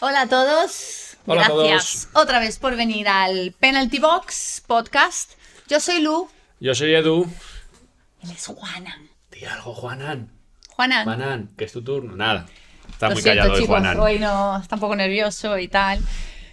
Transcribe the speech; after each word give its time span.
Hola 0.00 0.22
a 0.22 0.28
todos. 0.28 1.16
Hola 1.26 1.46
a 1.46 1.48
Gracias 1.52 2.08
otra 2.12 2.38
vez 2.38 2.58
por 2.58 2.76
venir 2.76 3.08
al 3.08 3.54
Penalty 3.58 3.98
Box 3.98 4.62
Podcast. 4.66 5.32
Yo 5.68 5.80
soy 5.80 6.00
Lu. 6.02 6.28
Yo 6.60 6.74
soy 6.74 6.94
Edu. 6.94 7.26
Él 8.22 8.30
es 8.30 8.46
Juanan. 8.46 9.08
Di 9.32 9.44
algo, 9.44 9.74
Juanan. 9.74 10.30
Juanan. 10.70 11.04
Juanan, 11.04 11.50
que 11.56 11.64
es 11.64 11.72
tu 11.72 11.82
turno. 11.82 12.14
Nada. 12.16 12.46
Está 12.90 13.08
Lo 13.08 13.14
muy 13.14 13.22
siento, 13.22 13.40
callado 13.40 13.54
el 13.56 13.62
chicos, 13.62 13.68
Juanan. 13.78 14.00
hoy 14.00 14.18
no 14.18 14.58
está 14.60 14.76
un 14.76 14.80
poco 14.80 14.96
nervioso 14.96 15.58
y 15.58 15.68
tal. 15.68 16.00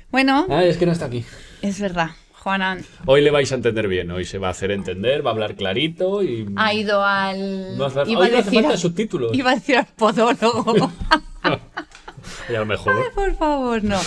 Bueno, 0.10 0.48
Ay, 0.50 0.70
es 0.70 0.78
que 0.78 0.86
no 0.86 0.92
está 0.92 1.06
aquí. 1.06 1.26
es 1.62 1.80
verdad. 1.80 2.12
Juanan 2.44 2.86
Hoy 3.06 3.22
le 3.22 3.32
vais 3.32 3.50
a 3.54 3.56
entender 3.56 3.88
bien. 3.88 4.12
Hoy 4.12 4.26
se 4.26 4.38
va 4.38 4.50
a 4.50 4.52
hacer 4.52 4.72
entender, 4.72 5.26
va 5.26 5.30
a 5.30 5.34
hablar 5.34 5.56
clarito 5.56 6.22
y. 6.24 6.46
ha 6.58 6.74
ido 6.74 7.04
al. 7.04 7.78
No 7.78 7.86
hace, 7.86 8.04
iba 8.08 8.22
hoy 8.22 8.28
a 8.28 8.32
no 8.32 8.38
hace 8.38 8.44
decir 8.44 8.54
falta 8.62 8.70
al- 8.72 8.80
subtítulos. 8.80 9.34
Iba 9.34 9.52
a 9.52 9.56
decir 9.56 9.78
al 9.78 9.86
podólogo. 9.86 10.92
Lo 12.50 12.66
mejor. 12.66 13.12
Por 13.14 13.36
favor, 13.36 13.84
no. 13.84 14.00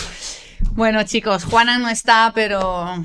Bueno, 0.71 1.03
chicos, 1.03 1.43
Juana 1.43 1.77
no 1.79 1.89
está, 1.89 2.31
pero 2.35 3.03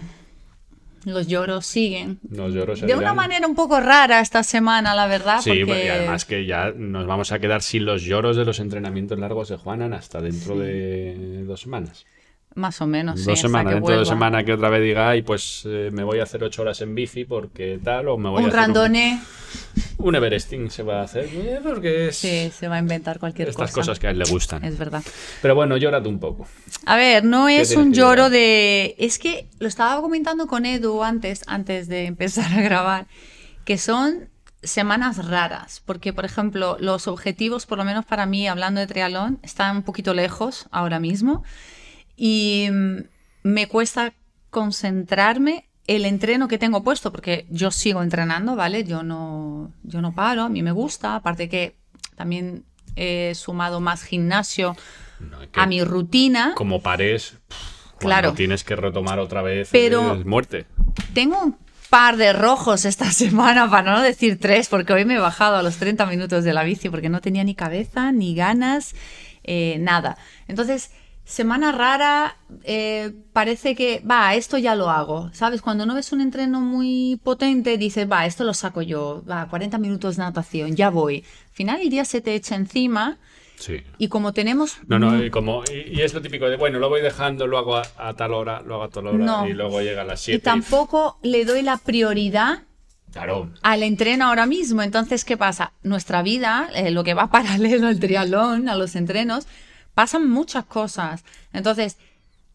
los 1.04 1.26
lloros 1.26 1.66
siguen. 1.66 2.20
Nos 2.28 2.52
lloro 2.54 2.74
De 2.74 2.94
una 2.94 3.14
manera 3.14 3.46
un 3.46 3.54
poco 3.54 3.80
rara 3.80 4.20
esta 4.20 4.42
semana, 4.42 4.94
la 4.94 5.06
verdad. 5.06 5.40
Sí, 5.40 5.64
porque... 5.64 5.86
y 5.86 5.88
además 5.88 6.24
que 6.24 6.46
ya 6.46 6.72
nos 6.76 7.06
vamos 7.06 7.32
a 7.32 7.38
quedar 7.38 7.62
sin 7.62 7.84
los 7.84 8.02
lloros 8.02 8.36
de 8.36 8.44
los 8.44 8.60
entrenamientos 8.60 9.18
largos 9.18 9.48
de 9.48 9.56
Juanan 9.56 9.92
hasta 9.92 10.20
dentro 10.20 10.58
de 10.58 11.44
dos 11.44 11.60
semanas. 11.60 12.06
Más 12.54 12.80
o 12.80 12.86
menos, 12.86 13.20
sí. 13.20 13.26
dos 13.26 13.38
hasta 13.38 13.48
semanas, 13.48 13.74
dentro 13.74 13.98
de 13.98 14.04
semanas 14.04 14.44
que 14.44 14.52
otra 14.52 14.68
vez 14.68 14.82
diga, 14.82 15.08
ay, 15.08 15.22
pues 15.22 15.62
eh, 15.66 15.88
me 15.92 16.04
voy 16.04 16.20
a 16.20 16.24
hacer 16.24 16.42
ocho 16.44 16.62
horas 16.62 16.80
en 16.82 16.94
bici 16.94 17.24
porque 17.24 17.80
tal, 17.82 18.08
o 18.08 18.18
me 18.18 18.28
voy 18.28 18.40
a 18.40 18.44
Un 18.44 18.48
hacer 18.50 18.60
randone, 18.60 19.20
un, 19.98 20.08
un 20.08 20.14
Everesting 20.16 20.70
se 20.70 20.82
va 20.82 21.00
a 21.00 21.04
hacer, 21.04 21.28
eh, 21.32 21.60
porque 21.62 22.08
es 22.08 22.16
sí, 22.16 22.50
se 22.54 22.68
va 22.68 22.76
a 22.76 22.78
inventar 22.78 23.18
cualquier 23.18 23.48
estas 23.48 23.70
cosa. 23.70 23.80
cosas 23.80 23.98
que 23.98 24.06
a 24.08 24.10
él 24.10 24.18
le 24.18 24.24
gustan. 24.26 24.64
Es 24.64 24.76
verdad. 24.76 25.02
Pero 25.40 25.54
bueno, 25.54 25.76
llórate 25.76 26.08
un 26.08 26.18
poco. 26.20 26.46
A 26.84 26.96
ver, 26.96 27.24
no 27.24 27.48
es 27.48 27.74
un 27.76 27.94
lloro 27.94 28.28
de... 28.28 28.94
Es 28.98 29.18
que 29.18 29.48
lo 29.58 29.68
estaba 29.68 30.00
comentando 30.00 30.46
con 30.46 30.66
Edu 30.66 31.02
antes, 31.02 31.42
antes 31.46 31.88
de 31.88 32.06
empezar 32.06 32.52
a 32.52 32.60
grabar, 32.60 33.06
que 33.64 33.78
son 33.78 34.28
semanas 34.62 35.26
raras, 35.26 35.82
porque 35.84 36.12
por 36.12 36.24
ejemplo 36.24 36.76
los 36.78 37.08
objetivos, 37.08 37.66
por 37.66 37.78
lo 37.78 37.84
menos 37.84 38.04
para 38.04 38.26
mí, 38.26 38.46
hablando 38.46 38.80
de 38.80 38.86
triatlón, 38.86 39.38
están 39.42 39.78
un 39.78 39.82
poquito 39.82 40.14
lejos 40.14 40.66
ahora 40.70 41.00
mismo 41.00 41.42
y 42.24 42.68
mm, 42.70 42.98
me 43.42 43.66
cuesta 43.66 44.12
concentrarme 44.50 45.68
el 45.88 46.04
entreno 46.04 46.46
que 46.46 46.56
tengo 46.56 46.84
puesto, 46.84 47.10
porque 47.10 47.46
yo 47.50 47.72
sigo 47.72 48.00
entrenando, 48.00 48.54
¿vale? 48.54 48.84
Yo 48.84 49.02
no, 49.02 49.72
yo 49.82 50.00
no 50.00 50.12
paro, 50.14 50.42
a 50.42 50.48
mí 50.48 50.62
me 50.62 50.70
gusta, 50.70 51.16
aparte 51.16 51.48
que 51.48 51.74
también 52.14 52.64
he 52.94 53.34
sumado 53.34 53.80
más 53.80 54.04
gimnasio 54.04 54.76
No, 55.18 55.42
es 55.42 55.48
que 55.48 55.60
a 55.60 55.66
mi 55.66 55.82
rutina. 55.82 56.52
Como 56.54 56.80
pares, 56.80 57.38
Claro. 57.98 58.34
tienes 58.34 58.62
que 58.62 58.76
retomar 58.76 59.18
otra 59.18 59.42
vez, 59.42 59.68
Pero- 59.72 60.14
es 60.14 60.24
muerte. 60.24 60.66
Tengo 61.14 61.42
un 61.42 61.56
par 61.90 62.16
de 62.16 62.32
rojos 62.32 62.84
esta 62.84 63.10
semana, 63.22 63.68
para 63.68 63.90
no 63.96 64.00
decir 64.00 64.38
tres, 64.38 64.68
porque 64.68 64.92
hoy 64.92 65.04
me 65.04 65.14
he 65.14 65.18
bajado 65.18 65.56
a 65.56 65.62
los 65.64 65.76
30 65.76 66.06
minutos 66.06 66.44
de 66.44 66.52
la 66.54 66.62
bici 66.62 66.88
porque 66.88 67.08
no 67.08 67.20
tenía 67.20 67.42
ni 67.42 67.56
cabeza, 67.56 68.12
ni 68.12 68.36
ganas, 68.36 68.94
eh, 69.42 69.78
nada. 69.80 70.16
Entonces, 70.46 70.92
semana 71.24 71.72
rara, 71.72 72.36
eh, 72.64 73.12
parece 73.32 73.74
que, 73.74 74.00
va, 74.08 74.34
esto 74.34 74.58
ya 74.58 74.74
lo 74.74 74.90
hago. 74.90 75.30
¿Sabes? 75.32 75.62
Cuando 75.62 75.86
no 75.86 75.94
ves 75.94 76.12
un 76.12 76.20
entreno 76.20 76.60
muy 76.60 77.20
potente, 77.22 77.78
dices, 77.78 78.10
va, 78.10 78.26
esto 78.26 78.44
lo 78.44 78.54
saco 78.54 78.82
yo, 78.82 79.22
va, 79.30 79.46
40 79.48 79.78
minutos 79.78 80.16
de 80.16 80.22
natación, 80.24 80.74
ya 80.76 80.90
voy. 80.90 81.24
Al 81.48 81.54
final 81.54 81.80
el 81.80 81.90
día 81.90 82.04
se 82.04 82.20
te 82.20 82.34
echa 82.34 82.54
encima 82.56 83.18
Sí. 83.56 83.76
y 83.96 84.08
como 84.08 84.32
tenemos... 84.32 84.78
No, 84.88 84.98
no, 84.98 85.22
y, 85.22 85.30
como, 85.30 85.62
y, 85.72 85.96
y 85.96 86.00
es 86.02 86.12
lo 86.14 86.20
típico 86.20 86.46
de, 86.48 86.56
bueno, 86.56 86.80
lo 86.80 86.88
voy 86.88 87.00
dejando, 87.00 87.46
lo 87.46 87.58
hago 87.58 87.76
a, 87.76 87.82
a 87.96 88.14
tal 88.14 88.34
hora, 88.34 88.60
lo 88.60 88.74
hago 88.74 88.84
a 88.84 88.88
tal 88.88 89.06
hora, 89.06 89.18
No. 89.18 89.46
y 89.46 89.52
luego 89.52 89.80
llega 89.80 90.02
a 90.02 90.04
las 90.04 90.22
Y 90.22 90.32
7. 90.32 90.42
tampoco 90.42 91.18
le 91.22 91.44
doy 91.44 91.62
la 91.62 91.76
prioridad 91.78 92.62
Claro. 93.12 93.50
al 93.62 93.82
entreno 93.84 94.24
ahora 94.26 94.46
mismo. 94.46 94.82
Entonces, 94.82 95.24
¿qué 95.24 95.36
pasa? 95.36 95.72
Nuestra 95.84 96.22
vida, 96.22 96.70
eh, 96.74 96.90
lo 96.90 97.04
que 97.04 97.14
va 97.14 97.26
paralelo 97.30 97.86
al 97.86 98.00
triatlón, 98.00 98.68
a 98.68 98.74
los 98.74 98.96
entrenos, 98.96 99.46
pasan 99.94 100.28
muchas 100.30 100.64
cosas. 100.64 101.24
Entonces, 101.52 101.96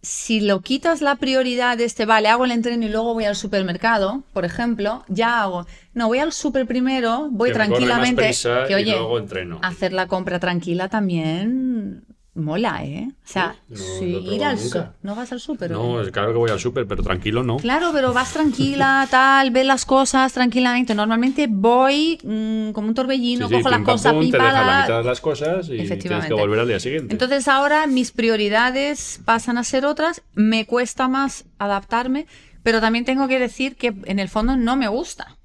si 0.01 0.39
lo 0.41 0.61
quitas 0.61 1.01
la 1.01 1.15
prioridad 1.15 1.77
de 1.77 1.85
este, 1.85 2.05
vale, 2.05 2.29
hago 2.29 2.45
el 2.45 2.51
entreno 2.51 2.85
y 2.85 2.89
luego 2.89 3.13
voy 3.13 3.25
al 3.25 3.35
supermercado, 3.35 4.23
por 4.33 4.45
ejemplo, 4.45 5.03
ya 5.07 5.41
hago. 5.41 5.65
No, 5.93 6.07
voy 6.07 6.19
al 6.19 6.31
super 6.31 6.65
primero, 6.67 7.27
voy 7.31 7.49
Que 7.49 7.55
tranquilamente. 7.55 8.31
que 8.67 8.71
y 8.71 8.75
oye, 8.75 8.91
luego 8.91 9.17
entreno. 9.17 9.59
hacer 9.63 9.93
la 9.93 10.07
compra 10.07 10.39
tranquila 10.39 10.87
también 10.89 12.03
mola, 12.37 12.85
¿eh? 12.85 13.09
O 13.11 13.27
sea, 13.27 13.55
no 13.67 13.77
sí, 13.77 14.05
ir 14.05 14.43
al 14.43 14.57
super. 14.59 14.91
No 15.01 15.15
vas 15.15 15.31
al 15.31 15.39
super. 15.39 15.71
No, 15.71 15.97
claro 16.11 16.31
que 16.31 16.37
voy 16.37 16.51
al 16.51 16.59
súper, 16.59 16.87
pero 16.87 17.03
tranquilo 17.03 17.43
no. 17.43 17.57
Claro, 17.57 17.89
pero 17.93 18.13
vas 18.13 18.31
tranquila, 18.31 19.07
tal, 19.11 19.51
ves 19.51 19.65
las 19.65 19.85
cosas 19.85 20.31
tranquilamente. 20.33 20.95
Normalmente 20.95 21.47
voy 21.49 22.19
mm, 22.23 22.71
como 22.71 22.87
un 22.87 22.93
torbellino, 22.93 23.47
Sí, 23.47 23.55
sí, 23.55 23.61
cojo 23.61 23.69
las 23.71 23.81
cosas, 23.81 24.13
pim, 24.13 24.31
te 24.31 24.37
pam, 24.37 24.47
dejas 24.47 24.65
la 24.67 24.81
mitad 24.81 24.97
de 24.99 25.03
las 25.03 25.21
cosas 25.21 25.67
y 25.69 25.77
tienes 25.97 26.25
que 26.25 26.33
volver 26.33 26.59
al 26.59 26.67
día 26.67 26.79
siguiente. 26.79 27.13
Entonces 27.13 27.47
ahora 27.47 27.87
mis 27.87 28.11
prioridades 28.11 29.19
pasan 29.25 29.57
a 29.57 29.63
ser 29.63 29.85
otras, 29.85 30.21
me 30.33 30.65
cuesta 30.65 31.07
más 31.07 31.45
adaptarme, 31.59 32.27
pero 32.63 32.79
también 32.81 33.05
tengo 33.05 33.27
que 33.27 33.39
decir 33.39 33.75
que 33.75 33.93
en 34.05 34.19
el 34.19 34.29
fondo 34.29 34.55
no 34.55 34.75
me 34.75 34.87
gusta. 34.87 35.37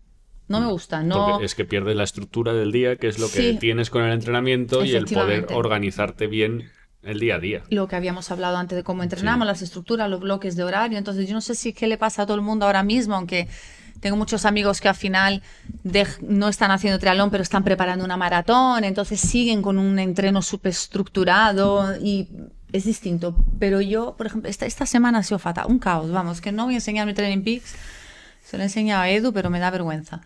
No 0.48 0.60
me 0.60 0.66
gusta, 0.66 1.02
no... 1.02 1.28
Porque 1.31 1.47
es 1.47 1.54
que 1.54 1.64
pierdes 1.64 1.97
la 1.97 2.02
estructura 2.04 2.52
del 2.52 2.72
día, 2.72 2.97
que 2.97 3.08
es 3.08 3.19
lo 3.19 3.26
que 3.26 3.52
Sí. 3.52 3.56
tienes 3.58 3.88
con 3.88 4.02
el 4.02 4.12
entrenamiento 4.12 4.84
y 4.84 4.94
el 4.94 5.06
poder 5.06 5.47
organizarte 5.54 6.26
bien 6.26 6.69
el 7.02 7.18
día 7.18 7.36
a 7.36 7.38
día. 7.38 7.62
lo 7.70 7.88
que 7.88 7.96
habíamos 7.96 8.30
hablado 8.30 8.56
antes 8.56 8.76
de 8.76 8.84
cómo 8.84 9.02
entrenamos, 9.02 9.46
las 9.46 9.62
estructuras, 9.62 10.08
los 10.08 10.20
bloques 10.20 10.56
de 10.56 10.64
horario. 10.64 10.98
Entonces, 10.98 11.28
yo 11.28 11.34
no 11.34 11.40
sé 11.40 11.54
si 11.54 11.72
qué 11.72 11.86
le 11.86 11.98
pasa 11.98 12.22
a 12.22 12.26
todo 12.26 12.36
el 12.36 12.42
mundo 12.42 12.66
ahora 12.66 12.82
mismo, 12.82 13.14
aunque 13.14 13.48
tengo 14.00 14.16
muchos 14.16 14.44
amigos 14.44 14.80
que 14.80 14.88
al 14.88 14.94
final 14.94 15.42
no 16.20 16.48
están 16.48 16.70
haciendo 16.70 16.98
triatlón, 16.98 17.30
pero 17.30 17.42
están 17.42 17.62
preparando 17.62 18.04
una 18.04 18.16
maratón, 18.16 18.84
entonces 18.84 19.20
siguen 19.20 19.62
con 19.62 19.78
un 19.78 19.98
entreno 19.98 20.42
súper 20.42 20.70
estructurado 20.70 21.96
y 22.00 22.28
es 22.72 22.84
distinto. 22.84 23.36
Pero 23.58 23.80
yo, 23.80 24.16
por 24.16 24.26
ejemplo, 24.26 24.50
esta, 24.50 24.66
esta 24.66 24.86
semana 24.86 25.19
ha 25.19 25.22
sido 25.22 25.38
fatal, 25.38 25.66
un 25.69 25.78
caos, 25.78 26.10
vamos, 26.10 26.40
que 26.40 26.50
no 26.50 26.64
voy 26.64 26.74
a 26.74 26.78
enseñar 26.78 27.06
mi 27.06 27.14
Training 27.14 27.44
Peaks. 27.44 27.74
Se 28.42 28.56
lo 28.56 28.64
he 28.64 28.66
enseñado 28.66 29.02
a 29.02 29.08
Edu, 29.08 29.32
pero 29.32 29.50
me 29.50 29.60
da 29.60 29.70
vergüenza. 29.70 30.22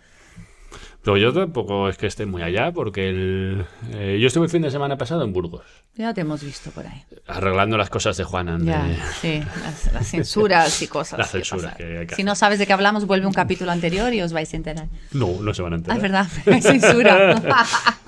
Pero 1.06 1.18
yo 1.18 1.32
tampoco 1.32 1.88
es 1.88 1.96
que 1.98 2.08
esté 2.08 2.26
muy 2.26 2.42
allá, 2.42 2.72
porque 2.72 3.08
el, 3.08 3.64
eh, 3.92 4.18
yo 4.20 4.26
estuve 4.26 4.46
el 4.46 4.50
fin 4.50 4.62
de 4.62 4.72
semana 4.72 4.98
pasado 4.98 5.22
en 5.22 5.32
Burgos, 5.32 5.62
Ya 5.94 6.12
te 6.12 6.22
hemos 6.22 6.42
visto 6.42 6.72
por 6.72 6.84
ahí. 6.84 7.04
arreglando 7.28 7.76
las 7.76 7.90
cosas 7.90 8.16
de 8.16 8.24
Juanan. 8.24 8.64
de- 8.64 8.72
Ya, 8.72 8.88
sí, 9.20 9.38
las, 9.62 9.92
las 9.92 10.08
censuras 10.10 10.82
y 10.82 10.88
cosas. 10.88 11.18
Las 11.20 11.30
censuras 11.30 11.76
que 11.76 11.84
hay 12.00 12.06
que 12.06 12.14
si 12.16 12.22
hacer. 12.22 12.24
no 12.24 12.34
sabes 12.34 12.58
de 12.58 12.66
qué 12.66 12.72
hablamos, 12.72 13.06
vuelve 13.06 13.24
un 13.26 13.32
capítulo 13.32 13.70
anterior 13.70 14.12
y 14.14 14.20
os 14.20 14.32
vais 14.32 14.52
a 14.52 14.56
enterar. 14.56 14.88
No, 15.12 15.40
no 15.40 15.54
se 15.54 15.62
van 15.62 15.74
a 15.74 15.76
Ah, 15.76 15.78
enterar. 15.78 15.96
es 15.96 16.02
verdad, 16.02 16.26
hay 16.46 16.60
censura. 16.62 17.40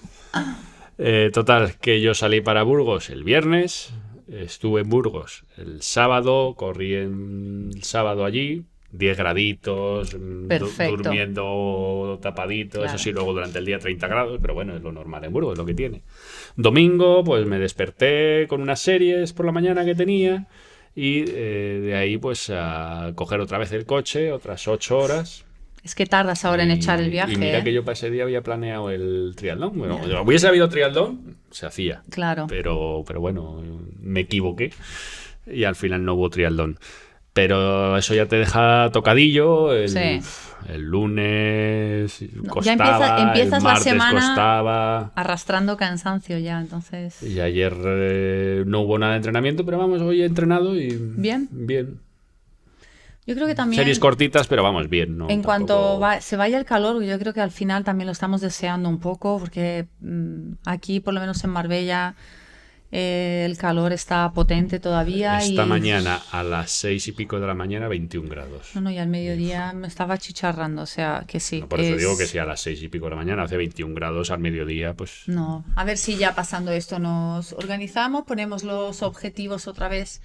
Eh, 1.01 1.31
total, 1.33 1.77
que 1.77 2.01
yo 2.01 2.13
salí 2.15 2.41
para 2.41 2.65
Burgos 2.65 3.09
el 3.11 3.23
viernes, 3.23 3.93
estuve 4.27 4.81
en 4.81 4.89
Burgos 4.89 5.45
el 5.57 5.81
sábado, 5.83 6.55
corrí 6.57 6.97
en 6.97 7.71
el 7.73 7.85
sábado 7.85 8.25
allí, 8.25 8.65
10 8.91 9.17
graditos, 9.19 10.15
mm, 10.15 10.49
du- 10.49 10.71
durmiendo 10.89 12.19
tapadito, 12.23 12.79
Claro. 12.81 12.87
eso 12.95 12.99
sí, 13.03 13.13
luego 13.13 13.33
durante 13.33 13.59
el 13.59 13.65
día 13.67 13.79
30 13.79 14.07
grados, 14.09 14.39
pero 14.41 14.55
bueno, 14.55 14.77
es 14.77 14.83
lo 14.83 14.93
normal 14.93 15.25
en 15.25 15.33
Burgos, 15.33 15.53
es 15.53 15.59
lo 15.59 15.67
que 15.67 15.75
tiene. 15.75 16.03
Domingo, 16.57 17.23
pues 17.25 17.47
me 17.47 17.59
desperté 17.59 18.47
con 18.49 18.63
unas 18.63 18.81
series 18.81 19.33
por 19.33 19.47
la 19.47 19.53
mañana 19.53 19.85
que 19.85 19.95
tenía 19.95 20.47
y 20.95 21.25
eh, 21.29 21.81
de 21.83 21.95
ahí 21.97 22.17
pues 22.19 22.51
a 22.55 23.13
coger 23.15 23.41
otra 23.41 23.59
vez 23.59 23.73
el 23.73 23.85
coche, 23.85 24.33
otras 24.33 24.67
8 24.67 24.99
horas. 24.99 25.45
es 25.85 25.95
que 25.95 26.07
tardas 26.07 26.45
ahora 26.45 26.65
en 26.65 26.71
Y- 26.71 26.75
echar 26.75 26.99
el 27.01 27.09
viaje. 27.11 27.33
Y 27.35 27.37
mira 27.37 27.59
¿eh? 27.59 27.65
que 27.65 27.73
yo 27.73 27.83
para 27.85 27.93
ese 27.95 28.11
día 28.11 28.25
había 28.25 28.43
planeado 28.43 28.91
el 28.91 29.33
triatlón. 29.37 29.79
Bueno, 29.79 30.01
hubiese 30.25 30.49
habido 30.49 30.69
triatlón, 30.69 31.37
se 31.51 31.67
hacía. 31.67 32.03
Claro. 32.11 32.47
Pero, 32.49 33.05
pero 33.07 33.21
bueno, 33.21 33.63
me 34.01 34.21
equivoqué 34.21 34.71
y 35.47 35.65
al 35.65 35.77
final 35.77 36.05
no 36.05 36.15
hubo 36.15 36.29
triatlón. 36.31 36.79
Pero 37.39 37.97
eso 37.97 38.15
ya 38.15 38.27
te 38.27 38.35
deja 38.35 38.91
tocadillo. 38.93 39.73
El, 39.73 39.89
Sí. 39.89 40.21
el 40.69 40.83
lunes 40.83 42.19
costaba, 42.49 42.65
ya 42.65 42.73
empieza- 42.73 43.23
empiezas 43.23 43.59
el 43.59 43.65
la 43.65 43.71
martes 43.71 43.85
semana- 43.85 44.21
costaba. 44.27 45.13
Arrastrando 45.15 45.77
cansancio 45.77 46.37
ya, 46.39 46.59
entonces. 46.61 47.23
Y 47.23 47.39
ayer 47.39 47.77
eh, 47.85 48.65
no 48.67 48.81
hubo 48.81 48.99
nada 48.99 49.13
de 49.13 49.19
entrenamiento, 49.19 49.65
pero 49.65 49.79
vamos, 49.79 50.03
hoy 50.03 50.23
he 50.23 50.25
entrenado 50.25 50.75
y 50.75 50.89
Bien. 51.17 51.49
Bien. 51.53 52.01
Yo 53.25 53.35
creo 53.37 53.47
que 53.47 53.55
también. 53.55 53.83
Series 53.83 54.01
cortitas, 54.01 54.49
pero 54.49 54.65
vamos, 54.65 54.89
bien. 54.89 55.17
¿no? 55.17 55.31
En 55.31 55.45
cuanto 55.45 56.01
va- 56.01 56.21
se 56.21 56.37
vaya 56.37 56.59
el 56.59 56.65
calor, 56.65 57.01
yo 57.05 57.19
creo 57.21 57.33
que 57.35 57.41
al 57.41 57.53
final 57.53 57.85
también 57.85 58.07
lo 58.07 58.13
estamos 58.13 58.41
deseando 58.41 58.89
un 58.89 58.99
poco, 58.99 59.39
porque 59.39 59.87
mm, 60.01 60.55
aquí, 60.65 60.99
por 60.99 61.15
lo 61.15 61.21
menos 61.21 61.45
en 61.45 61.51
Marbella, 61.51 62.15
Eh, 62.91 63.43
el 63.45 63.59
calor 63.59 63.93
está 63.93 64.31
potente 64.33 64.81
todavía. 64.81 65.39
Esta 65.39 65.65
y... 65.65 65.69
mañana 65.69 66.23
a 66.33 66.43
las 66.43 66.71
seis 66.71 67.07
y 67.09 67.13
pico 67.13 67.39
de 67.39 67.47
la 67.47 67.55
mañana 67.55 67.87
21 67.87 68.29
grados. 68.29 68.71
No, 68.75 68.81
no, 68.81 68.91
y 68.91 68.97
al 68.99 69.09
mediodía 69.09 69.73
me 69.75 69.87
estaba 69.89 70.17
chicharrando, 70.17 70.83
o 70.83 70.87
sea, 70.87 71.25
que 71.27 71.39
sí. 71.39 71.61
No, 71.61 71.69
por 71.69 71.81
eso 71.81 71.95
es- 71.95 71.99
digo 72.01 72.17
que 72.17 72.27
si 72.27 72.39
a 72.39 72.47
las 72.47 72.61
seis 72.61 72.83
y 72.83 72.89
pico 72.89 73.05
de 73.07 73.11
la 73.11 73.17
mañana 73.17 73.43
hace 73.43 73.57
21 73.59 73.95
grados 73.95 74.31
al 74.31 74.39
mediodía, 74.39 74.95
pues 74.95 75.25
No, 75.27 75.65
a 75.77 75.85
ver 75.85 75.99
si 75.99 76.17
ya 76.17 76.35
pasando 76.35 76.73
esto 76.73 76.99
nos 76.99 77.53
organizamos, 77.53 78.25
ponemos 78.25 78.65
los 78.65 79.03
objetivos 79.03 79.69
otra 79.69 79.89
vez 79.89 80.23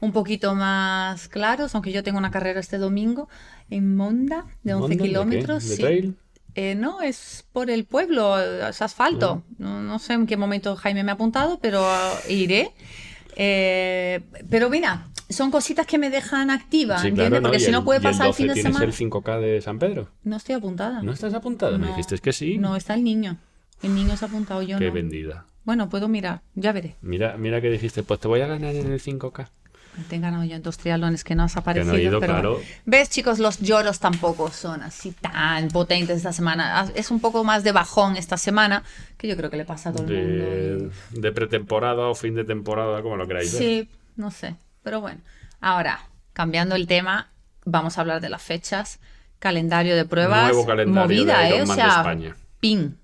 un 0.00 0.12
poquito 0.12 0.54
más 0.54 1.26
claros, 1.26 1.74
aunque 1.74 1.90
yo 1.90 2.04
tengo 2.04 2.18
una 2.18 2.30
carrera 2.30 2.60
este 2.60 2.78
domingo 2.78 3.28
en 3.70 3.96
Monda 3.96 4.46
de 4.62 4.74
11 4.74 4.80
¿Monda? 4.80 4.88
¿De 4.88 4.96
qué? 4.96 5.02
kilómetros. 5.08 5.68
¿De 5.68 5.74
sí. 5.76 5.82
trail? 5.82 6.16
Eh, 6.60 6.74
no, 6.74 7.00
es 7.02 7.44
por 7.52 7.70
el 7.70 7.84
pueblo, 7.84 8.36
es 8.40 8.82
asfalto. 8.82 9.44
No, 9.58 9.80
no 9.80 9.98
sé 10.00 10.14
en 10.14 10.26
qué 10.26 10.36
momento 10.36 10.74
Jaime 10.74 11.04
me 11.04 11.12
ha 11.12 11.14
apuntado, 11.14 11.60
pero 11.60 11.82
uh, 11.82 12.32
iré. 12.32 12.72
Eh, 13.36 14.20
pero 14.50 14.68
mira, 14.68 15.06
son 15.30 15.52
cositas 15.52 15.86
que 15.86 15.98
me 15.98 16.10
dejan 16.10 16.50
activa, 16.50 16.98
Sí, 16.98 17.08
¿entiendes? 17.08 17.30
claro, 17.38 17.42
Porque 17.44 17.60
si 17.60 17.70
no 17.70 17.84
puede 17.84 17.98
el 17.98 18.02
pasar 18.02 18.26
el 18.26 18.30
12 18.32 18.36
fin 18.36 18.46
de 18.48 18.54
tienes 18.54 18.72
semana. 18.72 18.84
el 18.86 18.92
5K 18.92 19.40
de 19.40 19.60
San 19.60 19.78
Pedro. 19.78 20.08
No 20.24 20.36
estoy 20.36 20.56
apuntada. 20.56 21.00
¿No 21.02 21.12
estás 21.12 21.32
apuntada? 21.34 21.78
Me 21.78 21.86
No. 21.86 21.90
dijiste 21.92 22.18
que 22.18 22.32
sí. 22.32 22.58
No, 22.58 22.74
está 22.74 22.94
el 22.94 23.04
niño. 23.04 23.36
El 23.82 23.94
niño 23.94 24.16
se 24.16 24.24
ha 24.24 24.28
apuntado, 24.28 24.60
yo 24.62 24.78
Qué 24.78 24.88
no. 24.88 24.92
vendida. 24.94 25.44
Bueno, 25.64 25.88
puedo 25.88 26.08
mirar, 26.08 26.40
ya 26.56 26.72
veré. 26.72 26.96
Mira, 27.02 27.36
mira 27.36 27.60
que 27.60 27.70
dijiste, 27.70 28.02
pues 28.02 28.18
te 28.18 28.26
voy 28.26 28.40
a 28.40 28.46
ganar 28.48 28.74
en 28.74 28.90
el 28.90 29.00
5K. 29.00 29.48
Te 30.08 30.18
ganado 30.18 30.44
yo 30.44 30.56
en 30.56 30.62
dos 30.62 30.78
triatlones 30.78 31.24
que 31.24 31.34
no 31.34 31.42
has 31.44 31.56
aparecido. 31.56 31.94
he 31.96 32.02
ido, 32.02 32.20
pero 32.20 32.34
claro. 32.34 32.60
¿Ves, 32.86 33.10
chicos? 33.10 33.38
Los 33.38 33.58
lloros 33.60 33.98
tampoco 33.98 34.50
son 34.50 34.82
así 34.82 35.12
tan 35.12 35.68
potentes 35.68 36.18
esta 36.18 36.32
semana. 36.32 36.80
Ah, 36.80 36.88
Es 36.94 37.10
un 37.10 37.20
poco 37.20 37.42
más 37.44 37.64
de 37.64 37.72
bajón 37.72 38.16
esta 38.16 38.36
semana, 38.36 38.84
que 39.16 39.26
yo 39.28 39.36
creo 39.36 39.50
que 39.50 39.56
le 39.56 39.64
pasa 39.64 39.90
a 39.90 39.92
todo 39.92 40.04
el 40.04 40.08
De, 40.08 40.76
mundo. 40.78 40.94
de 41.12 41.32
pretemporada 41.32 42.06
o 42.06 42.14
fin 42.14 42.34
de 42.34 42.44
temporada, 42.44 43.02
como 43.02 43.16
lo 43.16 43.24
y- 43.24 43.28
queráis. 43.28 43.50
Sí, 43.50 43.88
no 44.16 44.30
sé. 44.30 44.54
Pero 44.82 45.00
bueno. 45.00 45.20
Ahora, 45.60 46.00
cambiando 46.32 46.76
el 46.76 46.86
tema, 46.86 47.28
vamos 47.64 47.98
a 47.98 48.02
hablar 48.02 48.20
de 48.20 48.28
las 48.28 48.42
fechas. 48.42 49.00
Calendario 49.40 49.96
de 49.96 50.04
pruebas. 50.04 50.44
Nuevo 50.52 50.66
calendario 50.66 51.02
movida, 51.24 51.38
de 51.40 51.48
¿eh? 51.48 51.52
O 51.52 51.56
Ironman 51.56 51.76
de 51.76 51.82
sea, 51.82 51.96
España. 51.98 52.36
pin. 52.60 52.98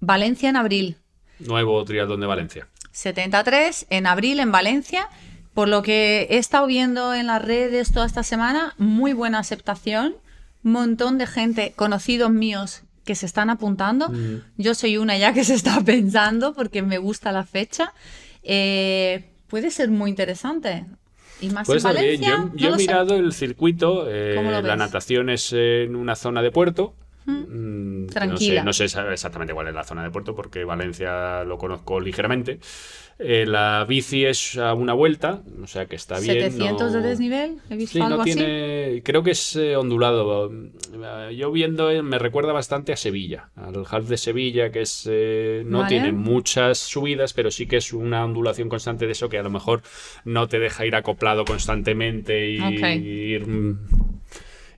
Valencia 0.00 0.48
en 0.50 0.56
abril. 0.56 0.96
Nuevo 1.40 1.84
triatlón 1.84 2.20
de 2.20 2.26
Valencia. 2.26 2.68
73 2.92 3.86
en 3.90 4.06
abril 4.06 4.40
en 4.40 4.52
Valencia. 4.52 5.08
Por 5.54 5.68
lo 5.68 5.82
que 5.82 6.26
he 6.30 6.38
estado 6.38 6.66
viendo 6.66 7.14
en 7.14 7.28
las 7.28 7.42
redes 7.42 7.92
toda 7.92 8.06
esta 8.06 8.22
semana, 8.22 8.74
muy 8.76 9.12
buena 9.12 9.38
aceptación. 9.38 10.16
Montón 10.62 11.18
de 11.18 11.26
gente, 11.26 11.72
conocidos 11.76 12.30
míos, 12.30 12.82
que 13.04 13.14
se 13.14 13.26
están 13.26 13.50
apuntando. 13.50 14.08
Mm. 14.08 14.42
Yo 14.56 14.74
soy 14.74 14.96
una 14.96 15.16
ya 15.16 15.32
que 15.32 15.44
se 15.44 15.54
está 15.54 15.80
pensando 15.84 16.54
porque 16.54 16.82
me 16.82 16.98
gusta 16.98 17.30
la 17.32 17.44
fecha. 17.44 17.92
Eh, 18.42 19.24
puede 19.48 19.70
ser 19.70 19.90
muy 19.90 20.10
interesante. 20.10 20.86
Y 21.40 21.50
más 21.50 21.66
Puede 21.66 21.80
en 21.80 21.84
bien. 21.84 22.20
Valencia. 22.30 22.50
Yo, 22.54 22.70
no 22.70 22.76
he 22.76 22.78
sé. 22.78 22.86
mirado 22.86 23.14
el 23.16 23.32
circuito. 23.32 24.06
eh, 24.08 24.34
¿Cómo 24.36 24.50
lo 24.50 24.60
la 24.62 24.68
ves? 24.68 24.78
natación 24.78 25.28
es 25.30 25.52
en 25.52 25.94
una 25.96 26.16
zona 26.16 26.42
de 26.42 26.50
puerto. 26.50 26.94
Mm, 27.26 28.06
Tranquila. 28.06 28.62
No 28.64 28.72
sé, 28.72 28.84
no 28.84 28.88
sé 28.88 29.12
exactamente 29.12 29.54
cuál 29.54 29.68
es 29.68 29.74
la 29.74 29.84
zona 29.84 30.02
de 30.02 30.10
puerto 30.10 30.34
porque 30.34 30.64
Valencia 30.64 31.44
lo 31.44 31.58
conozco 31.58 32.00
ligeramente. 32.00 32.60
Eh, 33.18 33.46
la 33.46 33.84
bici 33.88 34.24
es 34.24 34.58
a 34.58 34.74
una 34.74 34.92
vuelta, 34.92 35.40
o 35.62 35.66
sea 35.68 35.86
que 35.86 35.94
está 35.94 36.18
bien. 36.18 36.34
700 36.50 36.92
no- 36.92 37.00
de 37.00 37.08
desnivel, 37.08 37.58
he 37.70 37.76
visto 37.76 37.92
Sí, 37.92 38.00
algo 38.00 38.16
no 38.16 38.22
así. 38.22 38.32
tiene. 38.34 39.02
Creo 39.04 39.22
que 39.22 39.30
es 39.30 39.54
eh, 39.54 39.76
ondulado. 39.76 40.50
Yo 41.32 41.52
viendo 41.52 41.90
eh, 41.92 42.02
me 42.02 42.18
recuerda 42.18 42.52
bastante 42.52 42.92
a 42.92 42.96
Sevilla, 42.96 43.50
al 43.54 43.84
half 43.88 44.08
de 44.08 44.16
Sevilla, 44.16 44.72
que 44.72 44.80
es 44.80 45.06
no 45.64 45.78
Vale. 45.78 45.88
tiene 45.88 46.10
muchas 46.12 46.78
subidas, 46.78 47.32
pero 47.34 47.52
sí 47.52 47.66
que 47.66 47.76
es 47.76 47.92
una 47.92 48.24
ondulación 48.24 48.68
constante 48.68 49.06
de 49.06 49.12
eso 49.12 49.28
que 49.28 49.38
a 49.38 49.42
lo 49.44 49.50
mejor 49.50 49.82
no 50.24 50.48
te 50.48 50.58
deja 50.58 50.84
ir 50.84 50.96
acoplado 50.96 51.44
constantemente 51.44 52.50
y 52.50 53.38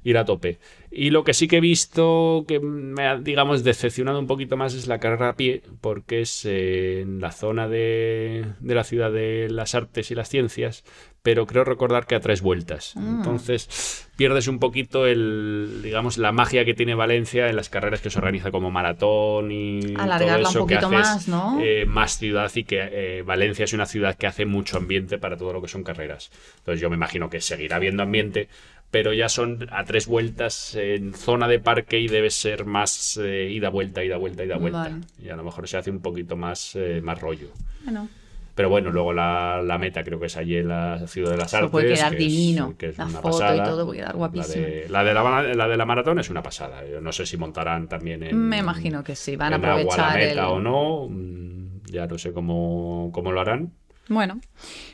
ir 0.05 0.19
a 0.19 0.25
tope. 0.25 0.59
Y 0.99 1.11
lo 1.11 1.25
que 1.25 1.35
sí 1.35 1.47
que 1.47 1.59
he 1.59 1.61
visto 1.61 2.47
que 2.49 2.59
me 2.59 3.07
ha, 3.07 3.17
digamos, 3.17 3.63
decepcionado 3.65 4.19
un 4.19 4.27
poquito 4.27 4.57
más 4.57 4.73
es 4.73 4.87
la 4.87 4.99
carrera 4.99 5.29
a 5.29 5.37
pie, 5.37 5.63
porque 5.83 6.23
es 6.23 6.47
eh, 6.47 7.03
en 7.03 7.21
la 7.21 7.33
zona 7.33 7.69
de, 7.69 8.47
de 8.61 8.75
la 8.75 8.83
ciudad 8.83 9.13
de 9.13 9.49
las 9.51 9.75
artes 9.75 10.11
y 10.11 10.15
las 10.15 10.31
ciencias, 10.31 10.85
pero 11.27 11.45
creo 11.45 11.65
recordar 11.65 12.07
que 12.07 12.15
a 12.15 12.21
tres 12.21 12.41
vueltas. 12.41 12.95
Ah. 12.97 13.01
Entonces 13.05 14.09
pierdes 14.17 14.47
un 14.47 14.61
poquito 14.61 15.09
el, 15.09 15.81
digamos, 15.83 16.19
la 16.19 16.31
magia 16.31 16.65
que 16.65 16.73
tiene 16.73 16.95
Valencia 16.95 17.49
en 17.49 17.57
las 17.57 17.69
carreras 17.69 18.01
que 18.01 18.11
se 18.11 18.19
organiza 18.19 18.53
como 18.53 18.71
maratón 18.71 19.51
y 19.51 19.95
Alargarla 19.99 20.49
todo 20.49 20.63
un 20.63 20.67
eso 20.67 20.67
que 20.67 20.77
poquito 20.77 20.97
haces, 20.97 21.27
más, 21.27 21.29
¿no? 21.29 21.59
eh, 21.61 21.85
más 21.85 22.17
ciudad 22.19 22.49
y 22.55 22.63
que 22.63 22.79
eh, 22.81 23.23
Valencia 23.23 23.65
es 23.65 23.73
una 23.73 23.87
ciudad 23.87 24.15
que 24.15 24.29
hace 24.29 24.47
mucho 24.47 24.77
ambiente 24.77 25.19
para 25.19 25.37
todo 25.37 25.53
lo 25.53 25.61
que 25.61 25.67
son 25.67 25.83
carreras. 25.83 26.31
Entonces 26.59 26.81
yo 26.81 26.89
me 26.91 26.97
imagino 26.97 27.29
que 27.29 27.41
seguirá 27.41 27.75
habiendo 27.75 28.05
ambiente, 28.05 28.49
pero 28.91 29.13
ya 29.13 29.29
son 29.29 29.67
a 29.71 29.85
tres 29.85 30.07
vueltas 30.07 30.75
en 30.75 31.13
zona 31.15 31.49
de 31.49 31.59
parque 31.59 31.99
y 32.01 32.09
debe 32.09 32.31
ser 32.31 32.65
más 32.65 33.19
eh, 33.23 33.49
ida 33.51 33.69
vuelta, 33.69 34.03
ida 34.05 34.17
vuelta, 34.17 34.45
ida 34.45 34.57
vuelta. 34.57 34.79
Vale. 34.85 34.97
Y 35.23 35.29
a 35.29 35.37
lo 35.37 35.45
mejor 35.45 35.69
se 35.69 35.77
hace 35.77 35.91
un 35.91 36.01
poquito 36.01 36.37
más, 36.37 36.75
eh, 36.77 37.01
más 37.03 37.21
rollo. 37.21 37.49
Bueno, 37.85 38.09
Pero 38.55 38.71
bueno, 38.71 38.91
luego 38.91 39.13
la, 39.13 39.61
la 39.63 39.77
meta 39.77 40.03
creo 40.03 40.19
que 40.19 40.27
es 40.27 40.37
allí 40.39 40.57
en 40.57 40.69
la 40.69 41.07
ciudad 41.09 41.33
de 41.33 41.37
las 41.37 41.49
Eso 41.49 41.57
artes. 41.59 41.71
puede 41.73 41.93
quedar 41.95 42.17
que 42.17 42.25
es- 42.25 42.33
divino. 42.33 42.75
que 42.79 42.87
es 42.89 42.97
La 42.99 43.05
una 43.07 43.21
foto 43.21 43.55
y 43.55 43.59
todo 43.59 43.85
puede 43.87 43.99
quedar 44.01 44.17
guapísimo. 44.17 44.65
La 44.89 45.05
de, 45.05 45.15
la, 45.15 45.23
de 45.43 45.45
la, 45.45 45.55
la 45.55 45.69
de 45.69 45.77
la 45.77 45.85
maratón 45.85 46.19
es 46.21 46.31
una 46.31 46.43
pasada. 46.43 46.87
Yo 46.89 47.01
no 47.03 47.13
sé 47.13 47.27
si 47.27 47.37
montarán 47.37 47.87
también 47.89 48.23
en. 48.23 48.39
me 48.39 48.59
imagino 48.59 49.05
que 49.05 49.15
sí, 49.15 49.37
van 49.37 49.53
a 49.53 49.57
en 49.57 49.65
agua 49.65 49.75
la 49.77 49.81
aprovechar 49.83 50.19
meta 50.19 50.33
el... 50.33 50.39
o 50.49 50.61
no. 50.61 51.07
mm, 51.11 51.83
Ya 51.91 52.07
no 52.07 52.17
sé 52.17 52.33
cómo, 52.33 53.11
cómo 53.13 53.31
lo 53.31 53.41
harán. 53.43 53.73
Bueno, 54.09 54.41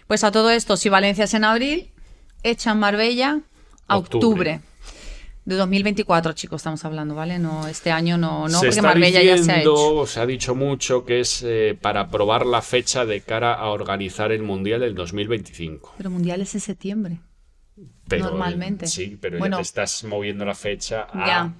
pues 0.09 0.25
a 0.25 0.33
todo 0.33 0.51
esto, 0.51 0.77
si 0.77 0.89
Valencia 0.89 1.25
es 1.25 1.35
en 1.35 1.45
abril, 1.45 1.91
echan 2.43 2.81
Marbella 2.81 3.41
a 3.93 3.97
octubre. 3.99 4.29
Octubre. 4.55 4.61
De 5.45 5.57
2024, 5.57 6.35
chicos, 6.35 6.61
estamos 6.61 6.85
hablando, 6.85 7.17
¿vale? 7.17 7.39
No, 7.41 7.67
este 7.67 7.91
año 7.91 8.17
no, 8.17 8.43
no 8.43 8.49
se 8.49 8.57
porque 8.59 8.69
está 8.69 8.83
Marbella 8.83 9.23
ya 9.23 9.37
se 9.39 9.51
ha 9.51 9.61
hecho. 9.61 9.71
diciendo, 9.73 10.07
se 10.07 10.21
ha 10.21 10.27
dicho 10.27 10.55
mucho 10.55 11.05
que 11.05 11.19
es 11.19 11.43
eh, 11.45 11.77
para 11.81 12.09
probar 12.11 12.47
la 12.47 12.63
fecha 12.63 13.05
de 13.05 13.23
cara 13.23 13.53
a 13.55 13.69
organizar 13.71 14.31
el 14.31 14.43
Mundial 14.45 14.81
del 14.81 14.95
2025. 14.95 15.95
Pero 15.99 16.11
Mundial 16.11 16.41
es 16.43 16.55
en 16.55 16.61
septiembre. 16.61 17.19
Pero, 18.07 18.27
Normalmente. 18.27 18.87
Sí, 18.87 19.19
pero 19.21 19.39
Bueno. 19.39 19.57
ya 19.57 19.63
te 19.63 19.63
estás 19.63 20.05
moviendo 20.05 20.45
la 20.45 20.55
fecha 20.55 21.09
a... 21.13 21.27
Ya. 21.27 21.55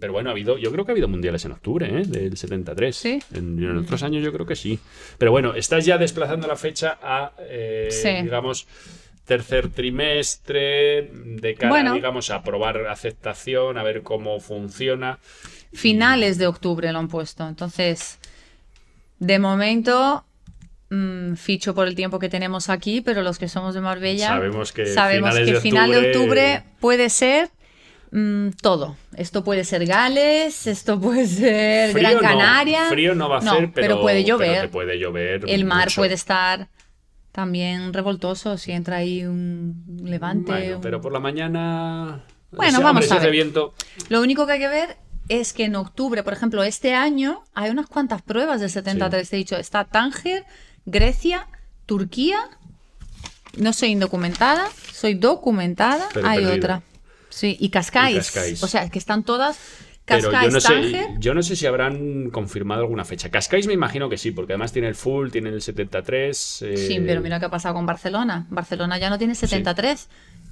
Pero 0.00 0.12
bueno, 0.14 0.30
ha 0.30 0.32
habido, 0.32 0.56
yo 0.58 0.72
creo 0.72 0.84
que 0.84 0.90
ha 0.92 0.94
habido 0.94 1.06
mundiales 1.06 1.44
en 1.44 1.52
octubre, 1.52 1.86
¿eh? 1.88 2.04
Del 2.06 2.36
73. 2.36 2.96
¿Sí? 2.96 3.22
En, 3.34 3.62
en 3.62 3.76
otros 3.76 4.02
años 4.02 4.24
yo 4.24 4.32
creo 4.32 4.44
que 4.46 4.56
sí. 4.56 4.78
Pero 5.18 5.30
bueno, 5.30 5.54
estás 5.54 5.84
ya 5.84 5.96
desplazando 5.98 6.48
la 6.48 6.56
fecha 6.56 6.98
a, 7.02 7.32
eh, 7.38 7.88
Sí. 7.90 8.22
digamos, 8.24 8.66
tercer 9.26 9.68
trimestre, 9.70 11.10
de 11.12 11.54
cara, 11.54 11.68
Bueno. 11.68 11.94
digamos, 11.94 12.30
a 12.30 12.42
probar 12.42 12.86
aceptación, 12.86 13.76
a 13.76 13.82
ver 13.82 14.02
cómo 14.02 14.40
funciona. 14.40 15.18
Finales 15.72 16.38
de 16.38 16.46
octubre 16.46 16.90
lo 16.92 16.98
han 17.00 17.08
puesto. 17.08 17.46
Entonces, 17.46 18.18
de 19.18 19.38
momento, 19.38 20.24
mm, 20.90 21.34
ficho 21.34 21.74
por 21.74 21.88
el 21.88 21.94
tiempo 21.94 22.18
que 22.18 22.28
tenemos 22.28 22.70
aquí, 22.70 23.00
pero 23.00 23.22
los 23.22 23.38
que 23.38 23.48
somos 23.48 23.74
de 23.74 23.80
Marbella 23.80 24.28
Sabemos 24.28 24.72
que 24.72 24.86
sabemos 24.86 25.30
finales 25.30 25.48
que 25.48 25.54
de 25.54 25.60
final 25.60 25.90
de 25.90 25.96
octubre- 25.98 26.54
octubre 26.54 26.62
puede 26.80 27.10
ser 27.10 27.50
mm, 28.12 28.50
todo. 28.62 28.96
Esto 29.16 29.42
puede 29.42 29.64
ser 29.64 29.84
Gales, 29.86 30.66
esto 30.68 31.00
puede 31.00 31.26
ser 31.26 31.92
Gran 31.92 32.14
no, 32.14 32.20
Canaria. 32.20 32.84
frío 32.88 33.14
no 33.16 33.28
va 33.28 33.38
a 33.38 33.42
ser, 33.42 33.72
pero, 33.74 34.00
puede 34.00 34.22
llover. 34.24 34.62
te 34.62 34.68
puede 34.68 34.98
llover. 34.98 35.42
el 35.48 35.64
mar 35.64 35.86
mucho. 35.86 36.00
puede 36.02 36.14
estar 36.14 36.68
también 37.36 37.92
revoltoso 37.92 38.56
si 38.56 38.72
entra 38.72 38.96
ahí 38.96 39.24
un 39.26 39.84
levante. 40.02 40.50
Bueno, 40.52 40.76
un- 40.76 40.80
pero 40.80 41.00
por 41.02 41.12
la 41.12 41.20
mañana. 41.20 42.24
Bueno, 42.50 42.80
vamos 42.80 43.12
a 43.12 43.18
ver. 43.18 43.30
viento. 43.30 43.74
Lo 44.08 44.22
único 44.22 44.46
que 44.46 44.52
hay 44.54 44.58
que 44.58 44.68
ver 44.68 44.96
es 45.28 45.52
que 45.52 45.64
en 45.66 45.76
octubre, 45.76 46.22
por 46.22 46.32
ejemplo, 46.32 46.62
este 46.62 46.94
año 46.94 47.44
hay 47.52 47.70
unas 47.70 47.88
cuantas 47.88 48.22
pruebas 48.22 48.60
de 48.62 48.70
73. 48.70 49.28
Te 49.28 49.36
he 49.36 49.38
dicho, 49.38 49.56
está 49.56 49.84
Tánger, 49.84 50.46
Grecia, 50.86 51.46
Turquía. 51.84 52.38
No 53.58 53.74
soy 53.74 53.90
indocumentada, 53.90 54.66
soy 54.92 55.12
documentada. 55.14 56.08
Pero 56.14 56.26
hay 56.26 56.38
perdida. 56.38 56.56
otra. 56.56 56.82
Sí, 57.28 57.54
y 57.60 57.68
Cascais. 57.68 58.62
O 58.62 58.66
sea, 58.66 58.88
que 58.88 58.98
están 58.98 59.22
todas. 59.24 59.58
Pero 60.06 60.30
yo 60.30 60.50
no, 60.50 60.60
sé, 60.60 61.08
yo 61.18 61.34
no 61.34 61.42
sé 61.42 61.56
si 61.56 61.66
habrán 61.66 62.30
confirmado 62.30 62.82
alguna 62.82 63.04
fecha. 63.04 63.28
Cascais 63.28 63.66
me 63.66 63.72
imagino 63.72 64.08
que 64.08 64.16
sí, 64.16 64.30
porque 64.30 64.52
además 64.52 64.72
tiene 64.72 64.86
el 64.88 64.94
full, 64.94 65.30
tiene 65.30 65.50
el 65.50 65.60
73. 65.60 66.62
eh, 66.62 66.76
Sí, 66.76 67.00
pero 67.04 67.20
mira 67.20 67.40
qué 67.40 67.46
ha 67.46 67.50
pasado 67.50 67.74
con 67.74 67.86
Barcelona. 67.86 68.46
Barcelona 68.48 68.98
ya 68.98 69.10
no 69.10 69.18
tiene 69.18 69.34
73. 69.34 70.08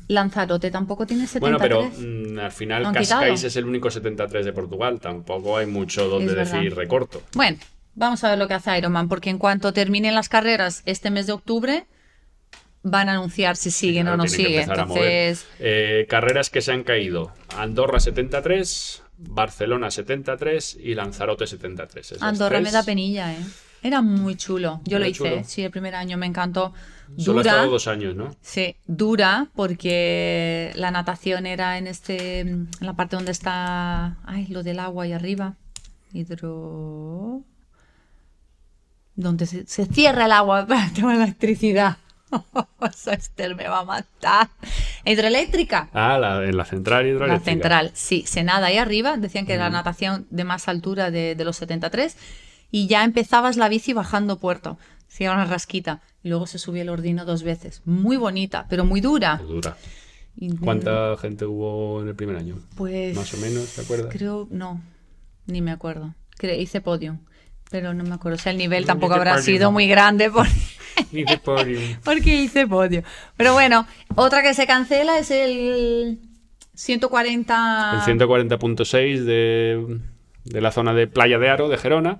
Lanzarote 0.08 0.70
tampoco 0.70 1.06
tiene 1.06 1.26
73. 1.26 1.40
Bueno, 1.40 1.58
pero 1.60 2.34
mm, 2.34 2.38
al 2.40 2.52
final 2.52 2.92
Cascais 2.92 3.44
es 3.44 3.56
el 3.56 3.64
único 3.64 3.90
73 3.90 4.44
de 4.44 4.52
Portugal. 4.52 4.98
Tampoco 5.00 5.56
hay 5.56 5.66
mucho 5.66 6.08
donde 6.08 6.34
decir 6.34 6.74
recorto. 6.74 7.22
Bueno, 7.34 7.56
vamos 7.94 8.24
a 8.24 8.30
ver 8.30 8.38
lo 8.38 8.48
que 8.48 8.54
hace 8.54 8.76
Ironman, 8.76 9.08
porque 9.08 9.30
en 9.30 9.38
cuanto 9.38 9.72
terminen 9.72 10.14
las 10.16 10.28
carreras 10.28 10.82
este 10.84 11.10
mes 11.10 11.26
de 11.28 11.32
octubre, 11.32 11.86
van 12.82 13.08
a 13.08 13.12
anunciar 13.12 13.56
si 13.56 13.70
siguen 13.70 14.02
Claro, 14.06 14.14
o 14.20 14.24
no 14.24 14.28
siguen. 14.28 14.68
Entonces, 14.68 15.46
Eh, 15.60 16.06
carreras 16.08 16.50
que 16.50 16.60
se 16.60 16.72
han 16.72 16.82
caído. 16.82 17.32
Andorra 17.56 17.98
73, 18.00 19.03
Barcelona 19.18 19.90
73 19.90 20.78
y 20.80 20.94
Lanzarote 20.94 21.46
73. 21.46 22.12
Esas 22.12 22.22
Andorra 22.22 22.60
me 22.60 22.70
da 22.70 22.82
penilla, 22.82 23.32
¿eh? 23.32 23.38
Era 23.82 24.00
muy 24.00 24.34
chulo. 24.36 24.80
Yo 24.84 24.98
lo 24.98 25.06
hice, 25.06 25.18
chulo. 25.18 25.44
sí, 25.44 25.62
el 25.62 25.70
primer 25.70 25.94
año 25.94 26.16
me 26.16 26.24
encantó. 26.24 26.72
Solo 27.18 27.40
ha 27.40 27.42
estado 27.42 27.70
dos 27.70 27.86
años, 27.86 28.16
¿no? 28.16 28.34
Sí, 28.40 28.76
dura 28.86 29.48
porque 29.54 30.72
la 30.74 30.90
natación 30.90 31.44
era 31.44 31.76
en 31.76 31.86
este 31.86 32.40
en 32.40 32.68
la 32.80 32.94
parte 32.94 33.16
donde 33.16 33.32
está 33.32 34.16
ay, 34.24 34.46
lo 34.46 34.62
del 34.62 34.78
agua 34.78 35.04
ahí 35.04 35.12
arriba. 35.12 35.56
Hidro 36.14 37.42
donde 39.16 39.46
se, 39.46 39.66
se 39.66 39.86
cierra 39.86 40.24
el 40.26 40.32
agua 40.32 40.66
para 40.66 40.90
tomar 40.92 41.16
electricidad. 41.16 41.98
Esa 42.90 43.12
Esther 43.14 43.54
me 43.54 43.68
va 43.68 43.80
a 43.80 43.84
matar. 43.84 44.48
Hidroeléctrica. 45.04 45.88
Ah, 45.92 46.18
la- 46.18 46.44
en 46.44 46.56
la 46.56 46.64
central 46.64 47.04
La 47.04 47.10
hidroeléctrica. 47.10 47.50
central, 47.50 47.90
sí, 47.94 48.24
se 48.26 48.42
nada 48.42 48.66
ahí 48.68 48.78
arriba. 48.78 49.16
Decían 49.16 49.46
que 49.46 49.54
era 49.54 49.64
la 49.64 49.70
natación 49.70 50.26
de 50.30 50.44
más 50.44 50.68
altura 50.68 51.10
de, 51.10 51.34
de 51.34 51.44
los 51.44 51.56
73. 51.56 52.16
Y 52.70 52.86
ya 52.88 53.04
empezabas 53.04 53.56
la 53.56 53.68
bici 53.68 53.92
bajando 53.92 54.38
puerto. 54.38 54.78
Hacía 55.08 55.32
una 55.32 55.44
rasquita. 55.44 56.02
Y 56.22 56.28
luego 56.28 56.46
se 56.46 56.58
subía 56.58 56.82
el 56.82 56.88
ordino 56.88 57.24
dos 57.24 57.42
veces. 57.42 57.82
Muy 57.84 58.16
bonita, 58.16 58.66
pero 58.68 58.84
muy 58.84 59.00
dura. 59.00 59.36
Muy 59.36 59.54
dura. 59.54 59.76
Y- 60.36 60.56
¿Cuánta 60.56 61.16
gente 61.18 61.44
hubo 61.44 62.02
en 62.02 62.08
el 62.08 62.16
primer 62.16 62.36
año? 62.36 62.56
Pues. 62.76 63.14
Más 63.16 63.32
o 63.34 63.36
menos, 63.36 63.68
¿te 63.74 63.82
acuerdas? 63.82 64.08
Creo, 64.12 64.48
no, 64.50 64.82
ni 65.46 65.60
me 65.62 65.70
acuerdo. 65.70 66.14
Cre- 66.38 66.58
hice 66.58 66.80
podium, 66.80 67.18
pero 67.70 67.94
no 67.94 68.02
me 68.02 68.14
acuerdo. 68.14 68.36
O 68.36 68.40
sea, 68.40 68.50
el 68.50 68.58
nivel 68.58 68.82
No, 68.82 68.86
tampoco 68.88 69.14
habrá 69.14 69.40
sido 69.40 69.70
muy 69.70 69.86
grande 69.86 70.30
por- 70.30 70.48
Hice 71.12 71.38
podium. 71.38 71.82
porque 72.04 72.34
hice 72.42 72.66
podio. 72.66 73.02
Pero 73.36 73.52
bueno, 73.54 73.86
otra 74.16 74.42
que 74.42 74.54
se 74.54 74.66
cancela 74.66 75.18
es 75.18 75.30
el 75.30 76.18
140. 76.74 78.04
El 78.06 78.18
140.6 78.18 79.18
de, 79.24 79.98
de 80.44 80.60
la 80.60 80.72
zona 80.72 80.94
de 80.94 81.06
Playa 81.06 81.38
de 81.38 81.48
Aro, 81.48 81.68
de 81.68 81.78
Gerona. 81.78 82.18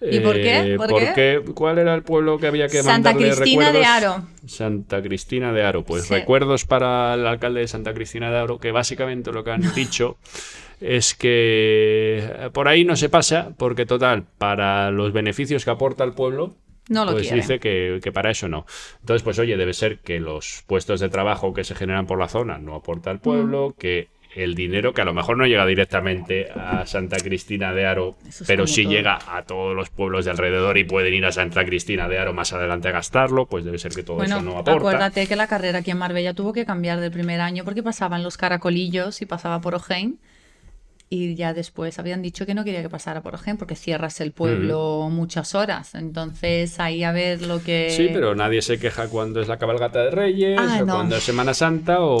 ¿Y 0.00 0.20
por 0.20 0.34
qué? 0.34 0.74
Eh, 0.74 0.76
¿Por 0.76 0.90
porque- 0.90 1.42
¿Cuál 1.54 1.78
era 1.78 1.94
el 1.94 2.02
pueblo 2.02 2.38
que 2.38 2.46
había 2.46 2.68
que 2.68 2.82
Santa 2.82 3.10
mandarle 3.12 3.34
Cristina 3.34 3.72
de 3.72 3.78
recuerdos? 3.78 4.04
Aro. 4.14 4.26
Santa 4.46 5.02
Cristina 5.02 5.52
de 5.54 5.62
Aro. 5.64 5.84
Pues 5.84 6.04
Sí. 6.04 6.14
recuerdos 6.14 6.66
para 6.66 7.14
el 7.14 7.26
alcalde 7.26 7.60
de 7.60 7.68
Santa 7.68 7.94
Cristina 7.94 8.30
de 8.30 8.36
Aro, 8.38 8.58
que 8.58 8.72
básicamente 8.72 9.32
lo 9.32 9.42
que 9.42 9.52
han 9.52 9.62
dicho 9.74 10.18
es 10.82 11.14
que 11.14 12.18
eh, 12.30 12.50
por 12.52 12.68
ahí 12.68 12.84
no 12.84 12.94
se 12.96 13.08
pasa, 13.08 13.52
porque 13.56 13.86
total, 13.86 14.24
para 14.36 14.90
los 14.90 15.14
beneficios 15.14 15.64
que 15.64 15.70
aporta 15.70 16.04
el 16.04 16.12
pueblo, 16.12 16.54
No 16.88 17.04
lo 17.04 17.12
pues 17.12 17.22
quiere. 17.24 17.36
dice 17.40 17.58
que, 17.58 18.00
que 18.02 18.12
para 18.12 18.30
eso 18.30 18.48
no. 18.48 18.64
Entonces, 19.00 19.22
pues 19.22 19.38
oye, 19.38 19.56
debe 19.56 19.72
ser 19.74 19.98
que 19.98 20.20
los 20.20 20.62
puestos 20.66 21.00
de 21.00 21.08
trabajo 21.08 21.52
que 21.52 21.64
se 21.64 21.74
generan 21.74 22.06
por 22.06 22.18
la 22.18 22.28
zona 22.28 22.58
no 22.58 22.74
aporta 22.74 23.10
al 23.10 23.20
pueblo, 23.20 23.70
Mm. 23.70 23.72
que 23.80 24.08
el 24.36 24.54
dinero, 24.54 24.92
que 24.92 25.00
a 25.00 25.06
lo 25.06 25.14
mejor 25.14 25.38
no 25.38 25.46
llega 25.46 25.64
directamente 25.64 26.48
a 26.54 26.84
Santa 26.84 27.16
Cristina 27.16 27.72
de 27.72 27.86
Aro, 27.86 28.16
es 28.28 28.44
pero 28.46 28.66
sí 28.66 28.82
todo. 28.82 28.92
llega 28.92 29.18
a 29.34 29.42
todos 29.46 29.74
los 29.74 29.88
pueblos 29.88 30.26
de 30.26 30.30
alrededor 30.30 30.76
y 30.76 30.84
pueden 30.84 31.14
ir 31.14 31.24
a 31.24 31.32
Santa 31.32 31.64
Cristina 31.64 32.06
de 32.06 32.18
Aro 32.18 32.34
más 32.34 32.52
adelante 32.52 32.88
a 32.88 32.90
gastarlo, 32.92 33.46
pues 33.46 33.64
debe 33.64 33.78
ser 33.78 33.92
que 33.94 34.02
todo 34.02 34.16
Bueno, 34.18 34.36
eso 34.36 34.44
no 34.44 34.52
aporta. 34.58 34.72
acuérdate 34.72 35.26
que 35.26 35.36
la 35.36 35.46
carrera 35.46 35.78
aquí 35.78 35.90
en 35.90 35.96
Marbella 35.96 36.34
tuvo 36.34 36.52
que 36.52 36.66
cambiar 36.66 37.00
del 37.00 37.10
primer 37.12 37.40
año 37.40 37.64
porque 37.64 37.82
pasaban 37.82 38.22
los 38.22 38.36
caracolillos 38.36 39.22
y 39.22 39.26
pasaba 39.26 39.62
por 39.62 39.74
Ojain. 39.74 40.18
Y 41.08 41.36
ya 41.36 41.54
después 41.54 41.98
habían 42.00 42.20
dicho 42.20 42.46
que 42.46 42.54
no 42.54 42.64
quería 42.64 42.82
que 42.82 42.88
pasara 42.88 43.22
por 43.22 43.34
Ojain 43.34 43.56
porque 43.56 43.76
cierras 43.76 44.20
el 44.20 44.32
pueblo 44.32 45.08
muchas 45.10 45.54
horas. 45.54 45.94
Entonces 45.94 46.80
ahí 46.80 47.04
a 47.04 47.12
ver 47.12 47.42
lo 47.42 47.62
que... 47.62 47.90
Sí, 47.90 48.10
pero 48.12 48.34
nadie 48.34 48.60
se 48.60 48.78
queja 48.80 49.08
cuando 49.08 49.40
es 49.40 49.46
la 49.46 49.56
cabalgata 49.56 50.02
de 50.02 50.10
Reyes 50.10 50.58
Ah, 50.60 50.78
o 50.82 50.84
no. 50.86 50.94
cuando 50.94 51.16
es 51.16 51.22
Semana 51.22 51.54
Santa 51.54 52.00
o... 52.02 52.20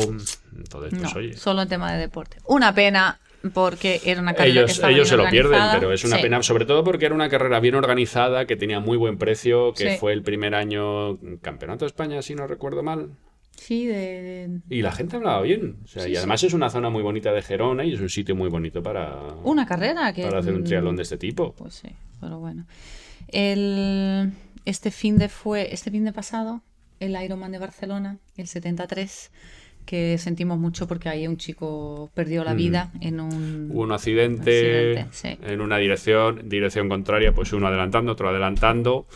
Entonces, 0.56 0.92
No, 0.92 1.00
pues 1.02 1.16
oye... 1.16 1.36
solo 1.36 1.62
en 1.62 1.68
tema 1.68 1.92
de 1.92 1.98
deporte. 1.98 2.36
Una 2.46 2.72
pena 2.74 3.18
porque 3.52 4.00
era 4.04 4.20
una 4.20 4.34
carrera 4.34 4.52
que 4.54 4.58
Ellos, 4.60 4.70
estaba 4.72 4.92
ellos 4.92 5.08
se 5.08 5.16
lo 5.16 5.28
pierden, 5.28 5.60
pero 5.72 5.92
es 5.92 6.04
una 6.04 6.16
Sí. 6.16 6.22
pena, 6.22 6.42
sobre 6.44 6.64
todo 6.64 6.82
porque 6.84 7.06
era 7.06 7.14
una 7.14 7.28
carrera 7.28 7.58
bien 7.60 7.74
organizada, 7.74 8.44
que 8.46 8.54
tenía 8.56 8.78
muy 8.80 8.96
buen 8.96 9.18
precio, 9.18 9.72
que 9.72 9.92
Sí. 9.92 9.96
fue 9.98 10.12
el 10.12 10.22
primer 10.22 10.54
año 10.54 11.18
Campeonato 11.42 11.84
de 11.84 11.88
España, 11.88 12.22
si 12.22 12.34
no 12.36 12.46
recuerdo 12.46 12.82
mal. 12.84 13.10
Sí, 13.56 13.86
de... 13.86 14.60
Y 14.68 14.82
la 14.82 14.92
gente 14.92 15.16
hablaba 15.16 15.40
bien. 15.42 15.78
O 15.84 15.88
sea, 15.88 16.04
Sí, 16.04 16.10
y 16.10 16.12
sí. 16.12 16.18
además 16.18 16.42
es 16.42 16.52
una 16.52 16.70
zona 16.70 16.90
muy 16.90 17.02
bonita 17.02 17.32
de 17.32 17.42
Gerona 17.42 17.84
y 17.84 17.94
es 17.94 18.00
un 18.00 18.08
sitio 18.08 18.36
muy 18.36 18.48
bonito 18.48 18.82
para, 18.82 19.34
Una 19.44 19.66
carrera 19.66 20.12
que... 20.12 20.22
para 20.22 20.38
hacer 20.38 20.54
un 20.54 20.60
mm, 20.60 20.64
triatlón 20.64 20.96
de 20.96 21.02
este 21.02 21.18
tipo. 21.18 21.52
Pues 21.54 21.74
sí, 21.74 21.88
pero 22.20 22.38
bueno. 22.38 22.66
El, 23.28 24.32
este 24.64 24.90
fin 24.90 25.16
de 25.18 25.28
fue, 25.28 25.72
este 25.72 25.90
fin 25.90 26.04
de 26.04 26.12
pasado, 26.12 26.62
el 27.00 27.20
Ironman 27.20 27.52
de 27.52 27.58
Barcelona, 27.58 28.18
el 28.36 28.46
73, 28.46 29.30
que 29.84 30.18
sentimos 30.18 30.58
mucho 30.58 30.86
porque 30.86 31.08
ahí 31.08 31.26
un 31.26 31.36
chico 31.36 32.10
perdió 32.14 32.44
la 32.44 32.54
vida 32.54 32.90
en 33.00 33.20
un... 33.20 33.70
Hubo 33.72 33.82
un 33.82 33.92
accidente, 33.92 35.00
accidente, 35.00 35.06
sí. 35.12 35.38
en 35.42 35.60
una 35.60 35.78
dirección, 35.78 36.48
dirección 36.48 36.88
contraria, 36.88 37.32
pues 37.32 37.52
uno 37.52 37.68
adelantando, 37.68 38.12
otro 38.12 38.28
adelantando. 38.28 39.06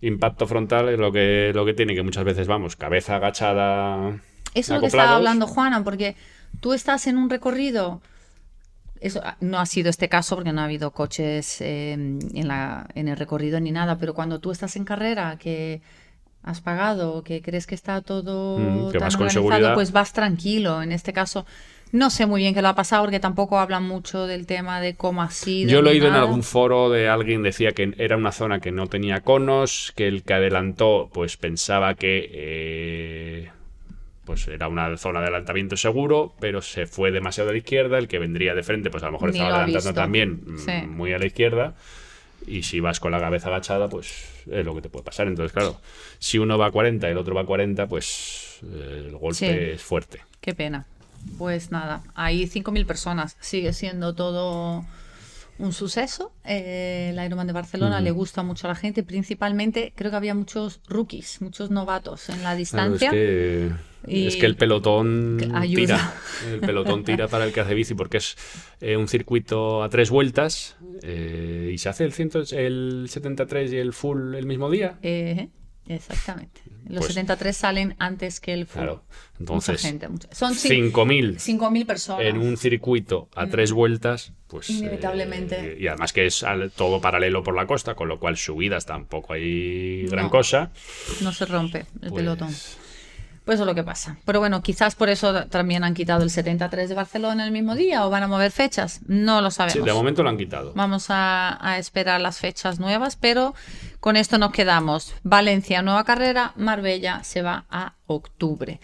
Impacto 0.00 0.46
frontal 0.46 0.88
es 0.88 0.98
lo 0.98 1.10
que, 1.10 1.50
lo 1.54 1.64
que 1.64 1.74
tiene, 1.74 1.94
que 1.94 2.02
muchas 2.02 2.24
veces 2.24 2.46
vamos, 2.46 2.76
cabeza 2.76 3.16
agachada. 3.16 4.20
Eso 4.54 4.74
es 4.74 4.76
lo 4.76 4.80
que 4.80 4.86
estaba 4.86 5.16
hablando 5.16 5.46
Juana, 5.46 5.82
porque 5.84 6.14
tú 6.60 6.72
estás 6.72 7.06
en 7.06 7.18
un 7.18 7.30
recorrido. 7.30 8.00
Eso 9.00 9.20
ah, 9.24 9.36
no 9.40 9.58
ha 9.60 9.66
sido 9.66 9.90
este 9.90 10.08
caso 10.08 10.34
porque 10.36 10.52
no 10.52 10.60
ha 10.60 10.64
habido 10.64 10.90
coches 10.92 11.60
eh, 11.60 11.92
en, 11.92 12.48
la, 12.48 12.88
en 12.94 13.08
el 13.08 13.16
recorrido 13.16 13.60
ni 13.60 13.70
nada, 13.70 13.98
pero 13.98 14.14
cuando 14.14 14.40
tú 14.40 14.50
estás 14.50 14.74
en 14.76 14.84
carrera, 14.84 15.36
que 15.38 15.82
has 16.42 16.60
pagado, 16.60 17.22
que 17.22 17.42
crees 17.42 17.66
que 17.66 17.74
está 17.74 18.00
todo 18.00 18.58
Mm, 18.58 18.90
que 18.92 18.98
tan 18.98 19.06
vas 19.06 19.16
con 19.16 19.26
organizado, 19.26 19.32
seguridad. 19.32 19.74
pues 19.74 19.92
vas 19.92 20.12
tranquilo. 20.12 20.82
En 20.82 20.92
este 20.92 21.12
caso, 21.12 21.44
no 21.92 22.10
sé 22.10 22.26
muy 22.26 22.40
bien 22.42 22.54
qué 22.54 22.62
lo 22.62 22.68
ha 22.68 22.74
pasado 22.74 23.02
porque 23.04 23.20
tampoco 23.20 23.58
hablan 23.58 23.84
mucho 23.84 24.26
del 24.26 24.46
tema 24.46 24.80
de 24.80 24.94
cómo 24.94 25.22
ha 25.22 25.30
sido. 25.30 25.70
Yo 25.70 25.82
lo 25.82 25.88
he 25.88 25.92
oído 25.92 26.08
en 26.08 26.14
algún 26.14 26.42
foro 26.42 26.90
de 26.90 27.08
alguien 27.08 27.42
decía 27.42 27.72
que 27.72 27.94
era 27.98 28.16
una 28.16 28.32
zona 28.32 28.60
que 28.60 28.72
no 28.72 28.86
tenía 28.88 29.20
conos, 29.22 29.92
que 29.96 30.06
el 30.08 30.22
que 30.22 30.34
adelantó 30.34 31.10
pues 31.12 31.36
pensaba 31.36 31.94
que 31.94 32.30
eh, 32.32 33.50
pues 34.24 34.46
era 34.48 34.68
una 34.68 34.96
zona 34.98 35.20
de 35.20 35.26
adelantamiento 35.28 35.76
seguro, 35.76 36.34
pero 36.40 36.60
se 36.60 36.86
fue 36.86 37.10
demasiado 37.10 37.48
a 37.50 37.52
la 37.52 37.58
izquierda, 37.58 37.96
el 37.98 38.08
que 38.08 38.18
vendría 38.18 38.54
de 38.54 38.62
frente 38.62 38.90
pues 38.90 39.02
a 39.02 39.06
lo 39.06 39.12
mejor 39.12 39.30
Ni 39.32 39.38
estaba 39.38 39.50
lo 39.50 39.56
adelantando 39.64 39.88
visto. 39.90 40.00
también 40.00 40.40
mm, 40.46 40.58
Sí. 40.58 40.86
muy 40.86 41.12
a 41.14 41.18
la 41.18 41.26
izquierda. 41.26 41.74
Y 42.46 42.62
si 42.62 42.80
vas 42.80 43.00
con 43.00 43.10
la 43.12 43.20
cabeza 43.20 43.48
agachada, 43.48 43.88
pues 43.88 44.24
es 44.50 44.64
lo 44.64 44.74
que 44.74 44.80
te 44.82 44.88
puede 44.88 45.04
pasar. 45.04 45.26
Entonces, 45.26 45.52
claro, 45.52 45.80
si 46.18 46.38
uno 46.38 46.56
va 46.56 46.66
a 46.66 46.70
40 46.70 47.08
y 47.08 47.10
el 47.10 47.18
otro 47.18 47.34
va 47.34 47.42
a 47.42 47.44
40, 47.46 47.86
pues 47.88 48.60
eh, 48.64 49.04
el 49.08 49.16
golpe 49.16 49.34
Sí. 49.36 49.46
es 49.46 49.82
fuerte. 49.82 50.20
Qué 50.40 50.54
pena. 50.54 50.86
Pues 51.38 51.70
nada, 51.70 52.02
hay 52.14 52.46
5.000 52.46 52.84
personas. 52.86 53.36
Sigue 53.40 53.72
siendo 53.72 54.14
todo 54.14 54.84
un 55.58 55.72
suceso. 55.72 56.32
Eh, 56.44 57.10
el 57.12 57.24
Ironman 57.24 57.46
de 57.46 57.52
Barcelona 57.52 58.00
le 58.00 58.10
gusta 58.12 58.42
mucho 58.42 58.66
a 58.66 58.70
la 58.70 58.74
gente. 58.76 59.02
Principalmente, 59.02 59.92
creo 59.96 60.10
que 60.10 60.16
había 60.16 60.34
muchos 60.34 60.80
rookies, 60.88 61.40
muchos 61.42 61.70
novatos 61.70 62.28
en 62.28 62.36
la 62.36 62.42
Claro, 62.42 62.58
distancia. 62.58 63.08
es, 63.08 63.12
que, 63.14 63.70
Y- 64.06 64.26
es 64.28 64.36
que 64.36 64.46
el 64.46 64.56
pelotón 64.56 65.38
ayuda. 65.54 65.74
tira. 65.76 66.14
El 66.52 66.60
pelotón 66.60 67.02
tira 67.04 67.26
para 67.28 67.44
el 67.44 67.52
que 67.52 67.60
hace 67.60 67.74
bici 67.74 67.94
porque 67.94 68.18
es 68.18 68.36
eh, 68.80 68.96
un 68.96 69.08
circuito 69.08 69.82
a 69.82 69.88
tres 69.88 70.10
vueltas 70.10 70.76
eh, 71.02 71.70
y 71.74 71.78
se 71.78 71.88
hace 71.88 72.04
el, 72.04 72.12
100, 72.12 72.30
el 72.52 73.06
73 73.10 73.72
y 73.72 73.76
el 73.76 73.92
full 73.92 74.34
el 74.36 74.46
mismo 74.46 74.70
día. 74.70 74.98
Exactamente. 75.88 76.60
Los 76.86 77.00
Pues- 77.00 77.08
73 77.14 77.56
salen 77.56 77.96
antes 77.98 78.40
que 78.40 78.54
el 78.54 78.66
full. 78.66 78.82
Claro. 78.82 79.04
Entonces, 79.40 79.74
mucha 79.82 79.88
gente. 79.88 80.08
mucha- 80.08 80.28
Son 80.32 80.54
cin- 80.54 80.90
5.000 80.92 81.38
5.000 81.38 81.86
personas. 81.86 82.24
en 82.26 82.38
un 82.38 82.56
circuito 82.56 83.28
a 83.34 83.46
tres 83.46 83.72
vueltas, 83.72 84.32
pues... 84.48 84.70
Inevitablemente. 84.70 85.72
eh, 85.74 85.76
y 85.80 85.86
además 85.88 86.12
que 86.12 86.26
es 86.26 86.44
todo 86.76 87.00
paralelo 87.00 87.42
por 87.42 87.54
la 87.54 87.66
costa, 87.66 87.94
con 87.94 88.08
lo 88.08 88.18
cual 88.18 88.36
subidas 88.36 88.86
tampoco 88.86 89.32
hay 89.34 90.06
gran 90.06 90.26
No. 90.26 90.30
cosa. 90.30 90.70
No 91.20 91.32
se 91.32 91.44
rompe 91.46 91.80
el 92.02 92.10
pues, 92.10 92.12
pelotón. 92.12 92.48
Pues 93.44 93.54
eso 93.54 93.62
es 93.64 93.66
lo 93.66 93.74
que 93.74 93.82
pasa. 93.84 94.18
Pero 94.26 94.40
bueno, 94.40 94.62
quizás 94.62 94.94
por 94.94 95.08
eso 95.08 95.46
también 95.46 95.82
han 95.82 95.94
quitado 95.94 96.22
el 96.22 96.28
73 96.28 96.90
de 96.90 96.94
Barcelona 96.94 97.46
el 97.46 97.50
mismo 97.50 97.74
día 97.74 98.06
o 98.06 98.10
van 98.10 98.22
a 98.22 98.28
mover 98.28 98.50
fechas. 98.52 99.00
No 99.06 99.40
lo 99.40 99.50
sabemos. 99.50 99.72
Sí, 99.78 99.80
de 99.82 99.92
momento 99.94 100.22
lo 100.22 100.28
han 100.28 100.36
quitado. 100.36 100.74
Vamos 100.74 101.06
a, 101.08 101.56
a 101.66 101.78
esperar 101.78 102.20
las 102.20 102.38
fechas 102.38 102.78
nuevas, 102.78 103.16
pero 103.16 103.54
con 104.00 104.16
esto 104.16 104.38
nos 104.38 104.52
quedamos. 104.52 105.14
Valencia, 105.22 105.82
nueva 105.82 106.04
carrera, 106.04 106.52
Marbella 106.56 107.22
se 107.24 107.42
va 107.42 107.66
a 107.70 107.94
octubre. 108.06 108.80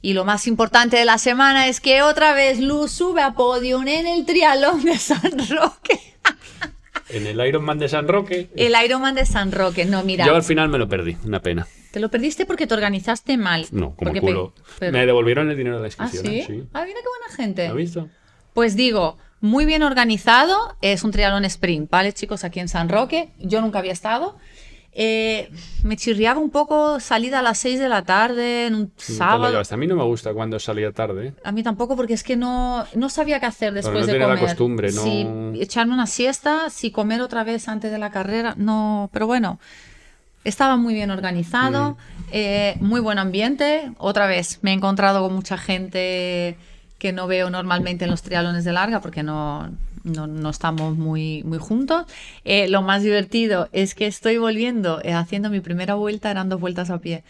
Y 0.00 0.12
lo 0.14 0.24
más 0.24 0.46
importante 0.46 0.96
de 0.96 1.04
la 1.04 1.18
semana 1.18 1.66
es 1.68 1.80
que 1.80 2.02
otra 2.02 2.32
vez 2.32 2.60
Luz 2.60 2.92
sube 2.92 3.20
a 3.22 3.32
podium 3.34 3.86
en 3.88 4.06
el 4.06 4.24
triatlón 4.26 4.84
de 4.84 4.96
San 4.98 5.20
Roque. 5.50 5.98
En 7.10 7.26
el 7.26 7.40
Ironman 7.46 7.78
de 7.78 7.88
San 7.88 8.06
Roque, 8.06 8.50
El 8.54 8.74
Ironman 8.84 9.14
de 9.14 9.24
San 9.24 9.50
Roque. 9.50 9.86
No, 9.86 10.02
mira, 10.04 10.26
yo 10.26 10.34
al 10.34 10.42
final 10.42 10.68
me 10.68 10.76
lo 10.76 10.88
perdí, 10.90 11.16
una 11.24 11.40
pena. 11.40 11.66
te 11.90 12.00
lo 12.00 12.10
perdiste 12.10 12.44
porque 12.44 12.66
te 12.66 12.74
organizaste 12.74 13.38
mal. 13.38 13.62
No, 13.70 13.86
como 13.96 13.96
Porque 13.96 14.20
culo. 14.20 14.52
pero- 14.78 14.92
Me 14.92 15.06
devolvieron 15.06 15.50
el 15.50 15.56
dinero 15.56 15.80
de 15.80 15.88
la 15.88 15.94
¿Ah, 15.96 16.04
inscripción. 16.12 16.46
sí? 16.46 16.52
¿eh? 16.52 16.64
Ah, 16.74 16.84
mira 16.84 16.98
qué 17.00 17.08
buena 17.08 17.34
gente. 17.34 17.64
¿Lo 17.64 17.70
has 17.70 17.76
visto? 17.76 18.08
Pues 18.52 18.76
digo, 18.76 19.16
muy 19.40 19.64
bien 19.64 19.82
organizado, 19.82 20.76
es 20.82 21.02
un 21.02 21.10
triatlón 21.10 21.46
sprint, 21.46 21.88
¿vale, 21.90 22.12
chicos? 22.12 22.44
Aquí 22.44 22.60
en 22.60 22.68
San 22.68 22.90
Roque, 22.90 23.30
yo 23.38 23.62
nunca 23.62 23.78
había 23.78 23.92
estado. 23.92 24.36
Eh, 25.00 25.48
me 25.84 25.96
chirriaba 25.96 26.40
un 26.40 26.50
poco 26.50 26.98
salida 26.98 27.38
a 27.38 27.42
las 27.42 27.58
6 27.58 27.78
de 27.78 27.88
la 27.88 28.02
tarde 28.02 28.66
en 28.66 28.74
un 28.74 28.80
No 28.82 28.90
sábado. 28.96 29.62
A 29.70 29.76
mí 29.76 29.86
no 29.86 29.94
me 29.94 30.02
gusta 30.02 30.34
cuando 30.34 30.58
salía 30.58 30.90
tarde. 30.90 31.34
A 31.44 31.52
mí 31.52 31.62
tampoco, 31.62 31.94
porque 31.94 32.14
es 32.14 32.24
que 32.24 32.34
no, 32.36 32.84
no 32.96 33.08
sabía 33.08 33.38
qué 33.38 33.46
hacer 33.46 33.72
después 33.74 34.00
no 34.00 34.06
de 34.06 34.12
tenía 34.12 34.26
la 34.26 34.34
comer. 34.34 34.48
costumbre, 34.48 34.90
no- 34.90 35.52
echarme 35.54 35.94
una 35.94 36.08
siesta, 36.08 36.68
si 36.68 36.90
comer 36.90 37.20
otra 37.22 37.44
vez 37.44 37.68
antes 37.68 37.92
de 37.92 37.98
la 37.98 38.10
carrera, 38.10 38.54
no. 38.56 39.08
Pero 39.12 39.28
bueno, 39.28 39.60
estaba 40.42 40.76
muy 40.76 40.94
bien 40.94 41.12
organizado, 41.12 41.92
Mm. 41.92 41.96
eh, 42.32 42.76
muy 42.80 43.00
buen 43.00 43.20
ambiente. 43.20 43.92
Otra 43.98 44.26
vez, 44.26 44.58
me 44.62 44.72
he 44.72 44.74
encontrado 44.74 45.22
con 45.22 45.32
mucha 45.32 45.58
gente 45.58 46.58
que 46.98 47.12
no 47.12 47.28
veo 47.28 47.50
normalmente 47.50 48.04
en 48.04 48.10
los 48.10 48.22
triatlones 48.22 48.64
de 48.64 48.72
larga, 48.72 49.00
porque 49.00 49.22
no, 49.22 49.70
no, 50.04 50.26
no 50.26 50.50
estamos 50.50 50.96
muy, 50.96 51.42
muy 51.44 51.58
juntos. 51.58 52.04
Eh, 52.44 52.68
lo 52.68 52.82
más 52.82 53.02
divertido 53.02 53.68
es 53.72 53.94
que 53.94 54.06
estoy 54.06 54.38
volviendo, 54.38 55.00
eh, 55.02 55.12
haciendo 55.12 55.50
mi 55.50 55.60
primera 55.60 55.94
vuelta, 55.94 56.30
eran 56.30 56.48
dos 56.48 56.60
vueltas 56.60 56.90
a 56.90 56.98
pie. 56.98 57.24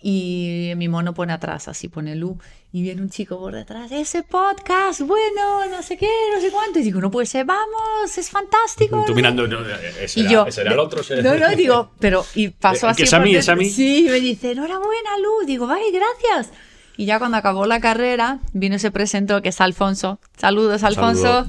Y 0.00 0.72
mi 0.76 0.86
mono 0.88 1.12
pone 1.12 1.32
atrás, 1.32 1.66
así 1.66 1.88
pone 1.88 2.14
Lu, 2.14 2.38
y 2.72 2.82
viene 2.82 3.02
un 3.02 3.10
chico 3.10 3.36
por 3.36 3.52
detrás, 3.52 3.90
ese 3.90 4.22
podcast, 4.22 5.00
bueno, 5.00 5.66
no 5.68 5.82
sé 5.82 5.96
qué, 5.96 6.08
no 6.32 6.40
sé 6.40 6.52
cuánto. 6.52 6.78
Y 6.78 6.82
digo, 6.82 7.00
no 7.00 7.10
puede 7.10 7.26
ser, 7.26 7.44
vamos, 7.44 8.16
es 8.16 8.30
fantástico. 8.30 8.94
no 8.96 9.04
Tú 9.04 9.14
mirando, 9.14 9.48
no, 9.48 9.58
ese 10.00 10.20
y 10.20 10.22
era, 10.22 10.30
yo, 10.32 10.46
ese 10.46 10.60
era 10.60 10.72
el 10.74 10.78
otro. 10.78 11.00
ese- 11.00 11.20
no, 11.20 11.36
no, 11.36 11.48
digo, 11.56 11.90
pero, 11.98 12.24
y 12.36 12.48
pasó 12.50 12.86
Eh, 12.86 12.90
así. 12.90 12.98
que 12.98 13.04
es 13.04 13.12
a 13.12 13.18
mí, 13.18 13.34
es 13.34 13.48
a 13.48 13.56
mí. 13.56 13.64
Sí, 13.68 14.06
me 14.08 14.20
dice, 14.20 14.52
enhorabuena, 14.52 15.18
Lu. 15.20 15.44
Digo, 15.46 15.66
vale, 15.66 15.82
gracias. 15.90 16.52
Y 16.96 17.04
ya 17.06 17.18
cuando 17.18 17.36
acabó 17.36 17.66
la 17.66 17.80
carrera, 17.80 18.38
vino 18.52 18.76
y 18.76 18.78
se 18.78 18.92
presentó, 18.92 19.42
que 19.42 19.48
es 19.48 19.60
Alfonso. 19.60 20.20
Saludos, 20.36 20.84
Alfonso. 20.84 21.46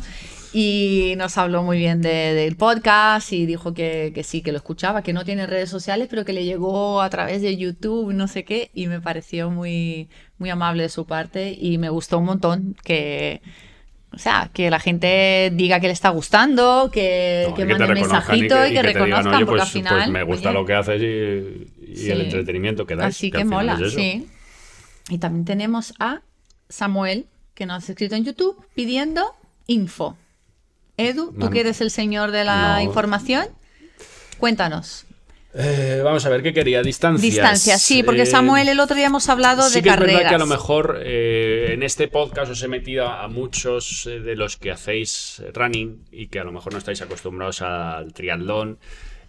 Y 0.51 1.13
nos 1.17 1.37
habló 1.37 1.61
muy 1.61 1.77
bien 1.77 2.01
de- 2.01 2.33
del 2.33 2.55
podcast 2.55 3.31
y 3.33 3.45
dijo 3.45 3.73
que, 3.75 4.11
que 4.15 4.23
sí, 4.23 4.41
que 4.41 4.51
lo 4.51 4.57
escuchaba, 4.57 5.03
que 5.03 5.13
no 5.13 5.23
tiene 5.23 5.45
redes 5.45 5.69
sociales, 5.69 6.07
pero 6.09 6.25
que 6.25 6.33
le 6.33 6.43
llegó 6.43 7.01
a 7.01 7.09
través 7.11 7.41
de 7.43 7.55
YouTube, 7.55 8.13
no 8.13 8.27
sé 8.27 8.43
qué, 8.45 8.71
y 8.73 8.87
me 8.87 8.99
pareció 8.99 9.51
muy, 9.51 10.09
muy 10.39 10.49
amable 10.49 10.83
de 10.83 10.89
su 10.89 11.05
parte 11.05 11.55
y 11.59 11.77
me 11.77 11.89
gustó 11.89 12.17
un 12.17 12.25
montón 12.25 12.75
que, 12.83 13.41
o 14.11 14.17
sea, 14.17 14.49
que 14.51 14.71
la 14.71 14.79
gente 14.79 15.51
diga 15.53 15.79
que 15.79 15.85
le 15.85 15.93
está 15.93 16.09
gustando, 16.09 16.89
que, 16.91 17.45
No, 17.49 17.53
que 17.53 17.61
y 17.61 17.65
que 17.67 17.71
mande 17.75 17.85
un 17.85 17.93
mensajito 17.93 18.45
y 18.45 18.47
que, 18.47 18.57
te 18.57 18.69
digan, 18.69 18.85
reconozcan, 18.85 19.35
"Oye, 19.35 19.45
porque 19.45 19.59
pues, 19.59 19.61
al 19.61 19.67
final... 19.67 19.95
pues 19.97 20.09
me 20.09 20.23
gusta 20.23 20.49
oye, 20.49 20.59
lo 20.59 20.65
que 20.65 20.73
haces 20.73 21.01
y, 21.01 21.91
y 21.91 21.95
Sí. 21.95 22.09
el 22.09 22.21
entretenimiento 22.21 22.87
que 22.87 22.95
das. 22.95 23.05
Así 23.09 23.29
que, 23.29 23.45
mola, 23.45 23.77
es 23.79 23.93
sí. 23.93 24.27
Y 25.09 25.19
también 25.19 25.45
tenemos 25.45 25.93
a 25.99 26.21
Samuel, 26.69 27.27
que 27.53 27.67
nos 27.67 27.87
ha 27.87 27.91
escrito 27.91 28.15
en 28.15 28.25
YouTube 28.25 28.57
pidiendo 28.73 29.35
info. 29.67 30.17
Edu, 30.99 31.33
tú 31.39 31.49
que 31.49 31.61
eres 31.61 31.81
el 31.81 31.91
señor 31.91 32.31
de 32.31 32.43
la 32.43 32.75
No. 32.75 32.81
información, 32.81 33.47
cuéntanos. 34.37 35.05
Eh, 35.55 36.01
vamos 36.03 36.23
a 36.27 36.29
ver, 36.29 36.43
¿qué 36.43 36.53
quería? 36.53 36.83
Distancias. 36.83 37.21
Distancias, 37.23 37.81
sí, 37.81 38.03
porque 38.03 38.21
Eh, 38.21 38.25
Samuel 38.27 38.69
el 38.69 38.79
otro 38.79 38.95
día 38.95 39.07
hemos 39.07 39.29
hablado 39.29 39.63
sí 39.63 39.75
de 39.75 39.81
que 39.81 39.89
carreras. 39.89 40.11
es 40.11 40.17
verdad 40.17 40.29
que 40.29 40.35
a 40.35 40.39
lo 40.39 40.45
mejor 40.45 41.01
eh, 41.03 41.71
en 41.73 41.81
este 41.81 42.07
podcast 42.07 42.51
os 42.51 42.61
he 42.61 42.67
metido 42.67 43.07
a, 43.07 43.27
muchos 43.29 44.03
de 44.05 44.35
los 44.35 44.57
que 44.57 44.69
hacéis 44.71 45.41
running 45.55 46.05
y 46.11 46.27
que 46.27 46.39
a 46.39 46.43
lo 46.43 46.51
mejor 46.51 46.73
no 46.73 46.77
estáis 46.77 47.01
acostumbrados 47.01 47.63
al 47.63 48.13
triatlón 48.13 48.77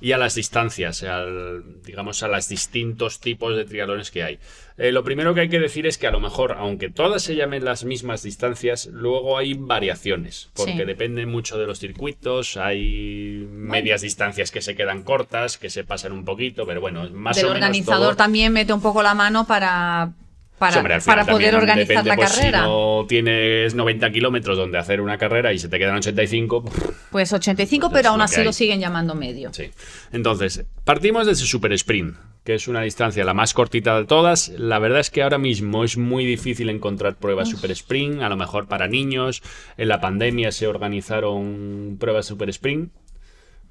y 0.01 0.13
a 0.13 0.19
las 0.19 0.35
distancias, 0.35 1.03
al, 1.03 1.83
digamos 1.83 2.23
a 2.23 2.29
los 2.29 2.49
distintos 2.49 3.21
tipos 3.21 3.57
de 3.57 3.65
triatlones 3.65 4.11
que 4.11 4.23
hay. 4.23 4.39
Eh, 4.79 4.93
lo 4.93 5.05
primero 5.05 5.35
que 5.35 5.43
hay 5.43 5.49
que 5.51 5.59
decir 5.61 5.87
es 5.87 5.99
que 5.99 6.07
a 6.07 6.11
lo 6.11 6.21
mejor, 6.21 6.53
aunque 6.59 6.89
todas 6.89 7.23
se 7.23 7.37
llamen 7.37 7.65
las 7.65 7.85
mismas 7.85 8.23
distancias, 8.23 8.87
luego 8.87 9.37
hay 9.37 9.53
variaciones, 9.55 10.51
porque 10.55 10.73
Sí. 10.73 10.85
depende 10.85 11.27
mucho 11.27 11.59
de 11.59 11.67
los 11.67 11.79
circuitos, 11.79 12.57
hay 12.57 13.47
medias 13.51 14.01
distancias 14.01 14.51
que 14.51 14.63
se 14.63 14.75
quedan 14.75 15.03
cortas, 15.03 15.59
que 15.59 15.69
se 15.69 15.85
pasan 15.85 16.13
un 16.13 16.25
poquito, 16.25 16.65
pero 16.67 16.81
bueno, 16.81 17.09
más 17.11 17.37
Del 17.37 17.47
o 17.47 17.49
menos 17.49 17.63
organizador 17.63 18.09
todo- 18.09 18.17
también 18.17 18.53
mete 18.55 18.73
un 18.73 18.81
poco 18.81 19.03
la 19.03 19.15
mano 19.15 19.47
para, 19.47 20.13
para, 20.61 20.79
hombre, 20.79 21.01
poder 21.33 21.55
organizar 21.55 21.89
depende, 21.89 22.09
la 22.11 22.17
pues, 22.17 22.33
carrera. 22.37 22.59
Si 22.61 22.65
no 22.69 23.07
tienes 23.09 23.75
90 23.75 24.13
kilómetros 24.13 24.59
donde 24.59 24.77
hacer 24.79 25.01
una 25.01 25.17
carrera 25.19 25.53
y 25.55 25.59
se 25.59 25.69
te 25.69 25.79
quedan 25.79 25.97
85, 25.97 26.65
Pues 27.11 27.33
85, 27.33 27.89
Pues 27.89 27.99
es 27.99 27.99
pero 27.99 28.11
aún 28.11 28.21
así 28.21 28.41
hay. 28.41 28.45
lo 28.45 28.53
siguen 28.53 28.79
llamando 28.79 29.15
medio. 29.15 29.53
sí. 29.55 29.71
Entonces, 30.13 30.65
partimos 30.85 31.27
de 31.27 31.33
ese 31.33 31.47
super 31.47 31.73
sprint, 31.73 32.15
que 32.45 32.55
es 32.55 32.69
una 32.69 32.83
distancia 32.83 33.25
la 33.25 33.33
más 33.35 33.55
cortita 33.55 33.99
de 33.99 34.05
todas. 34.05 34.51
La 34.51 34.79
verdad 34.79 35.01
es 35.01 35.11
que 35.11 35.23
ahora 35.23 35.39
mismo 35.39 35.83
es 35.83 35.97
muy 35.97 36.25
difícil 36.27 36.69
encontrar 36.69 37.17
pruebas 37.17 37.49
super 37.49 37.71
sprint, 37.71 38.21
a 38.23 38.29
lo 38.29 38.37
mejor 38.37 38.69
para 38.69 38.87
niños. 38.87 39.43
En 39.79 39.89
la 39.89 40.01
pandemia 40.01 40.53
se 40.53 40.67
organizaron 40.67 41.97
pruebas 41.99 42.27
super 42.27 42.51
sprint 42.51 42.93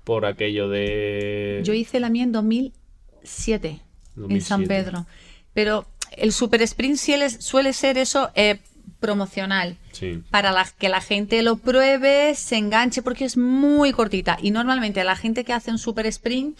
por 0.03 0.25
aquello 0.25 0.69
de... 0.69 1.62
Yo 1.63 1.74
hice 1.74 2.00
la 2.00 2.10
mía 2.10 2.24
en 2.24 2.31
2007, 2.31 3.67
en 3.69 4.41
San 4.41 4.65
2007. 4.65 4.67
Pedro. 4.67 5.05
Pero 5.53 5.86
el 6.22 6.32
super 6.34 6.62
sprint 6.62 6.98
suele, 6.98 7.30
suele 7.30 7.74
ser 7.74 7.98
eso 7.98 8.32
eh, 8.36 8.60
promocional. 9.00 9.76
Sí. 9.92 10.22
Para 10.29 10.51
la- 10.51 10.68
que 10.77 10.90
la 10.90 11.01
gente 11.01 11.42
lo 11.42 11.58
pruebe, 11.58 12.36
se 12.36 12.58
enganche, 12.58 13.01
porque 13.01 13.25
es 13.25 13.38
muy 13.38 13.92
cortita. 13.94 14.38
Y 14.42 14.51
normalmente 14.51 15.03
la 15.03 15.16
gente 15.16 15.44
que 15.46 15.53
hace 15.53 15.72
un 15.72 15.77
super 15.79 16.05
sprint, 16.08 16.58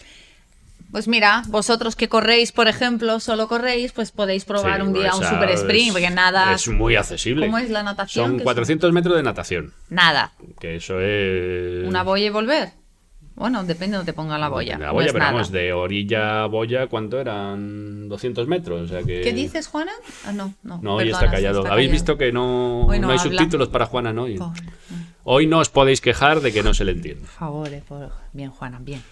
pues 0.90 1.06
mira, 1.06 1.42
vosotros 1.48 1.94
que 1.94 2.08
corréis, 2.08 2.50
por 2.50 2.66
ejemplo, 2.66 3.20
solo 3.20 3.46
corréis, 3.46 3.92
pues 3.92 4.10
podéis 4.10 4.44
probar 4.44 4.80
Sí, 4.80 4.86
un 4.86 4.92
día 4.92 5.14
un 5.14 5.22
super 5.22 5.50
sprint, 5.50 5.86
es- 5.88 5.92
porque 5.92 6.10
nada, 6.10 6.52
Es 6.54 6.66
muy 6.66 6.96
accesible. 6.96 7.46
¿Cómo 7.46 7.58
es 7.58 7.70
la 7.70 7.82
natación? 7.84 8.26
Son 8.30 8.38
Que 8.38 8.44
400 8.44 8.92
metros 8.92 9.16
de 9.16 9.22
natación, 9.22 9.72
nada. 9.88 10.32
que 10.58 10.76
eso 10.76 11.00
es... 11.00 11.86
Una 11.86 12.02
boya 12.02 12.26
y 12.26 12.30
volver. 12.30 12.72
Bueno, 13.40 13.64
depende 13.64 13.92
de 13.94 13.96
donde 13.96 14.12
ponga 14.12 14.36
la 14.36 14.48
boya. 14.50 14.78
La 14.78 14.92
boya, 14.92 15.12
pero 15.14 15.24
vamos, 15.24 15.50
de 15.50 15.72
orilla 15.72 16.44
a 16.44 16.46
boya, 16.46 16.86
¿cuánto 16.88 17.18
eran? 17.18 18.08
200 18.08 18.46
metros. 18.46 18.82
O 18.82 18.86
sea 18.86 19.02
que... 19.02 19.22
¿Qué 19.22 19.32
dices, 19.32 19.66
Juana? 19.66 19.92
Ah, 20.26 20.32
no, 20.32 20.52
no. 20.62 20.78
No, 20.82 20.96
hoy 20.96 21.08
está 21.08 21.30
callado. 21.30 21.60
está 21.60 21.72
Habéis 21.72 21.88
callado. 21.88 21.92
visto 22.04 22.18
que 22.18 22.32
no, 22.32 22.82
no 22.86 22.86
no 22.86 22.92
hay 22.92 23.18
habla. 23.18 23.18
subtítulos 23.18 23.68
para 23.68 23.86
Juana, 23.86 24.12
¿no? 24.12 24.26
Pobre. 24.36 24.60
Hoy 25.24 25.46
no 25.46 25.58
os 25.58 25.70
podéis 25.70 26.00
quejar 26.02 26.40
de 26.42 26.52
que 26.52 26.62
no 26.62 26.74
se 26.74 26.84
le 26.84 26.92
entiende. 26.92 27.20
Por 27.22 27.30
favor, 27.30 27.68
por- 27.88 28.12
bien, 28.34 28.50
Juana, 28.50 28.78
bien. 28.80 29.02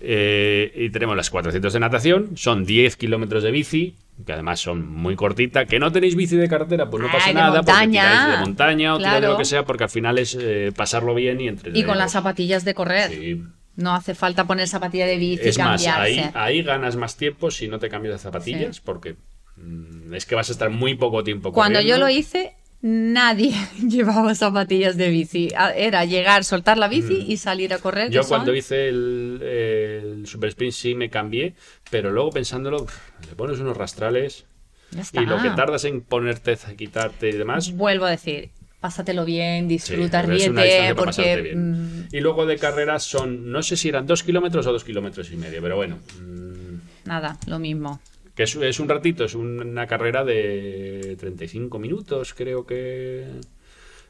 Eh, 0.00 0.72
y 0.74 0.90
tenemos 0.90 1.16
las 1.16 1.30
400 1.30 1.72
de 1.72 1.80
natación, 1.80 2.30
son 2.36 2.64
10 2.64 2.96
kilómetros 2.96 3.42
de 3.42 3.50
bici, 3.50 3.96
que 4.26 4.32
además 4.32 4.60
son 4.60 4.86
muy 4.88 5.14
cortitas. 5.16 5.66
Que 5.68 5.78
no 5.78 5.92
tenéis 5.92 6.16
bici 6.16 6.36
de 6.36 6.48
carretera, 6.48 6.88
pues 6.90 7.02
no 7.02 7.08
Ay, 7.08 7.12
pasa 7.14 7.28
de 7.28 7.34
nada, 7.34 7.60
porque 7.62 7.70
montaña. 7.72 8.02
tiráis 8.10 8.30
de 8.38 8.44
montaña 8.46 8.94
o 8.94 8.98
tiráis 8.98 9.14
de 9.14 9.18
Claro. 9.20 9.32
lo 9.34 9.38
que 9.38 9.44
sea, 9.44 9.64
porque 9.64 9.84
al 9.84 9.90
final 9.90 10.18
es 10.18 10.36
eh, 10.40 10.72
pasarlo 10.74 11.14
bien 11.14 11.40
y 11.40 11.48
entre 11.48 11.78
Y 11.78 11.84
con 11.84 11.98
las 11.98 12.12
zapatillas 12.12 12.64
de 12.64 12.74
correr. 12.74 13.10
Sí. 13.10 13.42
No 13.76 13.94
hace 13.94 14.14
falta 14.14 14.44
poner 14.46 14.68
zapatilla 14.68 15.06
de 15.06 15.16
bici 15.16 15.44
y 15.44 15.48
Es 15.48 15.58
más, 15.58 15.86
ahí, 15.86 16.22
ahí 16.34 16.62
ganas 16.62 16.96
más 16.96 17.16
tiempo 17.16 17.50
si 17.50 17.68
no 17.68 17.78
te 17.78 17.88
cambias 17.88 18.14
de 18.14 18.18
zapatillas, 18.18 18.76
Sí. 18.76 18.82
porque 18.84 19.16
mm, 19.56 20.12
es 20.14 20.26
que 20.26 20.34
vas 20.34 20.48
a 20.48 20.52
estar 20.52 20.70
muy 20.70 20.94
poco 20.96 21.22
tiempo 21.24 21.52
Cuando 21.52 21.80
yo 21.80 21.96
lo 21.98 22.08
hice, 22.10 22.52
nadie 22.82 23.54
llevaba 23.88 24.34
zapatillas 24.34 24.96
de 24.96 25.08
bici. 25.10 25.48
A- 25.56 25.72
Era 25.74 26.04
llegar, 26.04 26.44
soltar 26.44 26.78
la 26.78 26.88
bici 26.88 27.24
y 27.28 27.36
salir 27.36 27.72
a 27.74 27.78
correr. 27.78 28.08
Mm. 28.10 28.12
Yo 28.12 28.24
cuando 28.24 28.46
son- 28.46 28.56
hice 28.56 28.88
el, 28.88 29.40
el 29.42 30.26
Super 30.26 30.48
Sprint 30.50 30.72
sí 30.72 30.94
me 30.94 31.10
cambié, 31.10 31.54
pero 31.90 32.10
luego 32.10 32.30
pensándolo, 32.30 32.86
le 33.28 33.34
pones 33.36 33.58
unos 33.60 33.76
rastrales 33.76 34.44
y 35.12 35.20
lo 35.26 35.40
que 35.40 35.50
tardas 35.50 35.84
en 35.84 36.00
ponerte, 36.00 36.56
quitarte 36.76 37.28
y 37.28 37.32
demás. 37.32 37.72
Vuelvo 37.72 38.06
a 38.06 38.10
decir, 38.10 38.50
pásatelo 38.80 39.24
bien, 39.24 39.64
sí, 39.64 39.68
disfruta, 39.68 40.20
una 40.24 40.32
ríete, 40.34 40.94
porque 40.96 41.42
bien. 41.42 42.02
mm, 42.02 42.08
Y 42.12 42.20
luego 42.20 42.46
de 42.46 42.56
carreras 42.56 43.04
son, 43.04 43.52
no 43.52 43.62
sé 43.62 43.76
si 43.76 43.88
eran 43.90 44.06
dos 44.06 44.22
kilómetros 44.22 44.66
o 44.66 44.72
dos 44.72 44.82
kilómetros 44.84 45.30
y 45.30 45.36
medio, 45.36 45.60
pero 45.62 45.76
bueno, 45.76 45.98
mm, 46.20 47.08
nada, 47.08 47.36
lo 47.46 47.58
mismo. 47.58 48.00
Que 48.40 48.44
es, 48.44 48.56
es 48.56 48.80
un 48.80 48.88
ratito, 48.88 49.24
es 49.26 49.34
una 49.34 49.86
carrera 49.86 50.24
de 50.24 51.14
35 51.20 51.78
minutos, 51.78 52.32
creo 52.32 52.64
que, 52.64 53.26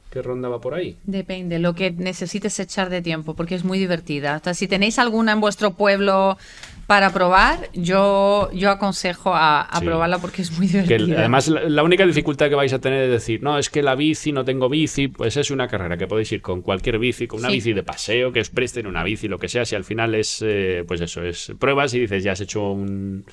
que 0.08 0.22
rondaba 0.22 0.60
por 0.60 0.74
ahí. 0.74 0.96
Depende, 1.02 1.58
lo 1.58 1.74
que 1.74 1.90
necesites 1.90 2.60
echar 2.60 2.90
de 2.90 3.02
tiempo, 3.02 3.34
porque 3.34 3.56
es 3.56 3.64
muy 3.64 3.76
divertida. 3.80 4.36
O 4.36 4.44
sea, 4.44 4.54
si 4.54 4.68
tenéis 4.68 5.00
alguna 5.00 5.32
en 5.32 5.40
vuestro 5.40 5.72
pueblo 5.72 6.38
para 6.86 7.12
probar, 7.12 7.70
yo, 7.72 8.50
yo 8.52 8.70
aconsejo 8.70 9.34
a, 9.34 9.62
a 9.62 9.80
Sí. 9.80 9.84
probarla 9.84 10.18
porque 10.18 10.42
es 10.42 10.52
muy 10.56 10.68
Que 10.68 10.80
divertida. 10.82 10.96
el- 11.14 11.18
además 11.18 11.48
la, 11.48 11.68
la 11.68 11.82
única 11.82 12.06
dificultad 12.06 12.48
que 12.48 12.54
vais 12.54 12.72
a 12.72 12.78
tener 12.80 13.02
es 13.06 13.10
decir, 13.10 13.42
no, 13.42 13.58
es 13.58 13.68
que 13.68 13.82
la 13.82 13.96
bici, 13.96 14.30
no 14.30 14.44
tengo 14.44 14.68
bici, 14.68 15.08
pues 15.08 15.36
es 15.36 15.50
una 15.50 15.66
carrera 15.66 15.96
que 15.96 16.06
podéis 16.06 16.30
ir 16.30 16.40
con 16.40 16.62
cualquier 16.62 17.00
bici, 17.00 17.26
con 17.26 17.40
una 17.40 17.48
Sí. 17.48 17.54
bici 17.56 17.72
de 17.72 17.82
paseo, 17.82 18.30
que 18.32 18.40
os 18.40 18.50
presten 18.50 18.86
una 18.86 19.02
bici, 19.02 19.26
lo 19.26 19.38
que 19.38 19.48
sea, 19.48 19.64
si 19.64 19.74
al 19.74 19.82
final 19.82 20.14
es, 20.14 20.40
eh, 20.46 20.84
pues 20.86 21.00
eso, 21.00 21.20
es 21.24 21.52
pruebas 21.58 21.94
y 21.94 21.98
dices, 22.00 22.22
ya 22.22 22.32
has 22.32 22.40
hecho 22.40 22.70
un, 22.72 23.24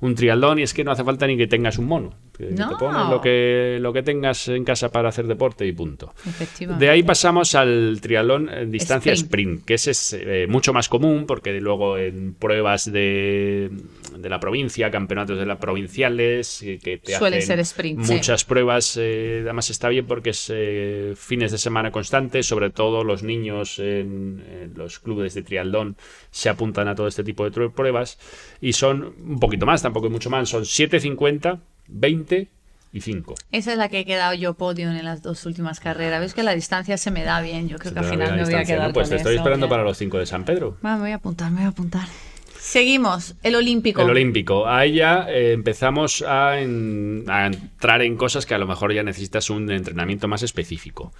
un 0.00 0.14
triatlón 0.14 0.58
y 0.58 0.62
es 0.62 0.74
que 0.74 0.84
no 0.84 0.92
hace 0.92 1.04
falta 1.04 1.26
ni 1.26 1.36
que 1.36 1.46
tengas 1.46 1.78
un 1.78 1.86
mono. 1.86 2.23
Que, 2.36 2.48
que 2.48 2.52
No. 2.54 2.70
te 2.70 2.76
pones 2.76 3.08
lo 3.08 3.20
que, 3.20 3.78
lo 3.80 3.92
que 3.92 4.02
tengas 4.02 4.48
en 4.48 4.64
casa 4.64 4.90
para 4.90 5.08
hacer 5.08 5.26
deporte 5.26 5.66
y 5.66 5.72
punto. 5.72 6.12
De 6.78 6.90
ahí 6.90 7.02
pasamos 7.02 7.54
al 7.54 7.98
triatlón 8.00 8.48
en 8.48 8.70
distancia 8.70 9.12
Sprint. 9.12 9.60
sprint, 9.60 9.64
que 9.64 9.74
ese 9.74 9.92
es 9.92 10.12
eh, 10.18 10.46
mucho 10.48 10.72
más 10.72 10.88
común 10.88 11.26
porque 11.26 11.52
luego 11.60 11.96
en 11.96 12.34
pruebas 12.34 12.90
de, 12.90 13.70
de 14.18 14.28
la 14.28 14.40
provincia, 14.40 14.90
campeonatos 14.90 15.38
de 15.38 15.46
la 15.46 15.58
provinciales, 15.58 16.62
eh, 16.62 16.78
que 16.82 16.98
te 16.98 17.16
Suele 17.16 17.36
hacen 17.38 17.46
ser 17.46 17.60
sprint, 17.60 18.02
sí. 18.04 18.14
muchas 18.14 18.44
pruebas, 18.44 18.98
eh, 19.00 19.40
además 19.42 19.70
está 19.70 19.88
bien 19.88 20.06
porque 20.06 20.30
es 20.30 20.50
eh, 20.52 21.14
fines 21.16 21.52
de 21.52 21.58
semana 21.58 21.90
constantes, 21.92 22.46
sobre 22.46 22.70
todo 22.70 23.04
los 23.04 23.22
niños 23.22 23.78
en, 23.78 24.42
en 24.62 24.72
los 24.76 24.98
clubes 24.98 25.34
de 25.34 25.42
triatlón 25.42 25.96
se 26.30 26.48
apuntan 26.48 26.88
a 26.88 26.94
todo 26.94 27.06
este 27.06 27.22
tipo 27.22 27.48
de 27.48 27.70
pruebas 27.70 28.18
y 28.60 28.72
son 28.72 29.14
un 29.24 29.38
poquito 29.38 29.66
más, 29.66 29.82
tampoco 29.82 30.06
es 30.06 30.12
mucho 30.12 30.30
más, 30.30 30.48
son 30.48 30.62
7.50, 30.64 31.60
20 31.88 32.48
y 32.92 33.00
5. 33.00 33.34
Esa 33.50 33.72
es 33.72 33.78
la 33.78 33.88
que 33.88 34.00
he 34.00 34.04
quedado 34.04 34.34
yo 34.34 34.54
podio 34.54 34.88
en 34.90 35.04
las 35.04 35.22
dos 35.22 35.44
últimas 35.46 35.80
carreras. 35.80 36.20
Ves 36.20 36.32
que 36.34 36.42
la 36.44 36.54
distancia 36.54 36.96
se 36.96 37.10
me 37.10 37.24
da 37.24 37.40
bien. 37.40 37.68
Yo 37.68 37.78
creo 37.78 37.92
que 37.92 37.98
al 37.98 38.04
final 38.04 38.36
me 38.36 38.44
voy 38.44 38.54
a 38.54 38.64
quedar 38.64 38.92
Pues 38.92 39.08
con 39.08 39.10
te 39.10 39.16
estoy 39.16 39.32
eso, 39.34 39.40
esperando 39.42 39.68
para 39.68 39.82
los 39.82 39.98
5 39.98 40.18
de 40.18 40.26
San 40.26 40.44
Pedro. 40.44 40.76
Va, 40.84 40.94
me 40.94 41.00
voy 41.02 41.10
a 41.10 41.16
apuntar, 41.16 41.50
me 41.50 41.56
voy 41.58 41.66
a 41.66 41.68
apuntar. 41.68 42.06
Seguimos. 42.58 43.34
El 43.42 43.56
olímpico. 43.56 44.00
El 44.02 44.10
olímpico. 44.10 44.66
Ahí 44.66 44.94
ya 44.94 45.26
eh, 45.28 45.52
empezamos 45.52 46.22
a, 46.26 46.60
en- 46.60 47.24
a 47.28 47.46
entrar 47.46 48.00
en 48.02 48.16
cosas 48.16 48.46
que 48.46 48.54
a 48.54 48.58
lo 48.58 48.66
mejor 48.66 48.92
ya 48.94 49.02
necesitas 49.02 49.50
un 49.50 49.70
entrenamiento 49.70 50.28
más 50.28 50.42
específico. 50.42 51.12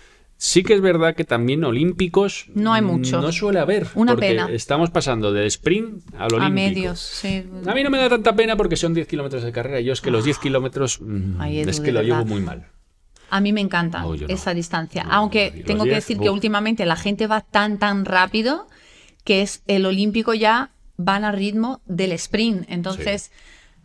Sí 0.47 0.63
que 0.63 0.75
es 0.75 0.83
verdad 0.83 1.15
que 1.15 1.25
también 1.25 1.65
olímpicos 1.65 2.49
No 2.55 2.75
hay 2.75 2.83
mm, 2.83 2.85
mucho. 2.85 3.23
No 3.23 3.33
suele 3.33 3.61
haber. 3.61 3.87
Una 3.95 4.13
porque 4.13 4.29
pena. 4.29 4.51
estamos 4.51 4.91
pasando 4.91 5.33
del 5.33 5.47
sprint 5.47 6.05
al 6.19 6.35
olímpico. 6.35 6.45
a 6.45 6.51
medios. 6.51 7.01
Sí. 7.01 7.47
A 7.67 7.75
mí 7.75 7.83
no 7.83 7.89
me 7.89 7.97
da 7.97 8.11
tanta 8.11 8.37
pena 8.37 8.55
porque 8.55 8.77
son 8.77 8.93
10 8.93 9.09
kilómetros 9.09 9.43
de 9.43 9.53
carrera. 9.53 9.81
Yo 9.81 9.95
es 9.95 10.03
que 10.03 10.11
los 10.11 10.23
10 10.23 10.39
kilómetros 10.41 11.01
mm, 11.01 11.41
es 11.41 11.81
que 11.81 11.93
lo 11.93 12.03
llevo 12.03 12.27
muy 12.27 12.43
mal. 12.43 12.67
A 13.31 13.41
mí 13.41 13.55
me 13.55 13.63
encanta 13.63 14.03
No, 14.03 14.15
yo 14.15 14.29
no. 14.29 14.35
esa 14.35 14.53
distancia. 14.53 15.05
No, 15.05 15.13
Aunque 15.13 15.65
tengo 15.67 15.85
que 15.85 15.91
10, 15.93 15.97
decir 15.97 16.19
que 16.19 16.29
últimamente 16.29 16.85
la 16.85 16.97
gente 16.97 17.27
va 17.27 17.41
tan, 17.41 17.79
tan 17.79 18.05
rápido 18.05 18.67
que 19.25 19.41
es 19.41 19.63
el 19.67 19.87
olímpico 19.87 20.35
ya 20.35 20.73
van 20.99 21.25
a 21.25 21.33
ritmo 21.33 21.81
del 21.87 22.13
sprint. 22.13 22.67
Entonces, 22.69 23.33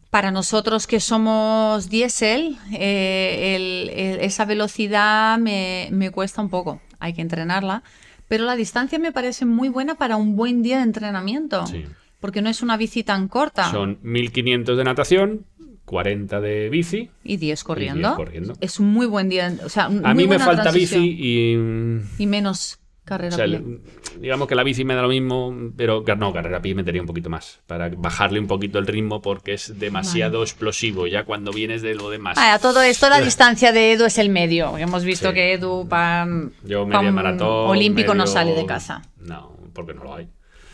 para 0.10 0.32
nosotros 0.32 0.88
que 0.88 1.00
somos 1.00 1.90
diésel, 1.90 2.58
eh, 2.74 3.56
el- 3.56 3.90
el- 3.90 4.20
esa 4.22 4.46
velocidad 4.46 5.38
me, 5.38 5.90
me 5.92 6.10
cuesta 6.12 6.42
un 6.42 6.50
poco. 6.50 6.82
Hay 7.00 7.14
que 7.14 7.22
entrenarla. 7.22 7.84
Pero 8.28 8.46
la 8.46 8.56
distancia 8.56 9.00
me 9.00 9.12
parece 9.12 9.46
muy 9.46 9.70
buena 9.70 9.96
para 9.96 10.16
un 10.18 10.36
buen 10.36 10.62
día 10.62 10.78
de 10.78 10.84
entrenamiento. 10.84 11.66
Sí. 11.68 11.86
Porque 12.20 12.42
no 12.42 12.50
es 12.50 12.62
una 12.62 12.76
bici 12.78 13.04
tan 13.04 13.28
corta. 13.28 13.72
Son 13.72 13.98
1500 14.04 14.78
de 14.78 14.84
natación, 14.84 15.46
40 15.86 16.40
de 16.42 16.70
bici. 16.70 17.10
Y 17.24 17.38
10 17.38 17.64
corriendo. 17.64 18.10
10 18.10 18.16
corriendo. 18.18 18.54
Es 18.62 18.80
un 18.80 18.92
muy 18.92 19.06
buen 19.08 19.30
día. 19.30 19.56
O 19.64 19.70
sea, 19.70 19.86
A 19.86 19.90
muy 19.90 20.14
mí 20.16 20.28
me 20.28 20.38
falta 20.38 20.64
transición. 20.64 21.02
bici 21.04 21.18
y 21.54 21.56
mm, 21.58 22.02
Y 22.20 22.28
menos 22.28 22.80
carrera 23.10 23.34
O 23.34 23.36
sea, 23.36 23.44
el- 23.46 23.82
digamos 24.20 24.48
que 24.48 24.56
la 24.56 24.64
bici 24.64 24.86
me 24.86 24.96
da 24.96 25.02
lo 25.02 25.10
mismo, 25.10 25.54
pero 25.76 26.04
no, 26.18 26.32
carrera 26.32 26.60
a 26.60 26.62
pie 26.62 26.74
metería 26.76 27.02
un 27.02 27.08
poquito 27.08 27.30
más 27.30 27.60
para 27.68 27.90
bajarle 27.90 28.40
un 28.40 28.48
poquito 28.48 28.80
el 28.80 28.88
ritmo 28.88 29.22
porque 29.22 29.54
es 29.56 29.78
demasiado 29.78 30.42
explosivo 30.44 31.08
ya 31.08 31.26
cuando 31.26 31.52
vienes 31.52 31.82
de 31.82 31.96
lo 31.96 32.10
demás. 32.10 32.38
Ah, 32.40 32.54
a 32.54 32.60
todo 32.60 32.82
esto 32.82 33.10
la 33.10 33.20
distancia 33.22 33.74
de 33.74 33.92
Edu 33.94 34.06
es 34.06 34.18
el 34.18 34.30
medio. 34.30 34.78
Hemos 34.78 35.04
visto 35.04 35.30
Sí. 35.30 35.34
que 35.34 35.54
Edu 35.54 35.88
para 35.90 36.26
Yo 36.64 36.86
media 36.86 37.12
maratón. 37.12 37.68
olímpico 37.70 38.14
no 38.14 38.26
sale 38.28 38.54
de 38.54 38.66
casa. 38.66 39.02
No, 39.20 39.58
porque 39.74 39.94
no 39.94 40.04
lo 40.06 40.16
hay. 40.16 40.30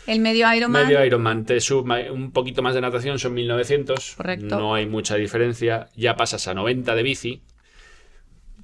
El 0.06 0.20
medio 0.20 0.46
Ironman. 0.54 0.86
Medio 0.86 1.04
Ironman, 1.04 1.44
te 1.44 1.58
suma 1.60 1.98
un 2.12 2.30
poquito 2.30 2.62
más 2.62 2.76
de 2.76 2.80
natación, 2.80 3.18
son 3.18 3.34
1900. 3.34 4.14
Correcto. 4.16 4.56
No 4.56 4.74
hay 4.76 4.86
mucha 4.86 5.16
diferencia. 5.16 5.88
Ya 5.96 6.14
pasas 6.14 6.46
a 6.46 6.54
90 6.54 6.94
de 6.94 7.02
bici, 7.02 7.42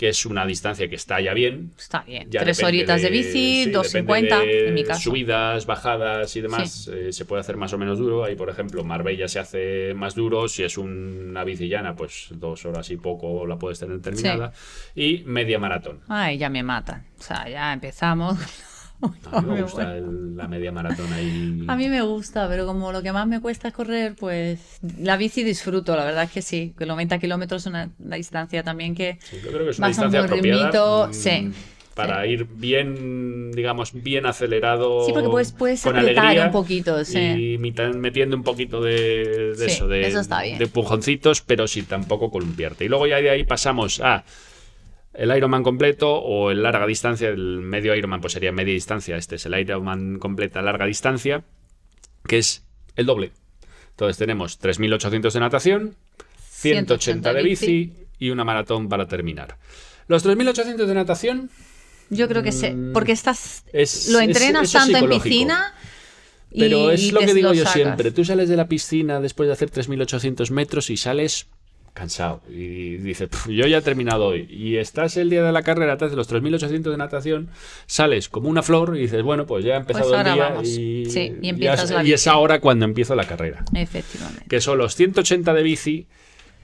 que 0.03 0.09
es 0.09 0.27
una 0.27 0.45
distancia 0.45 0.89
que 0.89 0.97
está 0.97 1.21
ya 1.21 1.33
bien. 1.33 1.71
Está 1.79 2.01
bien. 2.01 2.29
Ya 2.29 2.41
Tres 2.41 2.61
horitas 2.61 3.03
de, 3.03 3.09
bici, 3.09 3.67
sí, 3.67 3.71
250 3.71 4.37
depende 4.37 4.63
de 4.63 4.69
en 4.69 4.75
mi 4.75 4.83
caso. 4.83 5.01
Subidas, 5.01 5.65
bajadas 5.65 6.35
y 6.35 6.41
demás, 6.41 6.91
eh, 6.93 7.13
se 7.13 7.25
puede 7.25 7.39
hacer 7.39 7.57
más 7.57 7.73
o 7.73 7.79
menos 7.79 8.01
duro. 8.01 8.25
Ahí, 8.25 8.35
por 8.35 8.51
ejemplo, 8.51 8.83
Marbella 8.83 9.29
se 9.29 9.39
hace 9.39 9.95
más 9.95 10.17
duro. 10.17 10.49
Si 10.49 10.65
es 10.65 10.77
una 10.77 11.45
bici 11.45 11.69
llana, 11.69 11.95
pues 11.95 12.31
dos 12.33 12.65
horas 12.65 12.91
y 12.91 12.97
poco 12.97 13.47
la 13.47 13.61
puedes 13.61 13.79
tener 13.79 14.03
terminada. 14.03 14.53
Y 14.97 15.23
media 15.25 15.61
maratón. 15.61 16.01
Ay, 16.09 16.37
ya 16.37 16.51
me 16.51 16.65
matan. 16.65 17.07
O 17.21 17.23
sea, 17.23 17.49
ya 17.49 17.73
empezamos. 17.73 18.41
A 19.33 19.41
mí 19.41 19.51
me 19.53 19.63
gusta 19.63 19.97
el- 19.97 20.37
la 20.37 20.49
media 20.49 20.73
maratón 20.73 21.13
ahí. 21.13 21.65
A 21.69 21.77
mí 21.77 21.89
me 21.89 22.03
gusta, 22.03 22.49
pero 22.49 22.67
como 22.67 22.93
lo 22.93 23.03
que 23.03 23.13
más 23.13 23.27
me 23.27 23.41
cuesta 23.41 23.69
es 23.69 23.75
correr, 23.75 24.15
pues 24.19 24.79
la 24.99 25.17
bici 25.17 25.43
disfruto, 25.45 25.95
la 25.97 26.05
verdad 26.05 26.25
es 26.25 26.31
que 26.31 26.43
sí. 26.43 26.75
Que 26.79 26.87
90 26.87 27.19
kilómetros 27.19 27.63
es 27.63 27.67
una, 27.67 27.91
una 27.99 28.17
distancia 28.17 28.63
también 28.63 28.95
que 28.95 29.19
Yo 29.43 29.51
creo 29.51 29.65
que 29.65 29.71
es 29.71 29.79
una 29.79 29.89
un 29.89 29.91
distancia 29.93 30.21
buen 30.21 30.31
apropiada. 30.33 31.09
mm, 31.09 31.13
sí. 31.15 31.51
Para 31.95 32.27
ir 32.27 32.47
bien, 32.47 33.53
digamos, 33.53 33.93
bien 33.93 34.25
acelerado. 34.25 35.05
Sí, 35.05 35.13
porque 35.13 35.29
puedes- 35.29 35.53
puedes 35.53 35.83
con 35.83 35.95
alegría 35.97 36.47
un 36.47 36.53
poquito, 36.53 37.05
sí. 37.05 37.19
Y 37.19 37.59
metiendo 37.59 38.35
un 38.35 38.43
poquito 38.43 38.81
de, 38.81 39.53
de 39.59 39.69
Sí, 39.69 39.75
eso, 39.75 39.89
de, 39.89 40.07
eso 40.07 40.21
está 40.21 40.43
bien. 40.43 40.57
de 40.57 40.65
empujoncitos, 40.65 41.43
pero 41.43 41.67
sin 41.67 41.85
tampoco 41.85 42.31
columpiarte. 42.31 42.87
Y 42.87 42.89
luego 42.89 43.07
ya 43.07 43.17
de 43.21 43.29
ahí 43.29 43.45
pasamos 43.45 44.01
a 44.01 44.25
el 45.15 45.37
Ironman 45.37 45.63
completo 45.63 46.15
o 46.15 46.51
el 46.51 46.63
larga 46.63 46.87
distancia. 46.87 47.29
El 47.29 47.61
medio 47.61 47.95
Ironman 47.95 48.21
pues 48.21 48.33
sería 48.33 48.53
media 48.53 48.75
distancia. 48.75 49.17
Este 49.17 49.37
es 49.37 49.47
el 49.47 49.59
Ironman 49.59 50.19
completa 50.19 50.63
larga 50.63 50.87
distancia, 50.87 51.45
que 52.27 52.39
es 52.39 52.65
el 52.97 53.07
doble. 53.07 53.33
Entonces 53.91 54.17
tenemos 54.19 54.59
3.800 54.61 55.33
de 55.33 55.41
natación, 55.41 55.97
180 56.51 57.33
de 57.33 57.43
bici 57.43 57.93
y 58.19 58.31
una 58.31 58.45
maratón 58.45 58.89
para 58.89 59.07
terminar. 59.07 59.59
Los 60.09 60.25
3.800 60.25 60.87
de 60.87 60.95
natación 60.95 61.51
yo 62.11 62.29
creo 62.29 62.43
que 62.43 62.53
sé, 62.53 62.77
porque 62.93 63.13
estás 63.13 63.65
Mm, 63.73 63.77
es- 63.79 64.09
lo 64.11 64.21
entrenas 64.21 64.65
es 64.65 64.73
tanto 64.73 64.99
en 64.99 65.09
piscina 65.21 65.75
Pero 66.51 66.91
y 66.91 66.95
es 66.95 67.13
lo 67.13 67.21
que 67.21 67.33
digo 67.33 67.53
yo 67.55 67.61
sacas. 67.65 67.73
siempre. 67.73 68.11
Tú 68.11 68.25
sales 68.25 68.49
de 68.51 68.57
la 68.57 68.69
piscina 68.69 69.21
después 69.21 69.47
de 69.47 69.55
hacer 69.55 69.71
3.800 69.71 70.51
metros 70.51 70.91
y 70.91 70.97
sales 70.99 71.47
cansado. 71.95 72.41
Y 72.49 72.97
dices, 72.97 73.29
"Pf, 73.29 73.51
yo 73.53 73.67
ya 73.67 73.79
he 73.79 73.83
terminado 73.83 74.27
hoy. 74.27 74.47
Y 74.51 74.77
estás 74.77 75.17
el 75.17 75.29
día 75.31 75.43
de 75.43 75.53
la 75.53 75.63
carrera, 75.63 75.97
te 75.99 76.07
haces 76.07 76.17
los 76.17 76.27
3.800 76.29 76.91
de 76.93 76.97
natación, 76.99 77.51
sales 77.87 78.29
como 78.29 78.49
una 78.49 78.63
flor 78.63 78.97
y 78.97 79.01
dices, 79.03 79.23
bueno, 79.23 79.47
pues 79.47 79.65
ya 79.65 79.75
ha 79.75 79.79
empezado 79.79 80.09
Pues 80.11 80.27
el 80.27 80.35
día. 80.35 80.49
vamos. 80.49 80.69
Y, 80.69 81.07
Sí, 81.07 81.35
y 81.43 81.57
ya 81.59 81.75
es- 81.75 81.91
la 81.91 82.03
y 82.03 82.13
es 82.13 82.21
bici. 82.23 82.29
ahora 82.31 82.61
cuando 82.61 82.85
empiezo 82.87 83.15
la 83.15 83.25
carrera. 83.27 83.65
Efectivamente. 83.75 84.45
Que 84.49 84.61
son 84.61 84.79
los 84.79 84.95
180 84.97 85.53
de 85.53 85.63
bici, 85.63 86.07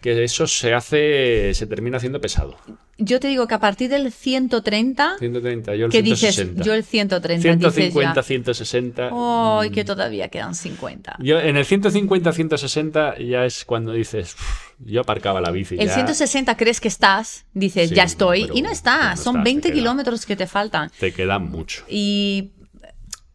que 0.01 0.25
eso 0.25 0.47
se 0.47 0.75
hace, 0.75 1.53
se 1.55 1.67
termina 1.67 1.97
haciendo 1.99 2.21
pesado. 2.21 2.57
Yo 3.01 3.21
te 3.21 3.29
digo 3.29 3.47
que 3.47 3.55
a 3.55 3.61
partir 3.61 3.89
del 3.91 4.11
130, 4.11 5.19
130, 5.19 5.75
yo 5.77 5.87
el 5.87 5.93
que 5.93 6.03
dices, 6.03 6.35
160. 6.35 6.65
yo 6.65 6.75
el 6.75 6.83
130, 6.83 7.43
150, 7.43 7.81
dices 7.81 8.15
ya, 8.17 8.23
160. 8.23 9.11
¡ay, 9.13 9.71
que 9.71 9.85
todavía 9.85 10.29
quedan 10.29 10.55
50! 10.57 11.17
Yo 11.21 11.39
en 11.39 11.57
el 11.57 11.65
150, 11.65 12.33
160 12.33 13.19
ya 13.19 13.45
es 13.45 13.65
cuando 13.65 13.93
dices, 13.93 14.35
"Uf, 14.35 14.71
yo 14.81 15.01
aparcaba 15.03 15.41
la 15.41 15.53
bici. 15.53 15.77
El 15.79 15.87
ya 15.87 15.95
160 15.95 16.57
crees 16.57 16.81
que 16.81 16.89
estás, 16.89 17.47
dices, 17.55 17.91
Sí, 17.91 17.95
ya 17.95 18.03
estoy, 18.03 18.43
pero 18.43 18.55
y 18.57 18.63
no 18.63 18.71
estás, 18.71 19.19
no 19.19 19.23
son 19.25 19.37
estás, 19.37 19.45
te 19.45 19.49
20 19.51 19.69
queda. 19.69 19.75
kilómetros 19.77 20.27
que 20.27 20.35
te 20.37 20.47
faltan. 20.49 20.91
Te 20.99 21.13
queda 21.13 21.39
mucho. 21.39 21.85
Y, 21.89 22.51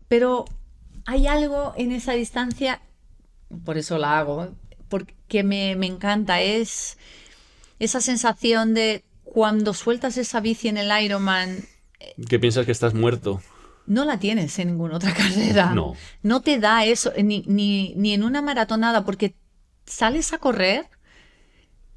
pero 0.09 0.43
hay 1.05 1.27
algo 1.27 1.73
en 1.77 1.93
esa 1.93 2.11
distancia, 2.13 2.81
por 3.63 3.77
eso 3.77 3.97
la 3.97 4.19
hago, 4.19 4.49
porque 4.93 5.43
me, 5.43 5.75
me 5.75 5.87
encanta, 5.87 6.39
es 6.41 6.99
esa 7.79 7.99
sensación 7.99 8.75
de 8.75 9.03
cuando 9.23 9.73
sueltas 9.73 10.17
esa 10.17 10.39
bici 10.39 10.67
en 10.67 10.77
el 10.77 10.91
Ironman, 11.03 11.63
¿Qué 12.29 12.37
piensas 12.37 12.67
que 12.67 12.71
estás 12.71 12.93
muerto? 12.93 13.41
no 13.87 14.05
la 14.05 14.19
tienes 14.19 14.59
en 14.59 14.67
ninguna 14.67 14.97
otra 14.97 15.13
carrera. 15.15 15.73
No. 15.73 15.95
No 16.21 16.41
te 16.41 16.59
da 16.59 16.85
eso, 16.85 17.11
ni, 17.23 17.43
ni, 17.47 17.95
ni 17.95 18.13
en 18.13 18.23
una 18.23 18.43
maratonada, 18.43 19.03
porque 19.03 19.33
sales 19.87 20.31
a 20.31 20.37
correr 20.37 20.85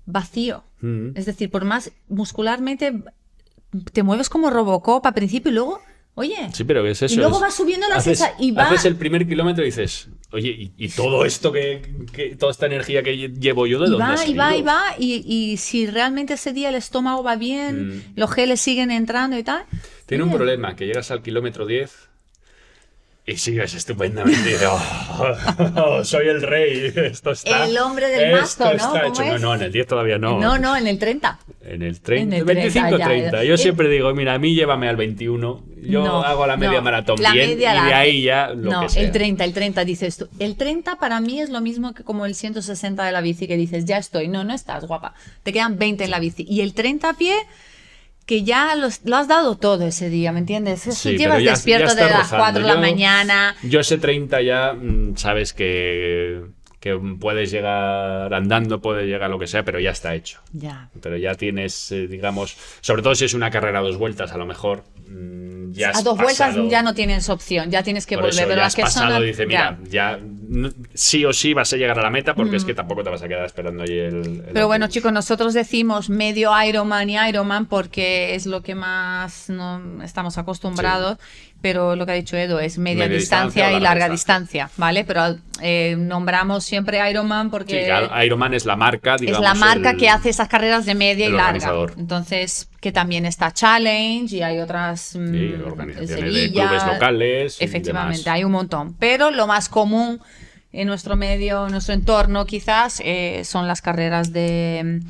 vacío. 0.06 0.64
Mm. 0.80 1.10
Es 1.16 1.26
decir, 1.26 1.50
por 1.50 1.66
más 1.66 1.92
muscularmente 2.08 3.02
te 3.92 4.02
mueves 4.02 4.30
como 4.30 4.48
Robocop 4.48 5.04
al 5.04 5.12
principio 5.12 5.50
y 5.50 5.54
luego, 5.54 5.82
oye, 6.16 6.36
Sí, 6.52 6.64
pero 6.64 6.84
es 6.86 7.00
eso. 7.02 7.14
y 7.14 7.18
luego 7.18 7.36
es- 7.36 7.40
vas 7.42 7.54
subiendo 7.54 7.88
la 7.88 7.96
haces, 7.96 8.22
y 8.40 8.50
va- 8.50 8.64
haces 8.64 8.84
el 8.86 8.96
primer 8.96 9.26
kilómetro 9.28 9.62
y 9.62 9.66
dices, 9.66 10.08
oye, 10.32 10.48
¿y, 10.50 10.72
y 10.76 10.88
todo 10.88 11.24
esto 11.24 11.52
que, 11.52 11.80
que- 12.12 12.34
toda 12.36 12.50
esta 12.50 12.66
energía 12.66 13.02
que 13.04 13.14
lle- 13.14 13.38
llevo 13.38 13.66
yo 13.66 13.78
de 13.78 13.86
y 13.86 13.90
dónde 13.90 14.04
ha 14.04 14.14
va, 14.16 14.26
y 14.26 14.34
va, 14.34 14.56
y 14.56 14.62
va, 14.62 14.82
y, 14.98 15.24
y 15.52 15.56
si 15.58 15.86
realmente 15.86 16.34
ese 16.34 16.52
día 16.52 16.70
el 16.70 16.74
estómago 16.74 17.22
va 17.22 17.36
bien, 17.36 17.88
Mm. 17.88 18.02
los 18.16 18.30
geles 18.32 18.60
siguen 18.60 18.90
entrando 18.90 19.38
y 19.38 19.42
tal. 19.44 19.64
Tiene 20.06 20.24
un 20.24 20.32
problema, 20.32 20.74
que 20.74 20.86
llegas 20.86 21.10
al 21.10 21.22
kilómetro 21.22 21.66
10 21.66 22.08
y 23.26 23.36
sigues 23.36 23.74
estupendamente. 23.74 24.48
y 24.50 24.52
dices, 24.52 24.68
"Oh, 25.76 26.04
soy 26.04 26.28
el 26.28 26.42
rey. 26.42 26.92
Esto 26.96 27.32
está. 27.32 27.66
El 27.66 27.76
hombre 27.78 28.08
del 28.08 28.34
esto 28.38 28.64
mazo, 28.64 28.76
¿no? 28.76 28.92
¿Cómo 28.92 29.06
hecho". 29.12 29.22
es? 29.22 29.28
No, 29.32 29.38
no, 29.48 29.54
en 29.56 29.62
el 29.62 29.72
10 29.72 29.86
todavía 29.86 30.18
no. 30.18 30.38
No, 30.38 30.58
no, 30.58 30.76
en 30.76 30.86
el 30.86 30.98
30. 30.98 31.38
En 31.62 31.82
el 31.82 32.00
30, 32.00 32.36
En 32.36 32.40
el 32.40 32.44
25, 32.46 32.86
30, 32.88 32.98
ya, 32.98 33.08
30. 33.08 33.36
ya. 33.38 33.44
Yo 33.44 33.54
Eh, 33.54 33.58
siempre 33.58 33.88
digo, 33.88 34.14
mira, 34.14 34.34
a 34.34 34.38
mí 34.38 34.54
llévame 34.54 34.88
al 34.88 34.96
21. 34.96 35.64
yo 35.82 36.04
No, 36.04 36.22
hago 36.22 36.46
la 36.46 36.56
media 36.56 36.78
no. 36.78 36.82
maratón 36.82 37.20
La 37.22 37.32
bien 37.32 37.50
media 37.50 37.74
y 37.76 37.86
de 37.86 37.94
ahí 37.94 38.22
ya 38.22 38.48
lo 38.48 38.70
no, 38.70 38.80
que 38.82 38.88
sea. 38.90 39.02
el 39.02 39.10
30, 39.12 39.44
el 39.44 39.52
30 39.52 39.84
dices 39.84 40.16
tú. 40.16 40.28
El 40.38 40.56
30 40.56 40.96
para 40.96 41.20
mí 41.20 41.40
es 41.40 41.50
lo 41.50 41.60
mismo 41.60 41.94
que 41.94 42.04
como 42.04 42.26
el 42.26 42.34
160 42.36 43.04
de 43.04 43.12
la 43.12 43.20
bici 43.20 43.46
que 43.48 43.56
dices, 43.56 43.84
ya 43.84 43.98
estoy. 43.98 44.28
No, 44.28 44.44
no 44.44 44.54
estás 44.54 44.84
guapa. 44.86 45.14
Te 45.42 45.52
quedan 45.52 45.78
20 45.78 46.04
en 46.04 46.10
la 46.12 46.18
bici. 46.20 46.44
Y 46.48 46.60
el 46.60 46.74
30 46.74 47.10
a 47.10 47.14
pie, 47.14 47.34
que 48.26 48.42
ya 48.42 48.74
los- 48.74 49.00
lo 49.04 49.16
has 49.16 49.28
dado 49.28 49.56
todo 49.56 49.86
ese 49.86 50.10
día, 50.10 50.32
¿me 50.32 50.40
entiendes? 50.40 50.86
Es 50.86 51.00
que 51.02 51.10
Sí, 51.10 51.16
llevas 51.18 51.42
ya- 51.42 51.52
despierto 51.52 51.88
ya 51.88 51.94
de 51.94 52.10
las 52.10 52.18
rozando. 52.22 52.42
4 52.44 52.62
de 52.62 52.68
la 52.74 52.80
mañana. 52.80 53.54
Yo 53.62 53.80
ese 53.80 53.98
30 53.98 54.42
ya 54.42 54.72
mm, 54.74 55.16
sabes 55.16 55.52
que, 55.52 56.42
que 56.80 56.96
puedes 57.20 57.50
llegar 57.50 58.32
andando, 58.34 58.80
puedes 58.80 59.06
llegar 59.06 59.24
a 59.24 59.28
lo 59.28 59.38
que 59.38 59.46
sea, 59.46 59.64
pero 59.64 59.78
ya 59.80 59.90
está 59.90 60.14
hecho. 60.14 60.40
Ya. 60.52 60.88
Pero 61.00 61.16
ya 61.16 61.34
tienes, 61.34 61.90
eh, 61.92 62.06
digamos, 62.06 62.56
sobre 62.80 63.02
todo 63.02 63.14
si 63.14 63.24
es 63.24 63.34
una 63.34 63.50
carrera 63.50 63.78
a 63.78 63.82
dos 63.82 63.96
vueltas, 63.96 64.32
a 64.32 64.36
lo 64.38 64.46
mejor 64.46 64.84
mm, 65.08 65.72
ya 65.72 65.90
has 65.90 65.98
A 65.98 66.02
dos 66.02 66.16
pasado- 66.16 66.52
vueltas 66.54 66.70
ya 66.70 66.82
no 66.82 66.94
tienes 66.94 67.28
opción, 67.28 67.70
ya 67.70 67.82
tienes 67.82 68.06
que 68.06 68.16
por 68.16 68.24
volver. 68.24 68.34
eso, 68.38 68.42
pero 68.44 68.56
ya 68.56 68.62
las 68.62 68.66
has 68.68 68.74
que 68.76 68.82
son 68.82 69.02
pasado, 69.04 69.16
a- 69.16 69.20
dice, 69.20 69.46
mira, 69.46 69.78
ya 69.88 70.18
sí 70.94 71.24
o 71.24 71.32
sí 71.32 71.54
vas 71.54 71.72
a 71.72 71.76
llegar 71.76 71.98
a 71.98 72.02
la 72.02 72.10
meta 72.10 72.34
porque 72.34 72.56
es 72.56 72.64
que 72.64 72.74
tampoco 72.74 73.02
te 73.02 73.10
vas 73.10 73.22
a 73.22 73.28
quedar 73.28 73.44
esperando 73.44 73.82
ahí 73.82 73.98
el... 73.98 74.14
el 74.14 74.50
Pero 74.52 74.66
bueno, 74.66 74.88
chicos, 74.88 75.12
nosotros 75.12 75.54
decimos 75.54 76.10
medio 76.10 76.50
Ironman 76.64 77.10
y 77.10 77.16
Ironman 77.16 77.66
porque 77.66 78.34
es 78.34 78.46
lo 78.46 78.62
que 78.62 78.74
más 78.74 79.48
no 79.50 80.02
estamos 80.02 80.38
acostumbrados, 80.38 81.18
pero 81.66 81.96
lo 81.96 82.06
que 82.06 82.12
ha 82.12 82.14
dicho 82.14 82.36
Edo 82.36 82.60
es 82.60 82.78
media, 82.78 83.06
Media 83.06 83.18
distancia, 83.18 83.70
y 83.70 83.72
larga 83.80 83.88
larga 83.88 84.08
distancia, 84.08 84.70
¿vale? 84.76 85.04
Pero 85.04 85.36
eh, 85.60 85.96
nombramos 85.98 86.62
siempre 86.64 86.98
Ironman 87.10 87.46
Sí, 87.46 87.50
porque 87.50 87.84
claro, 87.86 88.22
Ironman 88.24 88.54
es 88.54 88.64
la 88.66 88.76
marca, 88.76 89.16
es 89.16 89.22
digamos. 89.22 89.42
la 89.42 89.54
marca 89.54 89.90
el- 89.90 89.96
que 89.96 90.08
hace 90.08 90.28
esas 90.28 90.46
carreras 90.46 90.86
de 90.86 90.94
media 90.94 91.26
y 91.26 91.32
larga. 91.32 91.72
Entonces, 91.98 92.68
que 92.80 92.92
también 92.92 93.26
está 93.26 93.50
Challenge 93.52 94.32
y 94.36 94.42
hay 94.42 94.60
otras 94.60 95.16
mm, 95.16 95.30
Sí, 95.32 95.52
en 95.54 95.62
organizaciones 95.64 96.34
de 96.34 96.50
clubes 96.52 96.86
locales. 96.86 97.56
y 97.60 97.64
Efectivamente, 97.64 98.18
demás. 98.22 98.34
hay 98.36 98.44
un 98.44 98.52
montón. 98.52 98.94
Pero 99.00 99.32
lo 99.32 99.48
más 99.48 99.68
común 99.68 100.20
en 100.72 100.86
nuestro 100.86 101.16
medio, 101.16 101.66
en 101.66 101.72
nuestro 101.72 101.94
entorno, 101.94 102.46
quizás, 102.46 103.02
eh, 103.04 103.42
son 103.44 103.66
las 103.66 103.82
carreras 103.82 104.32
de, 104.32 105.00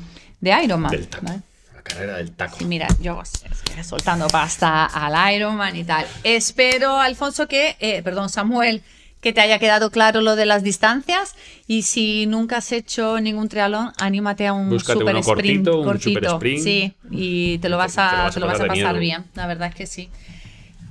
de 0.41 0.63
Ironman. 0.63 0.89
Del 0.89 1.07
taco. 1.07 1.25
¿vale? 1.27 1.41
Carrera 1.87 2.17
del 2.17 2.31
taco. 2.31 2.57
Sí, 2.59 2.65
mira, 2.65 2.87
yo 3.01 3.21
es 3.21 3.61
que 3.75 3.83
soltando 3.83 4.27
pasta 4.27 4.85
al 4.85 5.33
Ironman 5.35 5.75
y 5.75 5.83
tal. 5.83 6.05
Espero, 6.23 6.99
Alfonso, 6.99 7.47
que, 7.47 7.75
eh, 7.79 8.01
perdón, 8.03 8.29
Samuel, 8.29 8.81
que 9.21 9.33
te 9.33 9.41
haya 9.41 9.57
quedado 9.59 9.89
claro 9.89 10.21
lo 10.21 10.35
de 10.35 10.45
las 10.45 10.63
distancias. 10.63 11.35
Y 11.67 11.83
si 11.83 12.25
nunca 12.27 12.57
has 12.57 12.71
hecho 12.71 13.19
ningún 13.19 13.49
triatlón, 13.49 13.91
anímate 13.97 14.47
a 14.47 14.53
un 14.53 14.69
Búscate 14.69 14.99
super 14.99 15.15
uno 15.15 15.19
sprint. 15.21 15.65
cortito, 15.67 15.81
un 15.81 15.99
super 15.99 16.25
sprint. 16.25 16.63
Sí, 16.63 16.93
y 17.11 17.57
te 17.59 17.69
lo 17.69 17.77
vas 17.77 17.93
te 17.95 18.01
lo 18.01 18.07
a, 18.07 18.11
vas 18.23 18.31
a 18.31 18.33
te 18.33 18.39
lo 18.39 18.45
vas 18.47 18.55
a 18.55 18.57
pasar 18.59 18.63
de 18.77 18.81
pasar 18.83 18.93
miedo. 18.99 18.99
bien. 18.99 19.25
La 19.35 19.47
verdad 19.47 19.69
es 19.69 19.75
que 19.75 19.87
sí. 19.87 20.09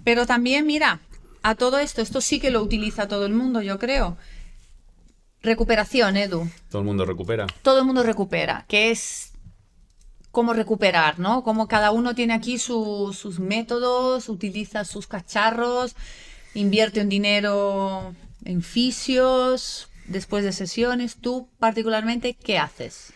Pero 0.05 0.27
también, 0.27 0.67
mira, 0.67 1.01
a 1.43 1.55
todo 1.55 1.79
esto, 1.79 2.03
esto 2.03 2.21
sí 2.21 2.41
que 2.41 2.51
lo 2.51 2.63
utiliza 2.63 3.07
todo 3.09 3.27
el 3.27 3.33
mundo, 3.33 3.63
yo 3.63 3.79
creo. 3.79 4.17
Recuperación, 5.43 6.17
Edu 6.17 6.49
Todo 6.71 6.81
el 6.83 6.87
mundo 6.87 7.05
recupera. 7.05 7.47
todo 7.63 7.79
el 7.81 7.85
mundo 7.85 8.03
recupera, 8.03 8.65
que 8.69 8.91
es 8.91 9.33
cómo 10.37 10.53
recuperar, 10.53 11.19
¿no? 11.19 11.43
Como 11.43 11.67
cada 11.67 11.91
uno 11.93 12.15
tiene 12.15 12.35
aquí 12.35 12.59
su- 12.59 13.17
sus 13.23 13.39
métodos, 13.41 14.29
utiliza 14.29 14.85
sus 14.85 15.07
cacharros, 15.07 15.97
invierte 16.55 17.01
un 17.01 17.09
dinero 17.09 18.15
en 18.45 18.61
fisios, 18.63 19.89
después 20.09 20.45
de 20.45 20.53
sesiones. 20.53 21.17
Tú, 21.17 21.49
particularmente, 21.59 22.35
¿qué 22.35 22.59
haces? 22.59 23.13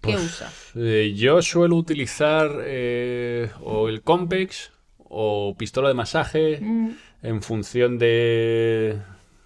¿Qué 0.00 0.12
Pues, 0.14 0.24
usas? 0.24 0.52
Eh, 0.74 1.14
yo 1.16 1.40
suelo 1.42 1.76
utilizar 1.76 2.50
eh, 2.64 3.50
o 3.62 3.88
el 3.88 4.02
Compex 4.02 4.72
o 4.98 5.54
pistola 5.56 5.88
de 5.88 5.94
masaje 5.94 6.58
Mm. 6.60 6.90
en 7.22 7.40
función 7.42 7.98
de, 7.98 8.98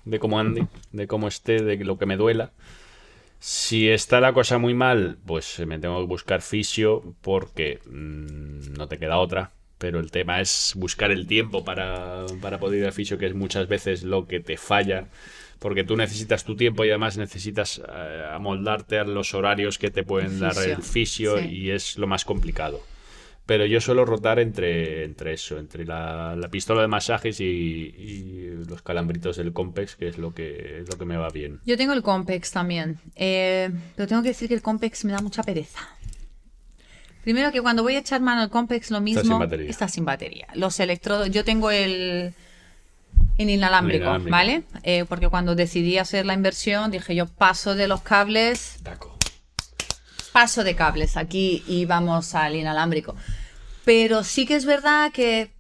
de 0.07 0.19
cómo 0.19 0.39
ande, 0.41 0.67
de 0.93 1.07
cómo 1.07 1.29
esté, 1.29 1.63
de 1.63 1.77
lo 1.85 1.99
que 1.99 2.07
me 2.07 2.17
duela. 2.17 2.53
Si 3.41 3.89
está 3.89 4.21
la 4.21 4.33
cosa 4.33 4.59
muy 4.59 4.75
mal, 4.75 5.19
pues 5.25 5.59
eh, 5.61 5.67
me 5.67 5.79
tengo 5.79 6.01
que 6.01 6.07
buscar 6.07 6.43
fisio 6.43 7.15
porque 7.21 7.79
mm, 7.87 8.73
no 8.77 8.89
te 8.89 8.99
queda 8.99 9.19
otra. 9.19 9.53
Pero 9.79 10.01
el 10.01 10.11
tema 10.11 10.41
es 10.41 10.73
buscar 10.75 11.13
el 11.13 11.29
tiempo 11.29 11.65
para, 11.65 12.27
para 12.43 12.59
poder 12.59 12.81
ir 12.81 12.87
al 12.87 12.93
fisio, 12.93 13.17
que 13.17 13.27
es 13.27 13.35
muchas 13.35 13.69
veces 13.69 14.03
lo 14.03 14.27
que 14.27 14.41
te 14.41 14.57
falla. 14.57 15.07
Porque 15.61 15.85
tú 15.85 15.97
necesitas 15.97 16.45
tu 16.45 16.57
tiempo 16.57 16.85
y 16.85 16.89
además 16.89 17.17
necesitas 17.17 17.81
eh, 17.89 18.25
amoldarte 18.33 18.99
a 18.99 19.05
los 19.05 19.35
horarios 19.35 19.79
que 19.79 19.91
te 19.91 20.03
pueden 20.03 20.33
El 20.33 20.39
dar 20.41 20.55
fisio, 20.55 20.75
el 20.75 20.83
fisio 20.83 21.39
sí. 21.39 21.47
y 21.47 21.71
es 21.71 21.97
lo 21.97 22.09
más 22.09 22.25
complicado. 22.25 22.81
Pero 23.49 23.65
yo 23.65 23.81
suelo 23.81 24.05
rotar 24.05 24.39
entre, 24.41 25.05
entre 25.05 25.33
eso, 25.33 25.57
entre 25.57 25.87
la, 25.87 26.37
la 26.37 26.51
pistola 26.51 26.83
de 26.83 26.89
masajes 26.89 27.41
y, 27.41 27.45
y 27.47 28.51
los 28.69 28.83
calambritos 28.83 29.39
del 29.39 29.55
Compex, 29.55 29.97
que 29.97 30.07
es 30.07 30.19
lo 30.19 30.35
que, 30.35 30.81
es 30.81 30.89
lo 30.91 30.99
que 30.99 31.07
me 31.07 31.17
va 31.17 31.31
bien. 31.31 31.59
Yo 31.65 31.79
tengo 31.79 31.95
el 31.95 32.03
Compex 32.03 32.51
también, 32.51 32.99
eh, 33.17 33.71
pero 33.97 34.07
tengo 34.07 34.21
que 34.21 34.29
decir 34.29 34.49
que 34.49 34.55
el 34.55 34.61
Compex 34.61 35.07
me 35.07 35.13
da 35.13 35.23
mucha 35.23 35.43
pereza. 35.43 35.79
Primero 37.23 37.51
que 37.51 37.63
cuando 37.63 37.83
voy 37.83 37.95
a 37.95 38.01
echar 38.01 38.21
mano 38.21 38.43
al 38.43 38.51
Compex 38.51 38.91
lo 38.91 39.01
mismo 39.01 39.23
sin 39.23 39.39
batería. 39.39 39.71
está 39.71 39.89
sin 39.89 40.05
batería. 40.05 40.47
Los 40.53 40.79
electrodos, 40.79 41.31
yo 41.31 41.43
tengo 41.43 41.71
el, 41.71 42.35
inalámbrico, 43.39 44.05
El 44.05 44.21
inalámbrico. 44.21 44.31
¿vale? 44.31 44.63
Eh, 44.83 45.07
porque 45.09 45.31
cuando 45.31 45.55
decidí 45.55 45.97
hacer 45.97 46.27
la 46.27 46.35
inversión 46.35 46.91
dije 46.91 47.15
yo 47.15 47.25
paso 47.25 47.75
de 47.75 47.89
los 47.89 48.03
cables, 48.03 48.79
Taco. 48.83 49.17
paso 50.33 50.65
de 50.65 50.77
cables 50.77 51.17
aquí 51.17 51.65
y 51.67 51.87
vamos 51.87 52.35
al 52.35 52.55
inalámbrico. 52.55 53.17
Pero 53.89 54.23
sí 54.23 54.45
que 54.45 54.55
es 54.55 54.67
verdad 54.67 55.13
que 55.13 55.51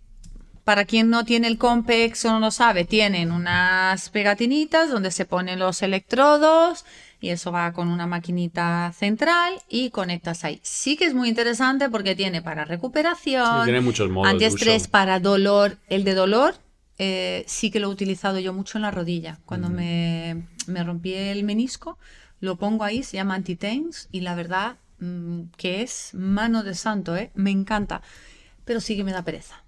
para 0.62 0.85
quien 0.85 1.09
no 1.09 1.25
tiene 1.25 1.49
el 1.49 1.57
Compex 1.57 2.27
o 2.27 2.33
no 2.33 2.41
lo 2.41 2.51
sabe, 2.51 2.85
tienen 2.85 3.33
unas 3.33 4.11
pegatinitas 4.11 4.91
donde 4.91 5.12
se 5.12 5.25
ponen 5.25 5.59
los 5.59 5.81
electrodos 5.81 6.85
y 7.23 7.31
eso 7.31 7.53
va 7.53 7.73
con 7.73 7.88
una 7.88 8.07
maquinita 8.07 8.93
central 8.95 9.55
y 9.71 9.88
conectas 9.88 10.45
ahí. 10.45 10.61
Sí 10.62 10.99
que 10.99 11.07
es 11.07 11.14
muy 11.14 11.31
interesante 11.31 11.88
porque 11.88 12.14
tiene 12.14 12.43
para 12.43 12.67
recuperación, 12.67 13.64
tiene 13.64 13.81
muchos 13.81 14.11
modos 14.11 14.29
antiestrés, 14.31 14.88
para 14.88 15.21
dolor. 15.21 15.79
El 15.88 16.05
de 16.05 16.12
dolor 16.12 16.55
eh, 16.99 17.45
sí 17.47 17.71
que 17.71 17.81
lo 17.81 17.88
he 17.88 17.91
utilizado 17.91 18.38
yo 18.38 18.53
mucho 18.53 18.77
en 18.77 18.83
la 18.83 18.91
rodilla. 18.91 19.38
Cuando 19.47 19.71
me, 19.71 20.43
me 20.67 20.85
rompí 20.85 21.14
el 21.14 21.45
menisco, 21.45 21.97
lo 22.41 22.57
pongo 22.57 22.85
ahí, 22.85 23.03
se 23.03 23.17
llama 23.17 23.37
Antitense 23.37 24.07
y 24.12 24.21
la 24.21 24.35
verdad 24.35 24.77
que 25.57 25.83
es 25.83 26.11
mano 26.15 26.63
de 26.65 26.75
santo, 26.75 27.17
¿eh? 27.17 27.31
me 27.35 27.51
encanta. 27.51 28.03
Pero 28.65 28.81
sí 28.81 28.97
que 28.97 29.05
me 29.05 29.13
da 29.13 29.23
pereza. 29.23 29.63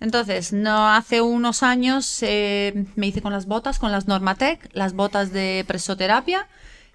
Entonces, 0.00 0.52
no 0.52 0.88
hace 0.90 1.20
unos 1.20 1.62
años 1.62 2.18
eh, 2.22 2.86
me 2.94 3.08
hice 3.08 3.20
con 3.20 3.32
las 3.32 3.46
botas, 3.46 3.78
con 3.78 3.90
las 3.90 4.06
Normatec, 4.06 4.70
las 4.72 4.92
botas 4.94 5.32
de 5.32 5.64
presoterapia 5.66 6.46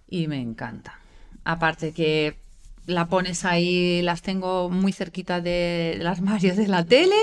y 0.10 0.28
me 0.28 0.40
encanta. 0.40 1.00
Aparte 1.44 1.92
que 1.92 2.38
la 2.86 3.08
pones 3.08 3.44
ahí, 3.44 4.02
las 4.02 4.22
tengo 4.22 4.70
muy 4.70 4.94
cerquita 4.94 5.42
del 5.42 6.06
armario 6.08 6.56
de 6.56 6.68
la 6.68 6.86
tele. 6.86 7.16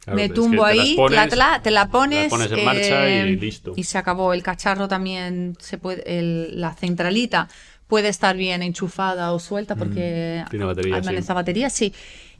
Claro, 0.00 0.16
me 0.16 0.24
es 0.24 0.30
que 0.30 0.34
tumbo 0.34 0.64
te 0.66 0.72
ahí, 0.72 0.96
pones, 0.96 1.28
te 1.30 1.36
la, 1.36 1.62
te 1.62 1.70
la 1.70 1.88
pones, 1.88 2.28
pones 2.28 2.50
en 2.50 2.64
marcha 2.64 3.08
y 3.08 3.12
eh, 3.12 3.36
listo. 3.36 3.72
Y 3.76 3.84
se 3.84 3.98
acabó. 3.98 4.32
El 4.34 4.42
cacharro 4.42 4.88
también 4.88 5.56
se 5.60 5.78
puede, 5.78 6.02
el- 6.18 6.60
la 6.60 6.74
centralita 6.74 7.48
puede 7.92 8.08
estar 8.08 8.38
bien 8.38 8.62
enchufada 8.62 9.32
o 9.32 9.38
suelta 9.38 9.76
porque 9.76 10.42
Mm, 10.46 10.48
tiene 10.48 10.64
batería, 10.64 11.02
sí. 11.02 11.14
esa 11.14 11.34
batería, 11.34 11.68
sí. 11.68 11.92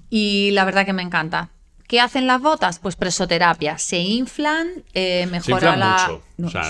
Y 0.08 0.50
la 0.52 0.64
verdad 0.64 0.86
que 0.86 0.94
me 0.94 1.02
encanta. 1.02 1.50
¿Qué 1.92 2.00
hacen 2.00 2.26
las 2.26 2.40
botas? 2.40 2.78
Pues 2.78 2.96
presoterapia. 2.96 3.76
Se 3.76 3.98
inflan, 3.98 4.66
eh, 4.94 5.26
mejora 5.30 5.56
inflan 5.56 5.78
la. 5.78 5.90
mucho. 6.08 6.22
No, 6.38 6.48
O 6.48 6.50
sea, 6.50 6.62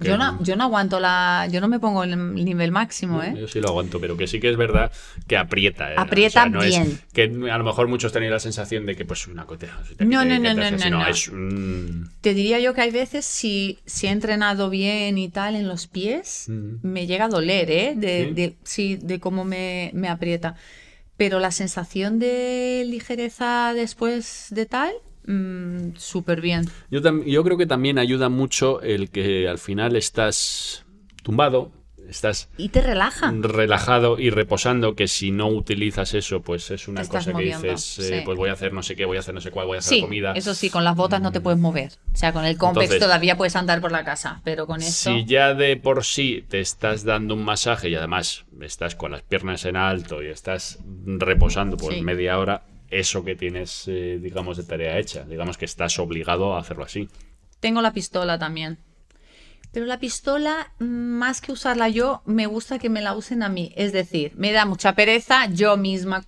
que- 0.00 0.08
yo, 0.08 0.16
no, 0.16 0.42
yo 0.42 0.56
no 0.56 0.64
aguanto 0.64 0.98
la. 1.00 1.46
Yo 1.52 1.60
no 1.60 1.68
me 1.68 1.78
pongo 1.78 2.02
el 2.02 2.34
nivel 2.34 2.72
máximo, 2.72 3.22
¿eh? 3.22 3.34
Yo 3.38 3.46
sí 3.46 3.60
lo 3.60 3.68
aguanto, 3.68 4.00
pero 4.00 4.16
que 4.16 4.26
sí 4.26 4.40
que 4.40 4.48
es 4.48 4.56
verdad 4.56 4.90
que 5.26 5.36
aprieta. 5.36 5.92
¿eh? 5.92 5.96
Aprieta 5.98 6.48
no 6.48 6.62
es 6.62 6.70
bien. 6.70 6.98
que 7.12 7.24
a 7.52 7.58
lo 7.58 7.64
mejor 7.64 7.88
muchos 7.88 8.10
tenéis 8.14 8.32
la 8.32 8.40
sensación 8.40 8.86
de 8.86 8.96
que 8.96 9.04
pues 9.04 9.26
una 9.26 9.44
coteja. 9.44 9.78
No, 9.98 10.24
no, 10.24 10.38
no, 10.38 10.54
no, 10.54 10.70
no, 10.70 10.88
no. 10.90 11.06
Es 11.06 11.28
un... 11.28 12.10
Te 12.22 12.32
diría 12.32 12.58
yo 12.58 12.72
que 12.72 12.80
hay 12.80 12.90
veces, 12.90 13.26
si, 13.26 13.80
si 13.84 14.06
he 14.06 14.10
entrenado 14.10 14.70
bien 14.70 15.18
y 15.18 15.28
tal 15.28 15.56
en 15.56 15.68
los 15.68 15.88
pies, 15.88 16.46
Mm. 16.48 16.76
me 16.80 17.06
llega 17.06 17.26
a 17.26 17.28
doler, 17.28 17.70
¿eh? 17.70 17.92
De, 17.96 18.24
¿Sí? 18.28 18.32
de- 18.34 18.56
sí, 18.64 18.96
de 18.96 19.20
cómo 19.20 19.44
me, 19.44 19.90
me 19.92 20.08
aprieta. 20.08 20.54
Pero 21.20 21.38
la 21.38 21.50
sensación 21.50 22.18
de 22.18 22.82
ligereza 22.86 23.74
después 23.74 24.46
de 24.52 24.64
tal, 24.64 24.90
mm, 25.26 25.96
súper 25.96 26.40
bien. 26.40 26.64
Yo, 26.90 27.00
yo 27.26 27.44
creo 27.44 27.58
que 27.58 27.66
también 27.66 27.98
ayuda 27.98 28.30
mucho 28.30 28.80
el 28.80 29.10
que 29.10 29.46
al 29.46 29.58
final 29.58 29.96
estás 29.96 30.86
tumbado, 31.22 31.72
estás 32.10 32.48
Y 32.58 32.68
te 32.68 32.80
relaja. 32.82 33.32
relajado 33.34 34.18
y 34.18 34.30
reposando, 34.30 34.94
que 34.94 35.08
si 35.08 35.30
no 35.30 35.48
utilizas 35.48 36.12
eso, 36.14 36.42
pues 36.42 36.70
es 36.70 36.88
una 36.88 37.04
cosa 37.06 37.32
que 37.32 37.42
dices, 37.42 37.98
eh, 38.00 38.18
sí. 38.18 38.22
pues 38.24 38.36
voy 38.36 38.50
a 38.50 38.52
hacer 38.52 38.72
no 38.72 38.82
sé 38.82 38.96
qué, 38.96 39.04
voy 39.04 39.16
a 39.16 39.20
hacer 39.20 39.34
no 39.34 39.40
sé 39.40 39.50
cuál, 39.50 39.66
voy 39.66 39.76
a 39.76 39.78
hacer 39.78 39.94
Sí, 39.96 40.00
comida. 40.02 40.32
eso 40.34 40.54
sí, 40.54 40.68
con 40.70 40.84
las 40.84 40.96
botas 40.96 41.20
no 41.22 41.32
te 41.32 41.40
puedes 41.40 41.58
mover. 41.58 41.92
O 42.12 42.16
sea, 42.16 42.32
con 42.32 42.44
el 42.44 42.52
Entonces- 42.52 42.98
todavía 42.98 43.36
puedes 43.36 43.56
andar 43.56 43.80
por 43.80 43.92
la 43.92 44.04
casa, 44.04 44.40
pero 44.44 44.66
con 44.66 44.80
esto... 44.82 45.10
Si 45.10 45.24
ya 45.24 45.54
de 45.54 45.76
por 45.76 46.04
sí 46.04 46.44
te 46.48 46.60
estás 46.60 47.04
dando 47.04 47.34
un 47.34 47.44
masaje 47.44 47.88
y 47.88 47.94
además 47.94 48.44
estás 48.60 48.94
con 48.94 49.12
las 49.12 49.22
piernas 49.22 49.64
en 49.64 49.76
alto 49.76 50.22
y 50.22 50.26
estás 50.26 50.78
reposando 51.06 51.76
por 51.76 51.94
Sí. 51.94 52.02
media 52.02 52.38
hora, 52.38 52.64
eso 52.90 53.24
que 53.24 53.36
tienes, 53.36 53.84
eh, 53.86 54.18
digamos, 54.20 54.56
de 54.56 54.64
tarea 54.64 54.98
hecha. 54.98 55.24
Digamos 55.24 55.56
que 55.56 55.64
estás 55.64 55.98
obligado 56.00 56.56
a 56.56 56.60
hacerlo 56.60 56.84
así. 56.84 57.08
Tengo 57.60 57.80
la 57.82 57.92
pistola 57.92 58.38
también. 58.38 58.78
Pero 59.72 59.86
la 59.86 60.00
pistola, 60.00 60.72
más 60.80 61.40
que 61.40 61.52
usarla 61.52 61.88
yo, 61.88 62.22
me 62.26 62.46
gusta 62.46 62.78
que 62.78 62.88
me 62.88 63.00
la 63.00 63.14
usen 63.14 63.42
a 63.44 63.48
mí. 63.48 63.72
Es 63.76 63.92
decir, 63.92 64.32
me 64.36 64.50
da 64.52 64.66
mucha 64.66 64.94
pereza 64.94 65.46
yo 65.52 65.76
misma. 65.76 66.24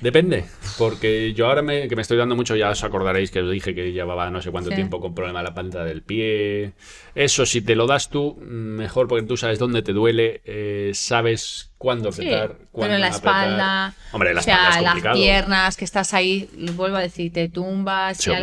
Depende, 0.00 0.44
porque 0.78 1.32
yo 1.34 1.46
ahora 1.46 1.62
me, 1.62 1.88
que 1.88 1.96
me 1.96 2.02
estoy 2.02 2.16
dando 2.16 2.36
mucho, 2.36 2.54
ya 2.56 2.70
os 2.70 2.84
acordaréis 2.84 3.30
que 3.30 3.40
os 3.40 3.50
dije 3.50 3.74
que 3.74 3.92
llevaba 3.92 4.30
no 4.30 4.40
sé 4.42 4.50
cuánto 4.50 4.70
Sí. 4.70 4.76
tiempo 4.76 5.00
con 5.00 5.14
problema 5.14 5.40
de 5.40 5.44
la 5.44 5.54
planta 5.54 5.84
del 5.84 6.02
pie. 6.02 6.72
Eso, 7.14 7.46
si 7.46 7.62
te 7.62 7.74
lo 7.74 7.86
das 7.86 8.10
tú, 8.10 8.36
mejor 8.40 9.08
porque 9.08 9.26
tú 9.26 9.36
sabes 9.36 9.58
dónde 9.58 9.82
te 9.82 9.92
duele, 9.92 10.42
eh, 10.44 10.92
sabes 10.94 11.72
cuándo 11.78 12.12
Sí, 12.12 12.22
apretar, 12.22 12.52
pero 12.56 12.68
cuándo 12.72 12.94
en 12.94 13.00
la 13.00 13.06
apretar. 13.08 13.34
espalda, 13.48 13.94
Hombre, 14.12 14.34
la 14.34 14.40
o 14.40 14.42
sea, 14.44 14.54
espalda 14.68 14.94
es 14.98 15.02
las 15.04 15.16
piernas, 15.16 15.76
que 15.76 15.84
estás 15.84 16.14
ahí, 16.14 16.48
vuelvo 16.76 16.96
a 16.96 17.00
decir, 17.00 17.32
te 17.32 17.48
tumbas. 17.48 18.18
Sí, 18.18 18.30
y 18.30 18.34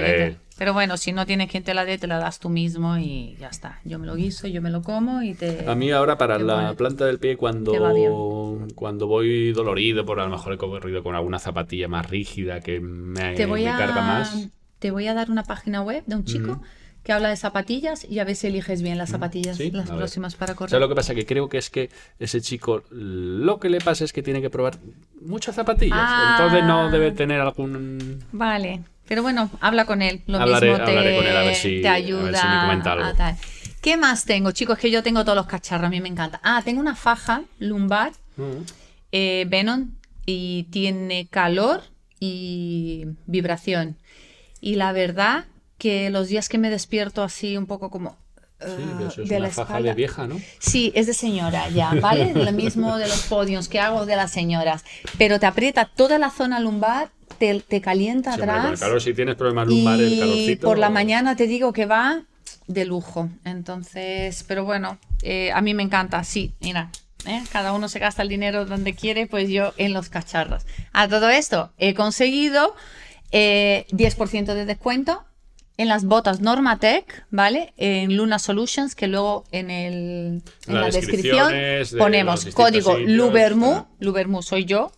Pero 0.61 0.75
bueno, 0.75 0.95
si 0.95 1.11
no 1.11 1.25
tienes 1.25 1.49
quien 1.49 1.63
te 1.63 1.73
la 1.73 1.85
dé, 1.85 1.97
te 1.97 2.05
la 2.05 2.19
das 2.19 2.37
tú 2.37 2.47
mismo 2.47 2.95
y 2.95 3.35
ya 3.39 3.47
está. 3.47 3.79
Yo 3.83 3.97
me 3.97 4.05
lo 4.05 4.13
guiso, 4.13 4.45
yo 4.47 4.61
me 4.61 4.69
lo 4.69 4.83
como 4.83 5.23
y 5.23 5.33
te... 5.33 5.67
A 5.67 5.73
mí 5.73 5.89
ahora 5.89 6.19
para 6.19 6.37
la 6.37 6.75
planta 6.75 7.03
del 7.07 7.17
pie 7.17 7.35
cuando, 7.35 7.73
cuando 8.75 9.07
voy 9.07 9.53
dolorido, 9.53 10.05
por 10.05 10.19
a 10.19 10.25
lo 10.25 10.29
mejor 10.29 10.53
he 10.53 10.57
corrido 10.57 11.01
con 11.01 11.15
alguna 11.15 11.39
zapatilla 11.39 11.87
más 11.87 12.07
rígida 12.07 12.59
que 12.59 12.79
me, 12.79 13.33
te 13.33 13.47
voy 13.47 13.63
me 13.63 13.69
a 13.71 13.75
carga 13.77 14.01
más. 14.03 14.49
te 14.77 14.91
voy 14.91 15.07
a 15.07 15.15
dar 15.15 15.31
una 15.31 15.41
página 15.41 15.81
web 15.81 16.03
de 16.05 16.15
un 16.15 16.25
chico 16.25 16.61
que 17.01 17.11
habla 17.11 17.29
de 17.29 17.37
zapatillas 17.37 18.05
y 18.07 18.19
a 18.19 18.23
ver 18.23 18.35
si 18.35 18.45
eliges 18.45 18.83
bien 18.83 18.99
las 18.99 19.09
zapatillas 19.09 19.57
Sí, 19.57 19.71
las 19.71 19.89
próximas 19.89 20.35
para 20.35 20.53
O 20.53 20.55
correr. 20.55 20.69
sea, 20.69 20.79
lo 20.79 20.87
que 20.87 20.93
pasa 20.93 21.15
que 21.15 21.25
creo 21.25 21.49
que 21.49 21.57
es 21.57 21.71
que 21.71 21.89
ese 22.19 22.39
chico 22.39 22.83
lo 22.91 23.59
que 23.59 23.69
le 23.71 23.79
pasa 23.79 24.03
es 24.05 24.13
que 24.13 24.21
tiene 24.21 24.41
que 24.43 24.51
probar 24.51 24.77
muchas 25.25 25.55
zapatillas. 25.55 25.97
Ah. 25.99 26.37
Entonces 26.37 26.67
no 26.67 26.91
debe 26.91 27.11
tener 27.13 27.41
algún... 27.41 28.23
Vale, 28.31 28.83
pero 29.07 29.21
bueno, 29.23 29.49
habla 29.59 29.85
con 29.85 30.01
él. 30.01 30.21
Lo 30.27 30.37
Hablaré- 30.39 30.69
mismo 30.71 30.85
te, 30.85 30.91
hablaré 30.91 31.15
con 31.17 31.25
él 31.27 31.37
a 31.37 31.41
ver 31.43 31.55
si- 31.55 31.81
te 31.81 31.87
a 31.87 31.93
ver 31.93 32.03
si 32.05 32.11
me 32.11 32.17
ayuda. 32.17 32.61
comenta 32.63 32.91
algo. 32.93 33.05
a 33.05 33.13
tal. 33.13 33.37
¿Qué 33.81 33.97
más 33.97 34.25
tengo, 34.25 34.51
chicos? 34.51 34.77
Que 34.77 34.91
yo 34.91 35.01
tengo 35.03 35.23
todos 35.23 35.35
los 35.35 35.47
cacharros, 35.47 35.87
a 35.87 35.89
mí 35.89 35.99
me 36.01 36.09
encanta. 36.09 36.39
Ah, 36.43 36.61
tengo 36.63 36.79
una 36.79 36.95
faja 36.95 37.41
lumbar 37.59 38.11
eh, 39.11 39.45
Venom 39.49 39.91
y 40.25 40.63
tiene 40.71 41.27
calor 41.29 41.81
y 42.19 43.05
vibración. 43.25 43.97
Y 44.61 44.75
la 44.75 44.91
verdad 44.93 45.45
que 45.77 46.09
los 46.11 46.27
días 46.27 46.47
que 46.47 46.57
me 46.59 46.69
despierto 46.69 47.23
así 47.23 47.57
un 47.57 47.65
poco 47.65 47.89
como... 47.89 48.17
Sí, 48.59 48.67
eh, 48.67 49.07
eso 49.07 49.23
es 49.23 49.29
de 49.29 49.37
una 49.37 49.47
la 49.47 49.51
faja 49.51 49.61
espalda. 49.73 49.89
de 49.89 49.95
vieja, 49.95 50.27
¿no? 50.27 50.39
Sí, 50.59 50.91
es 50.93 51.07
de 51.07 51.15
señora 51.15 51.67
ya, 51.69 51.93
¿vale? 51.99 52.31
Lo 52.35 52.51
mismo 52.51 52.97
de 52.97 53.07
los 53.07 53.23
podios 53.23 53.67
que 53.67 53.79
hago 53.79 54.05
de 54.05 54.15
las 54.15 54.31
señoras. 54.31 54.85
Pero 55.17 55.39
te 55.39 55.47
aprieta 55.47 55.85
toda 55.85 56.19
la 56.19 56.29
zona 56.29 56.59
lumbar, 56.59 57.09
te, 57.41 57.59
te 57.59 57.81
calienta 57.81 58.33
Sí, 58.35 58.39
hombre, 58.39 58.47
con 58.47 58.55
el 58.59 58.65
atrás. 58.67 58.79
calor, 58.79 59.01
si 59.01 59.13
tienes 59.15 59.35
problemas 59.35 59.67
lumbares, 59.67 60.11
y 60.11 60.55
por 60.57 60.77
la 60.77 60.91
mañana 60.91 61.35
te 61.35 61.47
digo 61.47 61.73
que 61.73 61.87
va 61.87 62.21
de 62.67 62.85
lujo. 62.85 63.29
Entonces, 63.43 64.45
pero 64.47 64.63
bueno, 64.63 64.99
eh, 65.23 65.51
a 65.51 65.61
mí 65.61 65.73
me 65.73 65.81
encanta, 65.81 66.23
sí, 66.23 66.53
mira. 66.61 66.91
¿eh? 67.25 67.41
Cada 67.51 67.73
uno 67.73 67.89
se 67.89 67.97
gasta 67.97 68.21
el 68.21 68.29
dinero 68.29 68.65
donde 68.65 68.93
quiere, 68.93 69.25
pues 69.25 69.49
yo 69.49 69.73
en 69.77 69.93
los 69.93 70.09
cacharros. 70.09 70.67
A 70.93 71.07
todo 71.07 71.29
esto, 71.29 71.71
he 71.79 71.95
conseguido 71.95 72.75
eh, 73.31 73.85
10% 73.91 74.53
de 74.53 74.65
descuento 74.65 75.23
en 75.77 75.87
las 75.87 76.05
botas 76.05 76.41
Normatec, 76.41 77.25
¿vale? 77.31 77.73
En 77.77 78.15
Luna 78.15 78.37
Solutions, 78.37 78.93
que 78.93 79.07
luego 79.07 79.45
en, 79.51 79.71
el, 79.71 80.43
en 80.67 80.75
la 80.75 80.89
descripción 80.91 81.51
ponemos 81.97 82.45
código 82.53 82.99
Lubermu. 82.99 83.85
Lubermu 83.99 84.43
soy 84.43 84.65
yo, 84.65 84.91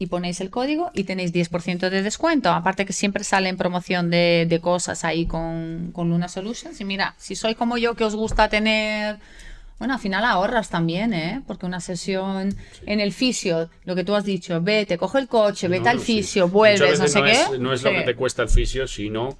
y 0.00 0.06
ponéis 0.06 0.40
el 0.40 0.48
código 0.50 0.90
y 0.94 1.04
tenéis 1.04 1.30
10% 1.32 1.90
de 1.90 2.02
descuento. 2.02 2.50
Aparte 2.50 2.86
que 2.86 2.92
siempre 2.94 3.22
sale 3.22 3.50
en 3.50 3.56
promoción 3.58 4.08
de, 4.10 4.46
de 4.48 4.58
cosas 4.60 5.04
ahí 5.04 5.26
con, 5.26 5.90
con 5.92 6.08
Luna 6.08 6.26
Solutions. 6.28 6.80
Y 6.80 6.84
mira, 6.86 7.14
si 7.18 7.36
sois 7.36 7.54
como 7.54 7.76
yo 7.76 7.94
que 7.94 8.04
os 8.04 8.16
gusta 8.16 8.48
tener... 8.48 9.18
Bueno, 9.78 9.94
al 9.94 10.00
final 10.00 10.24
ahorras 10.24 10.68
también, 10.70 11.12
¿eh? 11.14 11.42
Porque 11.46 11.66
una 11.66 11.80
sesión 11.80 12.54
en 12.86 13.00
el 13.00 13.12
fisio, 13.12 13.68
lo 13.84 13.94
que 13.94 14.04
tú 14.04 14.14
has 14.14 14.24
dicho, 14.24 14.60
vete, 14.62 14.96
coge 14.98 15.18
el 15.18 15.28
coche, 15.28 15.68
vete 15.68 15.84
No, 15.84 15.90
al 15.90 16.00
sí. 16.00 16.16
fisio, 16.16 16.44
Muchas 16.48 16.52
vuelves, 16.54 17.00
no 17.00 17.08
sé 17.08 17.22
qué. 17.22 17.32
Es, 17.32 17.58
no 17.60 17.72
es 17.72 17.82
lo 17.82 17.90
Sí. 17.90 17.96
que 17.96 18.02
te 18.02 18.14
cuesta 18.16 18.42
el 18.42 18.48
fisio, 18.48 18.86
sino 18.86 19.36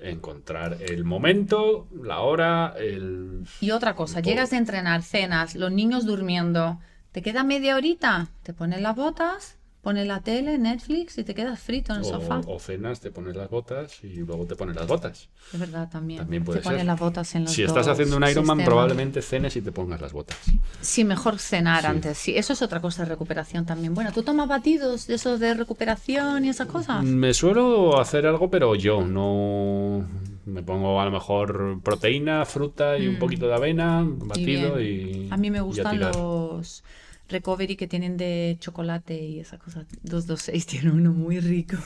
encontrar 0.00 0.78
el 0.80 1.04
momento, 1.04 1.88
la 2.02 2.20
hora, 2.20 2.74
el... 2.78 3.44
Y 3.60 3.70
otra 3.70 3.94
cosa, 3.94 4.20
llegas 4.20 4.50
de 4.50 4.56
entrenar, 4.56 5.02
cenas, 5.02 5.54
los 5.54 5.70
niños 5.72 6.06
durmiendo, 6.06 6.78
te 7.12 7.22
queda 7.22 7.44
media 7.44 7.76
horita, 7.76 8.28
te 8.42 8.52
pones 8.54 8.80
las 8.80 8.96
botas, 8.96 9.56
pones 9.82 10.06
la 10.06 10.20
tele, 10.20 10.58
Netflix 10.58 11.16
y 11.18 11.24
te 11.24 11.34
quedas 11.34 11.58
frito 11.60 11.92
en 11.92 12.00
el 12.00 12.04
sofá. 12.04 12.40
O, 12.46 12.58
cenas, 12.58 13.00
te 13.00 13.10
pones 13.10 13.34
las 13.36 13.48
botas 13.48 14.02
y 14.04 14.08
luego 14.16 14.44
te 14.46 14.56
pones 14.56 14.76
las 14.76 14.86
botas. 14.86 15.28
Es 15.52 15.58
verdad 15.58 15.88
también. 15.90 16.20
También 16.20 16.44
puede 16.44 16.58
te 16.60 16.64
pones 16.64 16.80
ser. 16.80 16.86
las 16.86 17.00
botas 17.00 17.34
en 17.34 17.44
los 17.44 17.52
Si 17.52 17.62
estás 17.62 17.88
haciendo 17.88 18.16
un 18.16 18.22
Ironman, 18.24 18.56
sistemas. 18.58 18.64
probablemente 18.66 19.22
cenes 19.22 19.56
y 19.56 19.62
te 19.62 19.72
pongas 19.72 20.00
las 20.00 20.12
botas. 20.12 20.36
Sí, 20.80 21.04
mejor 21.04 21.38
cenar 21.38 21.80
Sí. 21.82 21.86
antes. 21.86 22.18
Sí, 22.18 22.36
eso 22.36 22.52
es 22.52 22.62
otra 22.62 22.80
cosa 22.80 23.04
de 23.04 23.08
recuperación 23.10 23.64
también. 23.66 23.94
Bueno, 23.94 24.12
¿tú 24.12 24.22
tomas 24.22 24.48
batidos 24.48 25.06
de 25.06 25.14
esos 25.14 25.40
de 25.40 25.54
recuperación 25.54 26.44
y 26.44 26.50
esas 26.50 26.66
cosas? 26.66 27.02
Me 27.04 27.32
suelo 27.34 27.98
hacer 28.00 28.26
algo, 28.26 28.50
pero 28.50 28.74
yo 28.74 29.02
no... 29.02 30.06
Me 30.46 30.62
pongo 30.62 31.00
a 31.00 31.04
lo 31.04 31.10
mejor 31.12 31.80
proteína, 31.82 32.44
fruta 32.44 32.98
y 32.98 33.06
un 33.06 33.18
poquito 33.18 33.46
de 33.46 33.54
avena, 33.54 34.04
batido 34.04 34.76
Mm. 34.76 34.80
Y 34.80 34.84
y... 34.84 35.28
A 35.30 35.36
mí 35.36 35.50
me 35.50 35.60
gustan 35.60 36.00
los 36.00 36.82
recovery 37.30 37.76
que 37.76 37.86
tienen 37.86 38.16
de 38.16 38.56
chocolate 38.60 39.14
y 39.14 39.40
esas 39.40 39.60
cosas. 39.60 39.86
226 40.02 40.66
tiene 40.66 40.90
uno 40.90 41.12
muy 41.12 41.40
rico. 41.40 41.76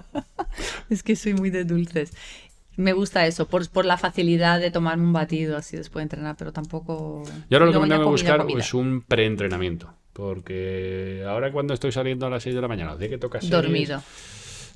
es 0.90 1.02
que 1.02 1.16
soy 1.16 1.34
muy 1.34 1.50
de 1.50 1.64
dulces. 1.64 2.12
Me 2.76 2.92
gusta 2.92 3.26
eso, 3.26 3.48
por, 3.48 3.68
por 3.70 3.84
la 3.84 3.98
facilidad 3.98 4.60
de 4.60 4.70
tomarme 4.70 5.02
un 5.02 5.12
batido 5.12 5.56
así 5.56 5.76
después 5.76 6.00
de 6.00 6.04
entrenar, 6.04 6.36
pero 6.38 6.52
tampoco... 6.52 7.24
Yo 7.50 7.58
ahora 7.58 7.66
lo 7.66 7.72
que 7.72 7.78
me 7.80 7.88
tengo 7.88 8.02
que 8.04 8.08
buscar 8.10 8.38
comida. 8.38 8.60
es 8.60 8.72
un 8.72 9.02
preentrenamiento. 9.02 9.92
Porque 10.12 11.24
ahora 11.28 11.52
cuando 11.52 11.74
estoy 11.74 11.92
saliendo 11.92 12.26
a 12.26 12.30
las 12.30 12.42
6 12.42 12.54
de 12.56 12.60
la 12.60 12.66
mañana, 12.66 12.96
de 12.96 13.08
que 13.08 13.18
toca 13.18 13.40
series, 13.40 13.62
Dormido. 13.62 14.02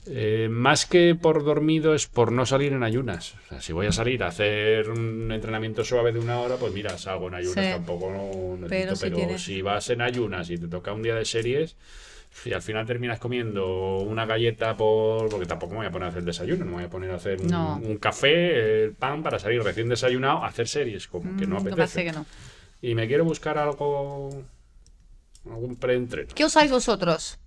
Eh, 0.07 0.49
más 0.51 0.87
que 0.87 1.15
por 1.15 1.45
dormido 1.45 1.95
es 1.95 2.07
por 2.07 2.33
no 2.33 2.45
salir 2.47 2.73
en 2.73 2.83
ayunas. 2.83 3.35
O 3.45 3.49
sea, 3.49 3.61
si 3.61 3.73
voy 3.73 3.87
a 3.87 3.93
salir 3.93 4.23
a 4.25 4.29
hacer 4.29 4.91
un 4.91 5.31
entrenamiento 5.33 5.85
suave 5.85 6.13
de 6.13 6.19
una 6.19 6.41
hora, 6.41 6.57
pues 6.57 6.73
mira, 6.73 6.99
salgo 6.99 7.29
en 7.29 7.35
ayunas, 7.35 7.65
Sí. 7.67 7.71
tampoco 7.73 8.11
no 8.11 8.57
necesito. 8.57 8.69
Pero 8.69 8.95
Pero, 8.95 8.97
si 8.97 9.11
tienes- 9.11 9.43
si 9.43 9.63
vas 9.63 9.89
en 9.91 10.01
ayunas 10.03 10.51
y 10.51 10.59
te 10.59 10.69
toca 10.69 10.93
un 10.93 11.03
día 11.03 11.15
de 11.15 11.25
series, 11.25 11.77
y 12.47 12.53
al 12.55 12.63
final 12.63 12.87
terminas 12.87 13.21
comiendo 13.21 13.99
una 13.99 14.25
galleta 14.25 14.75
por... 14.77 15.29
Porque 15.29 15.45
tampoco 15.47 15.73
me 15.75 15.79
voy 15.81 15.87
a 15.87 15.91
poner 15.91 16.07
a 16.07 16.09
hacer 16.09 16.21
el 16.21 16.25
desayuno, 16.27 16.65
no 16.65 16.71
me 16.71 16.77
voy 16.79 16.85
a 16.85 16.89
poner 16.91 17.11
a 17.11 17.17
hacer 17.17 17.41
un, 17.43 17.47
No. 17.49 17.77
un 17.77 17.99
café, 17.99 18.85
el 18.85 18.93
pan 18.95 19.23
para 19.23 19.39
salir 19.39 19.63
recién 19.63 19.89
desayunado 19.91 20.39
a 20.43 20.47
hacer 20.47 20.67
series, 20.67 21.07
como 21.09 21.37
que 21.37 21.47
no 21.47 21.57
Mm, 21.61 21.67
apetece. 21.69 22.05
que 22.05 22.13
no. 22.13 22.25
Y 22.81 22.95
me 22.95 23.07
quiero 23.07 23.25
buscar 23.25 23.59
algo. 23.59 24.31
algún 25.45 25.77
preentreno. 25.77 26.29
¿Qué 26.35 26.45
usáis 26.45 26.71
vosotros? 26.71 27.39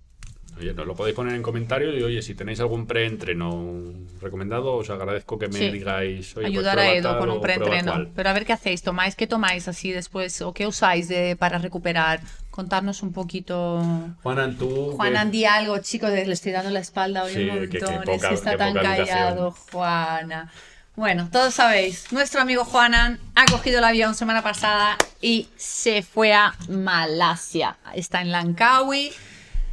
Oye, 0.58 0.72
nos 0.72 0.86
lo 0.86 0.94
podéis 0.94 1.14
poner 1.14 1.34
en 1.34 1.42
comentarios 1.42 1.94
y 1.98 2.02
oye, 2.02 2.22
si 2.22 2.34
tenéis 2.34 2.60
algún 2.60 2.86
preentreno 2.86 3.92
recomendado, 4.22 4.74
os 4.76 4.88
agradezco 4.88 5.38
que 5.38 5.48
me 5.48 5.58
Sí. 5.58 5.70
digáis. 5.70 6.34
Oye, 6.36 6.46
pues 6.46 6.56
Ayudar 6.56 6.78
a 6.78 6.82
prueba 6.82 6.96
Edo 6.96 7.18
con 7.18 7.30
un 7.30 7.40
preentreno. 7.42 8.06
Pero 8.14 8.30
a 8.30 8.32
ver 8.32 8.46
qué 8.46 8.54
hacéis, 8.54 8.80
tomáis, 8.82 9.16
qué 9.16 9.26
tomáis 9.26 9.68
así 9.68 9.92
después 9.92 10.40
o 10.40 10.54
qué 10.54 10.66
usáis 10.66 11.08
de, 11.08 11.36
para 11.36 11.58
recuperar. 11.58 12.20
Contarnos 12.50 13.02
un 13.02 13.12
poquito. 13.12 13.82
Juanan, 14.22 14.56
tú. 14.56 14.92
Juanan, 14.96 15.30
que- 15.30 15.36
di 15.36 15.44
algo, 15.44 15.76
chicos, 15.78 16.08
le 16.10 16.22
estoy 16.32 16.52
dando 16.52 16.70
la 16.70 16.80
espalda 16.80 17.24
hoy 17.24 17.34
Sí, 17.34 17.48
un 17.50 17.60
que- 17.68 17.68
que 17.68 17.80
montón. 17.80 17.94
es 18.02 18.04
poca- 18.16 18.28
que 18.30 18.34
está 18.34 18.50
que 18.52 18.56
tan 18.56 18.68
educación. 18.76 19.06
callado, 19.06 19.50
Juana. 19.72 20.50
Bueno, 20.94 21.28
todos 21.30 21.52
sabéis, 21.52 22.10
nuestro 22.10 22.40
amigo 22.40 22.64
Juanan 22.64 23.20
ha 23.34 23.44
cogido 23.44 23.80
el 23.80 23.84
avión 23.84 24.14
semana 24.14 24.42
pasada 24.42 24.96
y 25.20 25.48
se 25.56 26.00
fue 26.02 26.32
a 26.32 26.54
Malasia. 26.70 27.76
Está 27.94 28.22
en 28.22 28.32
Langkawi. 28.32 29.12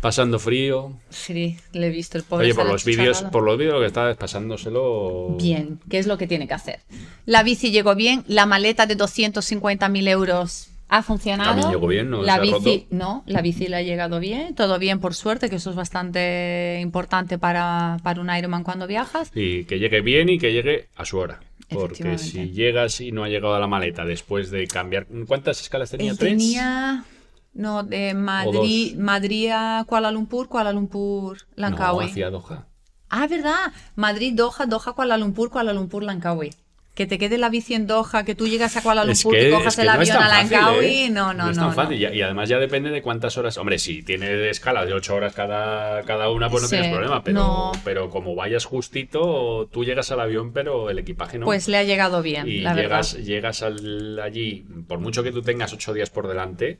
Pasando 0.03 0.37
frío. 0.37 0.99
Sí, 1.09 1.55
le 1.71 1.87
he 1.87 1.89
visto 1.89 2.17
el 2.17 2.25
pobre. 2.25 2.47
Oye, 2.47 2.53
por 2.53 2.67
los 2.67 2.83
vídeos, 2.83 3.21
por 3.21 3.41
los 3.41 3.57
vídeos 3.57 3.75
lo 3.75 3.79
que 3.79 3.85
está 3.85 4.11
es 4.11 4.17
pasándoselo. 4.17 5.37
Bien, 5.39 5.79
¿qué 5.89 5.97
es 5.97 6.07
lo 6.07 6.17
que 6.17 6.27
tiene 6.27 6.45
que 6.45 6.53
hacer? 6.53 6.81
La 7.25 7.41
bici 7.41 7.71
llegó 7.71 7.95
bien, 7.95 8.25
la 8.27 8.45
maleta 8.45 8.85
de 8.85 8.97
250.000 8.97 10.09
euros 10.09 10.67
ha 10.89 11.03
funcionado. 11.03 11.51
También 11.51 11.71
llegó 11.71 11.87
bien, 11.87 12.09
¿no? 12.09 12.21
La 12.21 12.33
¿Se 12.33 12.39
ha 12.39 12.41
bici, 12.41 12.77
roto? 12.79 12.85
no, 12.89 13.23
la 13.27 13.41
bici 13.41 13.67
le 13.67 13.77
ha 13.77 13.81
llegado 13.81 14.19
bien, 14.19 14.53
todo 14.55 14.77
bien 14.77 14.99
por 14.99 15.15
suerte, 15.15 15.49
que 15.49 15.55
eso 15.55 15.69
es 15.69 15.75
bastante 15.77 16.79
importante 16.81 17.37
para, 17.37 17.95
para 18.03 18.19
un 18.19 18.29
Ironman 18.29 18.65
cuando 18.65 18.87
viajas. 18.87 19.31
Y 19.33 19.63
que 19.63 19.79
llegue 19.79 20.01
bien 20.01 20.27
y 20.27 20.37
que 20.37 20.51
llegue 20.51 20.89
a 20.97 21.05
su 21.05 21.17
hora. 21.17 21.39
Porque 21.69 22.17
si 22.17 22.51
llegas 22.51 22.99
y 22.99 23.13
no 23.13 23.23
ha 23.23 23.29
llegado 23.29 23.55
a 23.55 23.59
la 23.59 23.67
maleta 23.67 24.03
después 24.03 24.51
de 24.51 24.67
cambiar. 24.67 25.07
¿Cuántas 25.27 25.61
escalas 25.61 25.89
tenía? 25.91 26.11
Él 26.11 26.17
¿Tres? 26.17 26.31
tenía, 26.33 27.05
no, 27.53 27.83
de 27.83 28.13
Madrid, 28.13 28.95
Madrid 28.97 29.49
a 29.53 29.83
Kuala 29.87 30.11
Lumpur, 30.11 30.47
Kuala 30.49 30.71
Lumpur, 30.71 31.37
No, 31.37 31.61
Langkawi. 31.61 32.05
hacia 32.05 32.29
Doha. 32.29 32.67
Ah, 33.09 33.27
verdad, 33.27 33.71
Madrid, 33.95 34.33
Doha, 34.35 34.65
Doha, 34.65 34.93
Kuala 34.93 35.17
Lumpur, 35.17 35.49
Kuala 35.51 35.71
Lumpur, 35.73 36.03
Langkawi. 36.03 36.51
que 36.95 37.07
te 37.07 37.17
quede 37.17 37.39
la 37.39 37.49
bici 37.49 37.73
en 37.73 37.87
Doha, 37.87 38.23
que 38.23 38.35
tú 38.35 38.47
llegas 38.47 38.77
a 38.77 38.83
Kuala 38.83 39.01
Es 39.01 39.07
Lumpur 39.23 39.33
que- 39.33 39.47
y 39.49 39.51
cojas 39.51 39.67
es 39.69 39.75
que 39.77 39.81
el 39.81 39.87
no 39.87 39.93
avión 39.93 40.17
a 40.17 40.27
Langkawi. 40.27 40.85
¿eh? 40.85 41.09
No, 41.09 41.33
no, 41.33 41.45
no. 41.45 41.49
es 41.49 41.57
tan 41.57 41.65
no. 41.69 41.73
fácil. 41.73 41.97
Y, 41.99 42.05
y 42.05 42.21
además 42.21 42.49
ya 42.49 42.59
depende 42.59 42.91
de 42.91 43.01
cuántas 43.01 43.35
horas. 43.35 43.57
Hombre, 43.57 43.79
si 43.79 44.03
tiene 44.03 44.47
escala 44.51 44.85
de 44.85 44.93
8 44.93 45.15
horas 45.15 45.33
cada, 45.33 46.03
cada 46.03 46.29
una, 46.29 46.51
pues 46.51 46.61
no 46.61 46.69
Sí, 46.69 46.75
tienes 46.75 46.91
problema. 46.91 47.23
Pero, 47.23 47.39
no. 47.39 47.71
pero 47.83 48.11
como 48.11 48.35
vayas 48.35 48.65
justito, 48.65 49.67
tú 49.71 49.83
llegas 49.83 50.11
al 50.11 50.19
avión, 50.19 50.53
pero 50.53 50.91
el 50.91 50.99
equipaje 50.99 51.39
no. 51.39 51.47
Pues 51.47 51.67
le 51.67 51.77
ha 51.79 51.83
llegado 51.83 52.21
bien, 52.21 52.47
y 52.47 52.59
la 52.59 52.75
llegas, 52.75 53.13
verdad. 53.13 53.27
llegas 53.27 53.63
al- 53.63 54.19
allí, 54.19 54.63
por 54.87 54.99
mucho 54.99 55.23
que 55.23 55.31
tú 55.31 55.41
tengas 55.41 55.73
8 55.73 55.93
días 55.93 56.11
por 56.11 56.27
delante, 56.27 56.79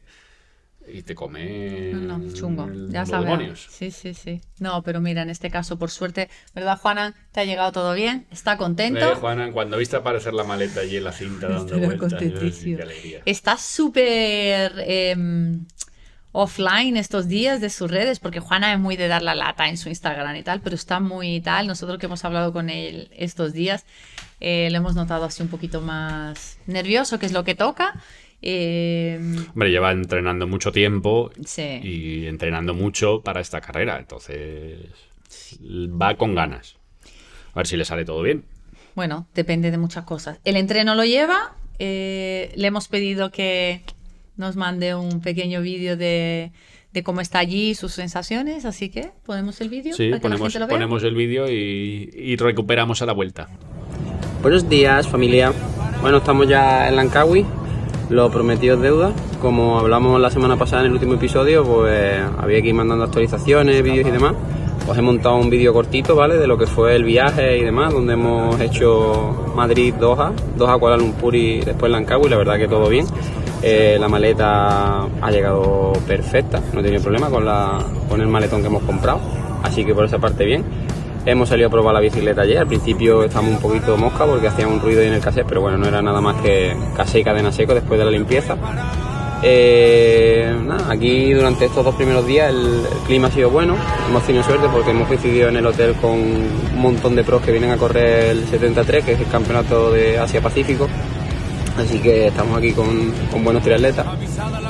y 0.87 1.03
te 1.03 1.15
come. 1.15 1.91
No, 1.93 2.17
no, 2.17 2.33
chungo. 2.33 2.69
Ya 2.89 3.05
sabes. 3.05 3.25
demonios. 3.25 3.67
Sí, 3.69 3.91
sí, 3.91 4.13
sí. 4.13 4.41
No, 4.59 4.81
pero 4.83 5.01
mira, 5.01 5.21
en 5.21 5.29
este 5.29 5.49
caso, 5.49 5.77
por 5.77 5.89
suerte, 5.91 6.29
¿verdad, 6.53 6.77
Juana? 6.79 7.13
¿Te 7.31 7.41
ha 7.41 7.45
llegado 7.45 7.71
todo 7.71 7.93
bien? 7.93 8.25
¿Está 8.31 8.57
contento? 8.57 9.13
Eh, 9.13 9.15
Juana, 9.15 9.51
cuando 9.51 9.77
viste 9.77 9.95
aparecer 9.95 10.33
la 10.33 10.43
maleta 10.43 10.81
allí 10.81 10.97
en 10.97 11.03
la 11.03 11.11
cinta 11.11 11.47
dando 11.49 11.79
vueltas. 11.79 12.13
Está 13.25 13.57
súper 13.57 14.73
em, 14.85 15.65
offline 16.31 16.97
estos 16.97 17.27
días 17.27 17.61
de 17.61 17.69
sus 17.69 17.89
redes, 17.89 18.19
porque 18.19 18.39
Juana 18.39 18.73
es 18.73 18.79
muy 18.79 18.97
de 18.97 19.07
dar 19.07 19.21
la 19.21 19.35
lata 19.35 19.69
en 19.69 19.77
su 19.77 19.89
Instagram 19.89 20.35
y 20.35 20.43
tal, 20.43 20.61
pero 20.61 20.75
está 20.75 20.99
muy 20.99 21.39
tal. 21.41 21.67
Nosotros 21.67 21.99
que 21.99 22.07
hemos 22.07 22.25
hablado 22.25 22.51
con 22.51 22.69
él 22.69 23.09
estos 23.15 23.53
días, 23.53 23.85
eh, 24.39 24.67
lo 24.71 24.77
hemos 24.77 24.95
notado 24.95 25.25
así 25.25 25.41
un 25.41 25.49
poquito 25.49 25.79
más 25.79 26.57
nervioso, 26.67 27.19
que 27.19 27.25
es 27.25 27.31
lo 27.31 27.43
que 27.43 27.55
toca. 27.55 27.93
Em, 28.45 29.37
Hombre, 29.53 29.71
lleva 29.71 29.91
entrenando 29.93 30.47
mucho 30.47 30.71
tiempo 30.73 31.31
sí. 31.45 31.79
y 31.81 32.25
entrenando 32.27 32.73
mucho 32.73 33.21
para 33.21 33.39
esta 33.39 33.61
carrera, 33.61 33.97
entonces 33.99 34.79
va 35.63 36.15
con 36.15 36.35
ganas. 36.35 36.75
A 37.53 37.59
ver 37.59 37.67
si 37.67 37.77
le 37.77 37.85
sale 37.85 38.03
todo 38.03 38.21
bien. 38.21 38.43
Bueno, 38.95 39.27
depende 39.33 39.71
de 39.71 39.77
muchas 39.77 40.03
cosas. 40.03 40.39
El 40.43 40.57
entreno 40.57 40.93
lo 40.95 41.05
lleva. 41.05 41.55
eh, 41.79 42.51
le 42.55 42.67
hemos 42.67 42.87
pedido 42.89 43.31
que 43.31 43.81
nos 44.35 44.55
mande 44.55 44.93
un 44.93 45.21
pequeño 45.21 45.61
vídeo 45.61 45.95
de, 45.95 46.51
de 46.91 47.03
cómo 47.03 47.21
está 47.21 47.39
allí, 47.39 47.75
sus 47.75 47.93
sensaciones. 47.93 48.65
Así 48.65 48.89
que 48.89 49.11
ponemos 49.25 49.61
el 49.61 49.69
vídeo 49.69 49.95
Sí, 49.95 50.09
para 50.09 50.09
que 50.09 50.13
la 50.15 50.21
ponemos, 50.21 50.47
gente 50.53 50.59
lo 50.59 50.67
vea. 50.67 50.75
ponemos 50.75 51.03
el 51.03 51.15
vídeo 51.15 51.49
y, 51.49 52.09
y 52.13 52.35
recuperamos 52.35 53.01
a 53.01 53.05
la 53.05 53.13
vuelta. 53.13 53.47
Buenos 54.41 54.67
días 54.67 55.07
familia. 55.07 55.53
Bueno, 56.01 56.17
estamos 56.17 56.47
ya 56.49 56.89
en 56.89 56.95
Lankawi, 56.97 57.45
lo 58.09 58.29
prometido 58.29 58.75
es 58.75 58.81
deuda. 58.81 59.11
Como 59.41 59.79
hablamos 59.79 60.19
la 60.19 60.29
semana 60.29 60.57
pasada 60.57 60.81
en 60.81 60.87
el 60.87 60.93
último 60.93 61.13
episodio, 61.15 61.63
pues 61.63 62.21
había 62.37 62.61
que 62.61 62.69
ir 62.69 62.73
mandando 62.73 63.05
actualizaciones, 63.05 63.81
vídeos 63.83 64.07
y 64.07 64.11
demás. 64.11 64.33
Os 64.87 64.97
he 64.97 65.01
montado 65.01 65.37
un 65.37 65.49
vídeo 65.49 65.71
cortito, 65.71 66.15
¿vale? 66.15 66.35
De 66.35 66.45
lo 66.45 66.57
que 66.57 66.67
fue 66.67 66.95
el 66.95 67.05
viaje 67.05 67.57
y 67.57 67.63
demás, 67.63 67.93
donde 67.93 68.13
hemos 68.13 68.59
hecho 68.59 69.53
Madrid-Doha, 69.55 70.33
Doha 70.57 70.77
Kuala 70.77 70.97
Lumpur 70.97 71.33
y 71.35 71.61
después 71.61 71.89
Lankawi, 71.89 72.29
la 72.29 72.37
verdad 72.37 72.57
que 72.57 72.67
todo 72.67 72.89
bien. 72.89 73.05
Eh, 73.61 73.95
la 73.97 74.09
maleta 74.09 75.03
ha 75.21 75.31
llegado 75.31 75.93
perfecta, 76.05 76.61
no 76.73 76.81
he 76.81 76.83
tenido 76.83 77.01
problema 77.01 77.29
con, 77.29 77.45
la, 77.45 77.79
con 78.09 78.19
el 78.19 78.27
maletón 78.27 78.59
que 78.59 78.67
hemos 78.67 78.83
comprado, 78.83 79.21
así 79.63 79.85
que 79.85 79.95
por 79.95 80.03
esa 80.03 80.19
parte 80.19 80.43
bien. 80.43 80.65
Hemos 81.25 81.47
salido 81.47 81.69
a 81.69 81.71
probar 81.71 81.93
la 81.93 82.01
bicicleta 82.01 82.41
ayer. 82.41 82.57
Al 82.57 82.67
principio 82.67 83.23
estábamos 83.23 83.55
un 83.55 83.61
poquito 83.61 83.95
mosca 83.95 84.25
porque 84.25 84.47
hacía 84.47 84.67
un 84.67 84.81
ruido 84.81 85.01
ahí 85.01 85.07
en 85.07 85.13
el 85.13 85.21
cassette, 85.21 85.47
pero 85.47 85.61
bueno, 85.61 85.77
no 85.77 85.87
era 85.87 86.01
nada 86.01 86.19
más 86.19 86.41
que 86.41 86.75
casé 86.97 87.19
y 87.19 87.23
cadena 87.23 87.51
seco 87.51 87.73
después 87.73 87.97
de 87.97 88.05
la 88.05 88.11
limpieza. 88.11 88.57
Eh, 89.41 90.53
aquí 90.89 91.33
durante 91.33 91.65
estos 91.65 91.83
dos 91.83 91.95
primeros 91.95 92.25
días 92.25 92.49
el, 92.49 92.57
el 92.57 92.97
clima 93.07 93.29
ha 93.29 93.31
sido 93.31 93.49
bueno. 93.49 93.75
Hemos 94.09 94.23
tenido 94.23 94.43
suerte 94.43 94.67
porque 94.71 94.91
hemos 94.91 95.07
coincidido 95.07 95.47
en 95.47 95.55
el 95.57 95.65
hotel 95.65 95.93
con 95.95 96.11
un 96.11 96.75
montón 96.75 97.15
de 97.15 97.23
pros 97.23 97.41
que 97.41 97.51
vienen 97.51 97.71
a 97.71 97.77
correr 97.77 98.31
el 98.31 98.45
73, 98.45 99.05
que 99.05 99.11
es 99.13 99.19
el 99.19 99.27
campeonato 99.27 99.91
de 99.91 100.19
Asia-Pacífico. 100.19 100.89
Así 101.77 101.99
que 101.99 102.27
estamos 102.27 102.57
aquí 102.57 102.71
con, 102.73 103.43
buenos 103.43 103.63
triatletas. 103.63 104.05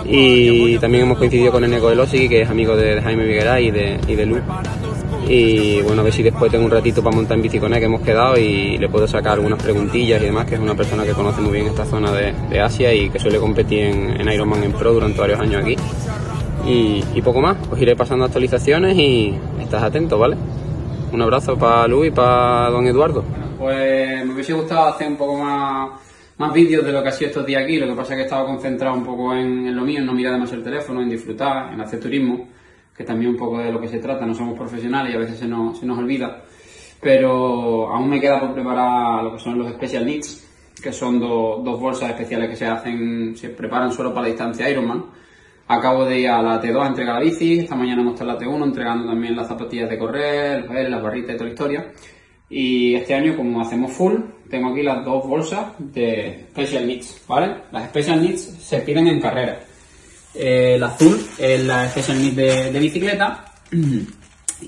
Y 0.06 0.78
también 0.78 1.04
hemos 1.04 1.18
coincidido 1.18 1.52
con 1.52 1.64
Eneco 1.64 1.92
Elosi, 1.92 2.30
que 2.30 2.42
es 2.42 2.50
amigo 2.50 2.76
de, 2.76 3.02
Jaime 3.02 3.26
Vigueray 3.26 3.68
y 3.68 3.72
de, 3.72 4.00
y 4.08 4.16
de 4.16 4.26
Lu. 4.26 4.38
Y 5.28 5.82
bueno, 5.82 6.02
a 6.02 6.04
ver 6.04 6.14
si 6.14 6.22
después 6.22 6.52
tengo 6.52 6.66
un 6.66 6.72
ratito 6.72 7.02
para 7.02 7.16
montar 7.16 7.38
en 7.38 7.44
bici 7.44 7.60
que 7.60 7.66
hemos 7.66 8.02
quedado 8.02 8.38
y 8.38 8.78
le 8.78 8.90
puedo 8.90 9.08
sacar 9.08 9.34
algunas 9.34 9.62
preguntillas 9.62 10.22
y 10.22 10.26
demás, 10.26 10.46
que 10.46 10.56
es 10.56 10.62
una 10.62 10.76
persona 10.76 11.06
que 11.06 11.14
conoce 11.14 11.42
muy 11.42 11.54
bien 11.54 11.68
esta 11.68 11.86
zona 11.86 12.12
de, 12.12 12.34
Asia 12.60 12.94
y 12.94 13.10
que 13.10 13.20
suele 13.20 13.40
competir 13.40 13.86
en, 13.86 14.22
en 14.22 14.32
Ironman 14.32 14.64
en 14.64 14.74
Pro 14.74 14.94
durante 14.94 15.20
varios 15.20 15.40
años 15.40 15.64
aquí. 15.64 15.76
Y, 16.66 17.22
poco 17.22 17.42
más, 17.42 17.58
os 17.70 17.82
iré 17.82 17.96
pasando 17.96 18.26
actualizaciones 18.26 18.98
y 18.98 19.36
estás 19.60 19.84
atento, 19.84 20.18
¿vale? 20.18 20.38
Un 21.12 21.22
abrazo 21.22 21.58
para 21.58 21.88
Lu 21.88 22.06
y 22.06 22.12
para 22.12 22.70
don 22.70 22.86
Eduardo. 22.88 23.24
Pues 23.60 24.26
me 24.26 24.34
hubiese 24.34 24.54
gustado 24.54 24.88
hacer 24.90 25.08
un 25.08 25.18
poco 25.18 25.38
más, 25.38 25.90
más 26.38 26.54
vídeos 26.54 26.86
de 26.86 26.92
lo 26.92 27.04
que 27.04 27.10
ha 27.10 27.12
sido 27.12 27.30
estos 27.30 27.46
días 27.46 27.64
aquí, 27.64 27.78
lo 27.78 27.88
que 27.88 27.94
pasa 27.94 28.14
es 28.14 28.18
que 28.18 28.22
he 28.22 28.26
estado 28.26 28.46
concentrado 28.46 28.96
un 28.96 29.06
poco 29.06 29.34
en, 29.34 29.68
en 29.68 29.76
lo 29.76 29.84
mío, 29.84 30.00
en 30.00 30.06
no 30.06 30.14
mirar 30.14 30.34
demasiado 30.34 30.60
el 30.60 30.64
teléfono, 30.64 31.02
en 31.02 31.10
disfrutar, 31.10 31.74
en 31.74 31.82
hacer 31.82 32.00
turismo 32.00 32.48
que 32.96 33.04
también 33.04 33.32
un 33.32 33.38
poco 33.38 33.60
de 33.60 33.72
lo 33.72 33.80
que 33.82 33.88
se 33.88 34.00
trata, 34.00 34.26
no 34.26 34.34
somos 34.34 34.58
profesionales 34.58 35.14
y 35.14 35.16
a 35.16 35.20
veces 35.20 35.40
se 35.40 35.48
nos, 35.48 35.80
se 35.80 35.86
nos 35.86 35.98
olvida, 35.98 36.44
pero 37.02 37.88
aún 37.94 38.10
me 38.10 38.20
queda 38.22 38.40
por 38.40 38.54
preparar 38.54 39.24
lo 39.24 39.34
que 39.34 39.40
son 39.40 39.58
los 39.58 39.72
Special 39.74 40.06
Needs, 40.06 40.48
que 40.82 40.92
son 40.92 41.20
do- 41.20 41.62
dos 41.64 41.80
bolsas 41.80 42.10
especiales 42.12 42.50
que 42.50 42.56
se 42.56 42.66
hacen, 42.66 43.36
se 43.36 43.50
preparan 43.50 43.92
solo 43.92 44.10
para 44.14 44.24
la 44.24 44.28
distancia 44.30 44.70
Ironman. 44.70 45.06
Acabo 45.68 46.06
de 46.06 46.20
ir 46.20 46.28
a 46.30 46.42
la 46.42 46.62
T2 46.62 46.82
a 46.84 46.88
entregar 46.88 47.16
la 47.16 47.22
bici, 47.22 47.60
esta 47.60 47.76
mañana 47.76 48.02
hemos 48.02 48.14
estado 48.14 48.32
en 48.32 48.38
la 48.38 48.46
T1 48.46 48.64
entregando 48.66 49.08
también 49.08 49.36
las 49.36 49.48
zapatillas 49.48 49.90
de 49.90 49.98
correr, 49.98 50.70
las 50.90 51.02
barritas 51.02 51.32
y 51.32 51.38
toda 51.38 51.46
la 51.46 51.54
historia. 51.54 51.92
Y 52.50 52.96
este 52.96 53.14
año, 53.16 53.36
como 53.38 53.62
hacemos 53.62 53.92
full, 53.94 54.14
tengo 54.50 54.70
aquí 54.72 54.84
las 54.84 55.04
dos 55.06 55.26
bolsas 55.28 55.68
de 55.80 56.48
Special 56.52 56.86
Needs, 56.86 57.26
¿vale? 57.28 57.56
Las 57.72 57.86
Special 57.86 58.22
Needs 58.22 58.42
se 58.42 58.80
piden 58.80 59.08
en 59.08 59.22
carrera. 59.22 59.60
El 60.36 60.84
azul 60.84 61.26
es 61.38 61.64
la 61.64 61.90
Special 61.90 62.22
Needs 62.22 62.36
de, 62.36 62.72
de 62.72 62.80
bicicleta 62.80 63.46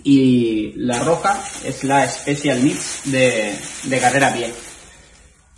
y 0.04 0.74
la 0.76 1.00
roja 1.04 1.42
es 1.64 1.84
la 1.84 2.08
Special 2.08 2.64
Needs 2.64 3.02
de, 3.06 3.56
de 3.84 4.00
carrera 4.00 4.30
a 4.30 4.34
pie. 4.34 4.52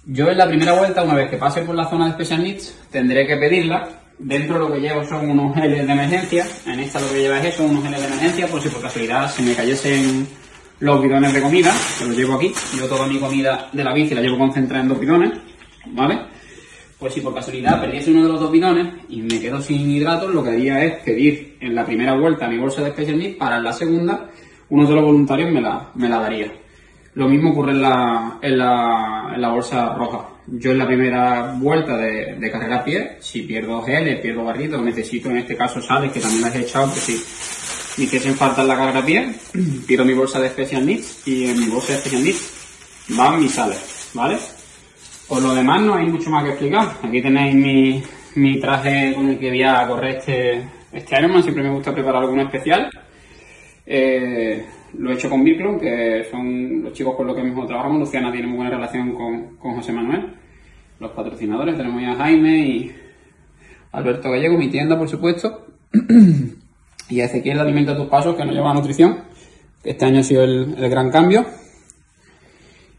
Yo 0.06 0.30
en 0.30 0.38
la 0.38 0.48
primera 0.48 0.72
vuelta, 0.74 1.04
una 1.04 1.16
vez 1.16 1.30
que 1.30 1.38
pase 1.38 1.62
por 1.62 1.76
la 1.76 1.90
zona 1.90 2.08
de 2.08 2.14
Special 2.14 2.42
Needs, 2.42 2.76
tendré 2.92 3.28
que 3.28 3.36
pedirla. 3.36 3.90
Dentro 4.20 4.58
lo 4.58 4.72
que 4.72 4.80
llevo 4.80 5.04
son 5.06 5.30
unos 5.30 5.54
geles 5.54 5.86
de 5.86 5.94
emergencia. 5.94 6.48
En 6.66 6.80
esta 6.80 7.00
lo 7.00 7.10
que 7.10 7.20
lleva 7.20 7.40
es 7.40 7.54
eso, 7.54 7.66
unos 7.66 7.84
geles 7.84 8.00
de 8.00 8.08
emergencia, 8.08 8.48
por 8.48 8.62
si 8.62 8.70
por 8.70 8.82
casualidad 8.82 9.30
se 9.30 9.42
me 9.44 9.54
cayesen 9.54 10.28
los 10.80 11.02
bidones 11.02 11.34
de 11.34 11.42
comida, 11.42 11.74
que 12.00 12.06
los 12.06 12.16
llevo 12.16 12.36
aquí. 12.36 12.54
Yo 12.78 12.88
toda 12.88 13.06
mi 13.06 13.20
comida 13.20 13.70
de 13.74 13.84
la 13.84 13.94
bici 13.94 14.16
la 14.16 14.22
llevo 14.22 14.38
concentrada 14.38 14.82
en 14.82 14.90
dos 14.90 15.00
bidones, 15.00 15.32
¿vale? 15.88 16.20
Pues 17.00 17.14
si 17.14 17.22
por 17.22 17.34
casualidad 17.34 17.80
perdiese 17.80 18.12
uno 18.12 18.24
de 18.24 18.30
los 18.30 18.40
dos 18.40 18.52
bidones 18.52 18.94
y 19.10 19.22
me 19.22 19.40
quedo 19.40 19.62
sin 19.62 19.90
hidratos, 19.90 20.34
lo 20.34 20.44
que 20.44 20.50
haría 20.50 20.84
es 20.84 21.04
pedir 21.04 21.58
en 21.60 21.76
la 21.76 21.86
primera 21.86 22.16
vuelta 22.18 22.48
mi 22.48 22.58
bolsa 22.58 22.82
de 22.82 22.92
Special 22.92 23.20
Needs 23.20 23.38
para 23.38 23.58
en 23.58 23.64
la 23.64 23.74
segunda 23.74 24.30
uno 24.70 24.88
de 24.88 24.96
los 24.96 25.04
voluntarios 25.04 25.52
me 25.52 25.62
la, 25.62 25.92
me 25.96 26.10
la 26.10 26.20
daría. 26.20 26.52
Lo 27.14 27.28
mismo 27.28 27.52
ocurre 27.52 27.72
en 27.72 27.82
la, 27.82 28.40
en 28.42 28.58
la, 28.58 29.32
en 29.34 29.42
la 29.42 29.50
bolsa 29.50 29.94
roja. 29.94 30.30
Yo 30.48 30.72
en 30.72 30.78
la 30.78 30.86
primera 30.86 31.54
vuelta 31.58 31.98
de, 31.98 32.36
de 32.36 32.52
carrera 32.52 32.78
a 32.78 32.84
pie, 32.84 33.18
si 33.20 33.42
pierdo 33.42 33.82
geles, 33.82 34.20
pierdo 34.20 34.44
barritos, 34.44 34.82
necesito 34.82 35.30
en 35.30 35.38
este 35.38 35.56
caso 35.56 35.82
sales, 35.82 36.12
que 36.12 36.20
también 36.20 36.42
las 36.44 36.56
he 36.56 36.62
echado, 36.62 36.94
que 36.94 37.00
si 37.00 37.14
me 37.98 38.04
hiciesen 38.06 38.36
falta 38.36 38.62
en 38.62 38.68
la 38.68 38.76
carrera 38.78 39.00
a 39.00 39.06
pie, 39.06 39.36
pido 39.88 40.06
mi 40.06 40.14
bolsa 40.14 40.40
de 40.40 40.50
Special 40.50 40.86
Needs 40.86 41.28
y 41.28 41.46
en 41.46 41.60
mi 41.60 41.66
bolsa 41.68 41.94
de 41.94 42.00
Special 42.00 42.24
Needs 42.24 42.54
van 43.10 43.40
mis 43.42 43.52
sales, 43.52 44.12
¿vale? 44.14 44.38
Por 45.28 45.42
lo 45.42 45.54
demás 45.54 45.82
no 45.82 45.96
hay 45.96 46.08
mucho 46.08 46.30
más 46.30 46.44
que 46.46 46.52
explicar. 46.52 46.88
Aquí 47.04 47.22
tenéis 47.22 47.54
mi, 47.54 48.02
mi 48.36 48.60
traje 48.62 49.14
con 49.14 49.28
el 49.28 49.38
que 49.38 49.50
voy 49.50 49.64
a 49.64 49.86
correr 49.86 50.18
este, 50.18 50.64
este 50.94 51.20
Ironman. 51.20 51.44
Siempre 51.44 51.64
me 51.64 51.70
gusta 51.70 51.94
preparar 51.94 52.24
alguno 52.24 52.44
especial. 52.44 52.90
Eh, 53.86 54.66
lo 54.98 55.12
he 55.12 55.16
hecho 55.16 55.30
con 55.30 55.44
Biclon, 55.44 55.80
que 55.80 56.26
son 56.32 56.82
los 56.84 56.94
chicos 56.94 57.16
con 57.16 57.28
los 57.28 57.36
que 57.36 57.44
mismo 57.44 57.66
trabajamos. 57.66 58.00
Luciana 58.00 58.32
tiene 58.32 58.48
muy 58.48 58.58
buena 58.58 58.72
relación 58.72 59.14
con, 59.14 59.58
con 59.58 59.76
José 59.76 59.92
Manuel. 59.92 60.34
Los 61.00 61.12
patrocinadores, 61.12 61.76
tenemos 61.76 62.02
ya 62.02 62.14
a 62.14 62.16
Jaime 62.16 62.58
y 62.60 62.96
Alberto 63.92 64.32
Gallego, 64.32 64.58
mi 64.58 64.70
tienda, 64.70 64.98
por 64.98 65.10
supuesto. 65.10 65.66
y 67.10 67.20
Ezequiel 67.20 67.60
Alimenta 67.60 67.98
tus 67.98 68.08
pasos, 68.08 68.36
que 68.36 68.46
nos 68.46 68.56
lleva 68.56 68.72
a 68.72 68.76
nutrición. 68.76 69.26
Este 69.84 70.06
año 70.06 70.22
ha 70.22 70.24
sido 70.24 70.44
el, 70.46 70.76
el 70.78 70.90
gran 70.90 71.12
cambio. 71.12 71.46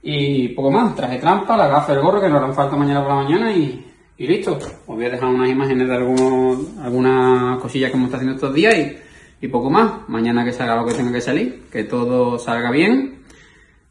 Y 0.03 0.49
poco 0.49 0.70
más, 0.70 0.94
traje 0.94 1.18
trampa, 1.18 1.57
la 1.57 1.68
gafa, 1.68 1.92
el 1.92 2.01
gorro 2.01 2.20
que 2.20 2.28
nos 2.28 2.38
harán 2.38 2.55
falta 2.55 2.76
mañana 2.76 3.01
por 3.01 3.11
la 3.11 3.22
mañana 3.22 3.53
y, 3.53 3.84
y 4.16 4.26
listo. 4.26 4.59
Os 4.86 4.86
voy 4.86 5.07
a 5.07 5.11
dejar 5.11 5.28
unas 5.28 5.51
imágenes 5.51 5.88
de 5.88 5.94
algunos, 5.94 6.78
algunas 6.82 7.59
cosillas 7.61 7.90
que 7.90 7.96
hemos 7.96 8.07
estado 8.07 8.22
haciendo 8.22 8.36
estos 8.36 8.55
días 8.55 8.74
y, 8.76 9.46
y 9.46 9.49
poco 9.49 9.70
más. 9.70 10.09
Mañana 10.09 10.44
que 10.44 10.53
salga 10.53 10.76
lo 10.76 10.86
que 10.86 10.94
tenga 10.94 11.12
que 11.12 11.20
salir, 11.20 11.64
que 11.70 11.84
todo 11.84 12.38
salga 12.38 12.70
bien, 12.70 13.22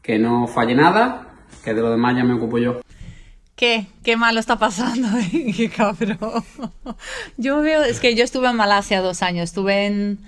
que 0.02 0.18
no 0.18 0.48
falle 0.48 0.76
nada, 0.76 1.34
que 1.64 1.74
de 1.74 1.82
lo 1.82 1.92
demás 1.92 2.16
ya 2.16 2.24
me 2.24 2.34
ocupo 2.34 2.58
yo. 2.58 2.82
¿Qué? 3.56 3.88
¿Qué 4.04 4.16
malo 4.16 4.40
está 4.40 4.58
pasando? 4.58 5.08
¡Qué 5.32 5.70
cabrón! 5.76 6.44
Yo 7.38 7.62
veo, 7.62 7.84
es 7.84 8.00
que 8.00 8.16
yo 8.16 8.24
estuve 8.24 8.48
en 8.48 8.56
Malasia 8.56 9.02
dos 9.02 9.24
años, 9.24 9.46
estuve 9.46 9.88
en 9.88 10.20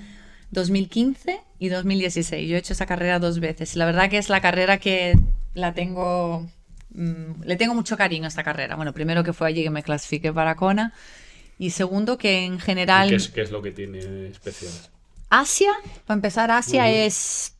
2015 0.52 1.40
y 1.60 1.70
2016. 1.70 2.50
Yo 2.50 2.56
he 2.56 2.60
hecho 2.60 2.74
esa 2.74 2.86
carrera 2.86 3.20
dos 3.20 3.40
veces. 3.40 3.76
La 3.76 3.86
verdad 3.86 4.10
que 4.10 4.18
es 4.18 4.30
la 4.30 4.42
carrera 4.42 4.78
que 4.78 5.18
la 5.54 5.74
tengo 5.74 6.48
mm, 6.92 7.44
le 7.44 7.56
tengo 7.56 7.76
mucho 7.76 7.98
cariño 7.98 8.26
a 8.26 8.30
esta 8.30 8.44
carrera. 8.44 8.76
Bueno, 8.76 8.94
primero 8.94 9.24
que 9.24 9.34
fue 9.34 9.48
allí 9.48 9.64
que 9.64 9.70
me 9.70 9.84
clasifiqué 9.84 10.34
para 10.34 10.56
Kona 10.56 10.94
y 11.58 11.72
segundo 11.72 12.18
que 12.18 12.46
en 12.46 12.60
general... 12.60 13.10
¿Qué 13.10 13.16
es, 13.16 13.30
qué 13.30 13.42
es 13.42 13.52
lo 13.52 13.62
que 13.62 13.72
tiene 13.72 14.28
especial? 14.28 14.72
Asia, 15.30 15.72
para 16.06 16.16
empezar, 16.16 16.50
Asia 16.50 16.90
es 16.90 17.54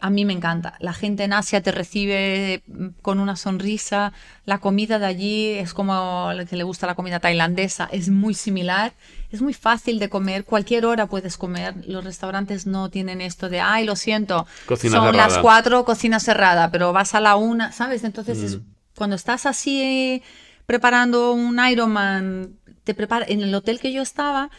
a 0.00 0.10
mí 0.10 0.24
me 0.24 0.32
encanta. 0.32 0.74
La 0.80 0.92
gente 0.92 1.24
en 1.24 1.32
Asia 1.32 1.62
te 1.62 1.72
recibe 1.72 2.62
mm, 2.66 2.86
con 3.02 3.18
una 3.20 3.36
sonrisa. 3.36 4.12
La 4.44 4.58
comida 4.58 4.98
de 4.98 5.06
allí 5.06 5.48
es 5.50 5.74
como 5.74 6.30
el 6.30 6.46
que 6.48 6.56
le 6.56 6.64
gusta 6.64 6.86
la 6.86 6.94
comida 6.94 7.20
tailandesa. 7.20 7.88
Es 7.92 8.08
muy 8.08 8.34
similar. 8.34 8.92
Es 9.30 9.42
muy 9.42 9.54
fácil 9.54 9.98
de 9.98 10.08
comer. 10.08 10.44
Cualquier 10.44 10.86
hora 10.86 11.06
puedes 11.06 11.36
comer. 11.36 11.74
Los 11.86 12.04
restaurantes 12.04 12.66
no 12.66 12.88
tienen 12.90 13.20
esto 13.20 13.48
de, 13.48 13.60
ay, 13.60 13.84
lo 13.84 13.96
siento. 13.96 14.46
Cocina 14.66 14.96
son 14.98 15.06
cerrada. 15.06 15.28
las 15.28 15.38
cuatro, 15.38 15.84
cocina 15.84 16.20
cerrada, 16.20 16.70
pero 16.70 16.92
vas 16.92 17.14
a 17.14 17.20
la 17.20 17.36
una, 17.36 17.72
¿sabes? 17.72 18.04
Entonces, 18.04 18.38
es- 18.42 18.58
cuando 18.96 19.16
estás 19.16 19.46
así 19.46 19.80
eh, 19.82 20.22
preparando 20.66 21.32
un 21.32 21.58
Ironman, 21.66 22.54
te 22.84 22.94
prepara 22.94 23.24
en 23.28 23.42
el 23.42 23.54
hotel 23.54 23.78
que 23.80 23.92
yo 23.92 24.02
estaba. 24.02 24.50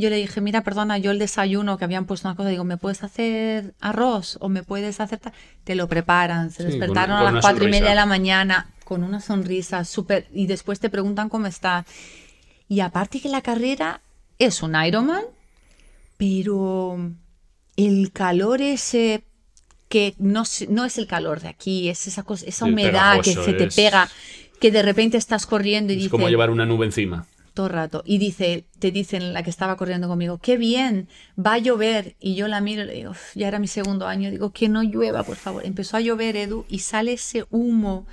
Yo 0.00 0.10
le 0.10 0.16
dije, 0.16 0.40
mira, 0.40 0.62
perdona, 0.62 0.96
yo 0.96 1.10
el 1.10 1.18
desayuno 1.18 1.76
que 1.76 1.84
habían 1.84 2.04
puesto 2.06 2.28
una 2.28 2.36
cosa, 2.36 2.48
digo, 2.50 2.62
¿me 2.62 2.76
puedes 2.76 3.02
hacer 3.02 3.74
arroz 3.80 4.38
o 4.40 4.48
me 4.48 4.62
puedes 4.62 5.00
hacer? 5.00 5.18
Te 5.64 5.74
lo 5.74 5.88
preparan, 5.88 6.52
se 6.52 6.62
Sí, 6.62 6.68
despertaron 6.70 7.16
con 7.18 7.26
a 7.26 7.32
las 7.32 7.42
cuatro 7.42 7.64
y 7.64 7.70
media 7.70 7.88
de 7.90 7.94
la 7.96 8.06
mañana 8.06 8.70
con 8.84 9.02
una 9.02 9.20
sonrisa 9.20 9.84
súper 9.84 10.26
y 10.32 10.46
después 10.46 10.78
te 10.78 10.88
preguntan 10.88 11.28
cómo 11.28 11.48
está. 11.48 11.84
Y 12.68 12.78
aparte 12.80 13.20
que 13.20 13.28
la 13.28 13.42
carrera 13.42 14.00
es 14.38 14.62
un 14.62 14.76
Ironman, 14.80 15.24
pero 16.16 17.10
el 17.76 18.12
calor 18.12 18.60
ese 18.62 19.24
que 19.88 20.14
no, 20.18 20.44
no 20.68 20.84
es 20.84 20.98
el 20.98 21.06
calor 21.06 21.40
de 21.40 21.48
aquí, 21.48 21.88
es 21.88 22.06
esa 22.06 22.22
cosa, 22.22 22.44
esa 22.46 22.66
humedad 22.66 23.16
que 23.16 23.32
pegajoso, 23.32 23.44
se 23.44 23.52
te 23.54 23.64
es- 23.64 23.74
pega, 23.74 24.08
que 24.60 24.70
de 24.70 24.82
repente 24.82 25.16
estás 25.16 25.46
corriendo 25.46 25.92
y 25.92 25.96
Es 25.96 26.02
dices 26.02 26.10
como 26.10 26.28
llevar 26.28 26.50
una 26.50 26.66
nube 26.66 26.84
encima. 26.86 27.26
Todo 27.58 27.66
el 27.66 27.72
rato. 27.72 28.02
Y 28.06 28.18
dice, 28.18 28.64
te 28.78 28.92
dicen 28.92 29.32
la 29.32 29.42
que 29.42 29.50
estaba 29.50 29.76
corriendo 29.76 30.06
conmigo, 30.06 30.38
qué 30.38 30.56
bien, 30.56 31.08
va 31.36 31.54
a 31.54 31.58
llover. 31.58 32.14
Y 32.20 32.36
yo 32.36 32.46
la 32.46 32.60
miro 32.60 32.82
y 32.82 32.86
le 32.86 32.94
digo, 32.94 33.10
"Uf, 33.10 33.34
ya 33.34 33.48
era 33.48 33.58
mi 33.58 33.66
segundo 33.66 34.06
año, 34.06 34.30
digo, 34.30 34.52
que 34.52 34.68
no 34.68 34.84
llueva, 34.84 35.24
por 35.24 35.36
favor. 35.36 35.66
Empezó 35.66 35.96
a 35.96 36.00
llover, 36.00 36.36
Edu, 36.36 36.64
y 36.68 36.78
sale 36.78 37.14
ese 37.14 37.46
humo 37.50 38.06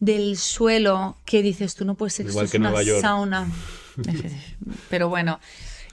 del 0.00 0.38
suelo 0.38 1.16
que 1.26 1.42
dices, 1.42 1.74
tú 1.74 1.84
no 1.84 1.96
puedes 1.96 2.14
ser, 2.14 2.26
Igual 2.26 2.46
esto 2.46 2.52
que 2.52 2.56
es 2.56 2.60
una 2.60 2.70
Nueva 2.70 2.82
York. 2.82 3.00
sauna. 3.02 3.46
Pero 4.88 5.08
bueno, 5.10 5.38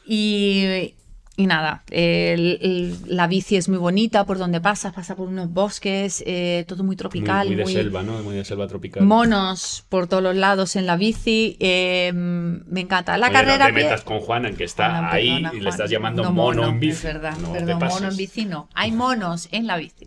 y, 0.07 0.93
y 1.37 1.47
nada, 1.47 1.83
el- 1.91 2.59
el- 2.61 2.97
la 3.07 3.27
bici 3.27 3.57
es 3.57 3.67
muy 3.67 3.77
bonita 3.77 4.25
por 4.25 4.37
donde 4.37 4.61
pasas, 4.61 4.93
pasa 4.93 5.15
por 5.15 5.27
unos 5.27 5.51
bosques, 5.51 6.23
eh, 6.25 6.63
todo 6.67 6.77
muy 6.83 6.87
Muy, 6.87 6.95
tropical, 6.95 7.47
muy 7.47 7.55
de 7.57 7.63
muy- 7.63 7.73
selva, 7.73 8.03
¿no? 8.03 8.21
Muy 8.23 8.35
de 8.35 8.45
selva 8.45 8.67
tropical. 8.67 9.03
monos 9.03 9.85
por 9.89 10.07
todos 10.07 10.23
los 10.23 10.35
lados 10.35 10.75
en 10.77 10.85
la 10.85 10.95
bici. 10.95 11.57
eh, 11.59 12.11
me 12.13 12.79
encanta. 12.81 13.17
La 13.17 13.27
Oye, 13.27 13.33
carrera. 13.33 13.57
no 13.57 13.65
te 13.65 13.71
a 13.71 13.73
pie- 13.75 13.83
metas 13.83 14.01
con 14.01 14.19
Juanan, 14.19 14.55
que 14.55 14.63
está 14.63 15.11
ahí 15.11 15.29
perdona, 15.41 15.51
y 15.53 15.59
le 15.59 15.69
estás 15.69 15.89
llamando 15.89 16.23
No, 16.23 16.31
mono, 16.31 16.67
en 16.69 16.79
bici. 16.79 16.93
Es 16.97 17.03
verdad, 17.03 17.37
No 17.37 17.51
perdón, 17.51 17.79
mono 17.79 18.07
en 18.09 18.15
bici 18.17 18.45
no. 18.45 18.69
Hay 18.75 18.91
monos 18.91 19.49
en 19.51 19.67
la 19.67 19.75
bici. 19.77 20.05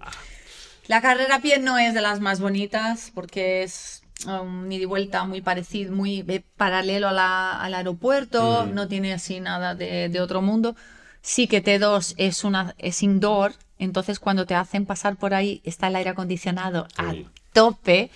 La 0.87 1.03
carrera 1.03 1.37
a 1.37 1.41
pie 1.41 1.59
no 1.59 1.77
es 1.77 1.93
de 1.93 2.01
las 2.01 2.21
más 2.21 2.41
bonitas 2.41 3.13
porque 3.15 3.63
es 3.63 4.03
un 4.27 4.73
ida 4.73 4.83
y 4.83 4.87
vuelta 4.87 5.25
muy 5.25 5.43
parecido, 5.43 5.93
muy 5.95 6.25
eh, 6.27 6.43
paralelo 6.57 7.09
a 7.09 7.13
la- 7.13 7.61
al 7.61 7.75
aeropuerto, 7.75 8.67
Mm. 8.67 8.75
no 8.75 8.89
tiene 8.89 9.13
así 9.13 9.39
nada 9.41 9.75
de, 9.75 10.09
de 10.09 10.21
otro 10.21 10.41
mundo. 10.43 10.75
Sí 11.29 11.47
que 11.47 11.63
T2 11.63 12.15
es, 12.17 12.43
una, 12.43 12.75
es 12.79 13.03
indoor, 13.03 13.53
entonces 13.79 14.19
cuando 14.19 14.47
te 14.47 14.55
hacen 14.55 14.87
pasar 14.87 15.17
por 15.17 15.35
ahí 15.35 15.61
está 15.63 15.89
el 15.89 15.97
aire 15.97 16.09
acondicionado 16.09 16.89
a 16.97 17.13
tope 17.53 18.11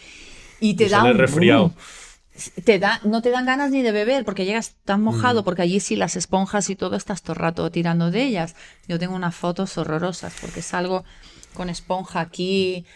y 0.60 0.72
te 0.76 0.88
da 0.88 1.04
un 1.04 1.18
resfriado. 1.18 1.62
boom 1.68 1.74
te 2.64 2.78
da, 2.78 2.98
no 3.04 3.20
te 3.20 3.28
dan 3.30 3.44
ganas 3.44 3.70
ni 3.70 3.82
de 3.82 3.92
beber 3.92 4.24
porque 4.24 4.46
llegas 4.46 4.76
tan 4.86 5.02
mojado, 5.02 5.42
Mm. 5.42 5.44
porque 5.44 5.60
allí 5.60 5.78
sí 5.80 5.96
las 5.96 6.16
esponjas 6.16 6.70
y 6.70 6.76
todo 6.76 6.96
estás 6.96 7.20
todo 7.20 7.34
el 7.34 7.40
rato 7.40 7.70
tirando 7.70 8.10
de 8.10 8.22
ellas. 8.22 8.56
Yo 8.88 8.98
tengo 8.98 9.14
unas 9.14 9.34
fotos 9.34 9.76
horrorosas 9.76 10.32
porque 10.40 10.62
salgo 10.62 11.04
con 11.52 11.68
esponja 11.68 12.20
aquí, 12.20 12.86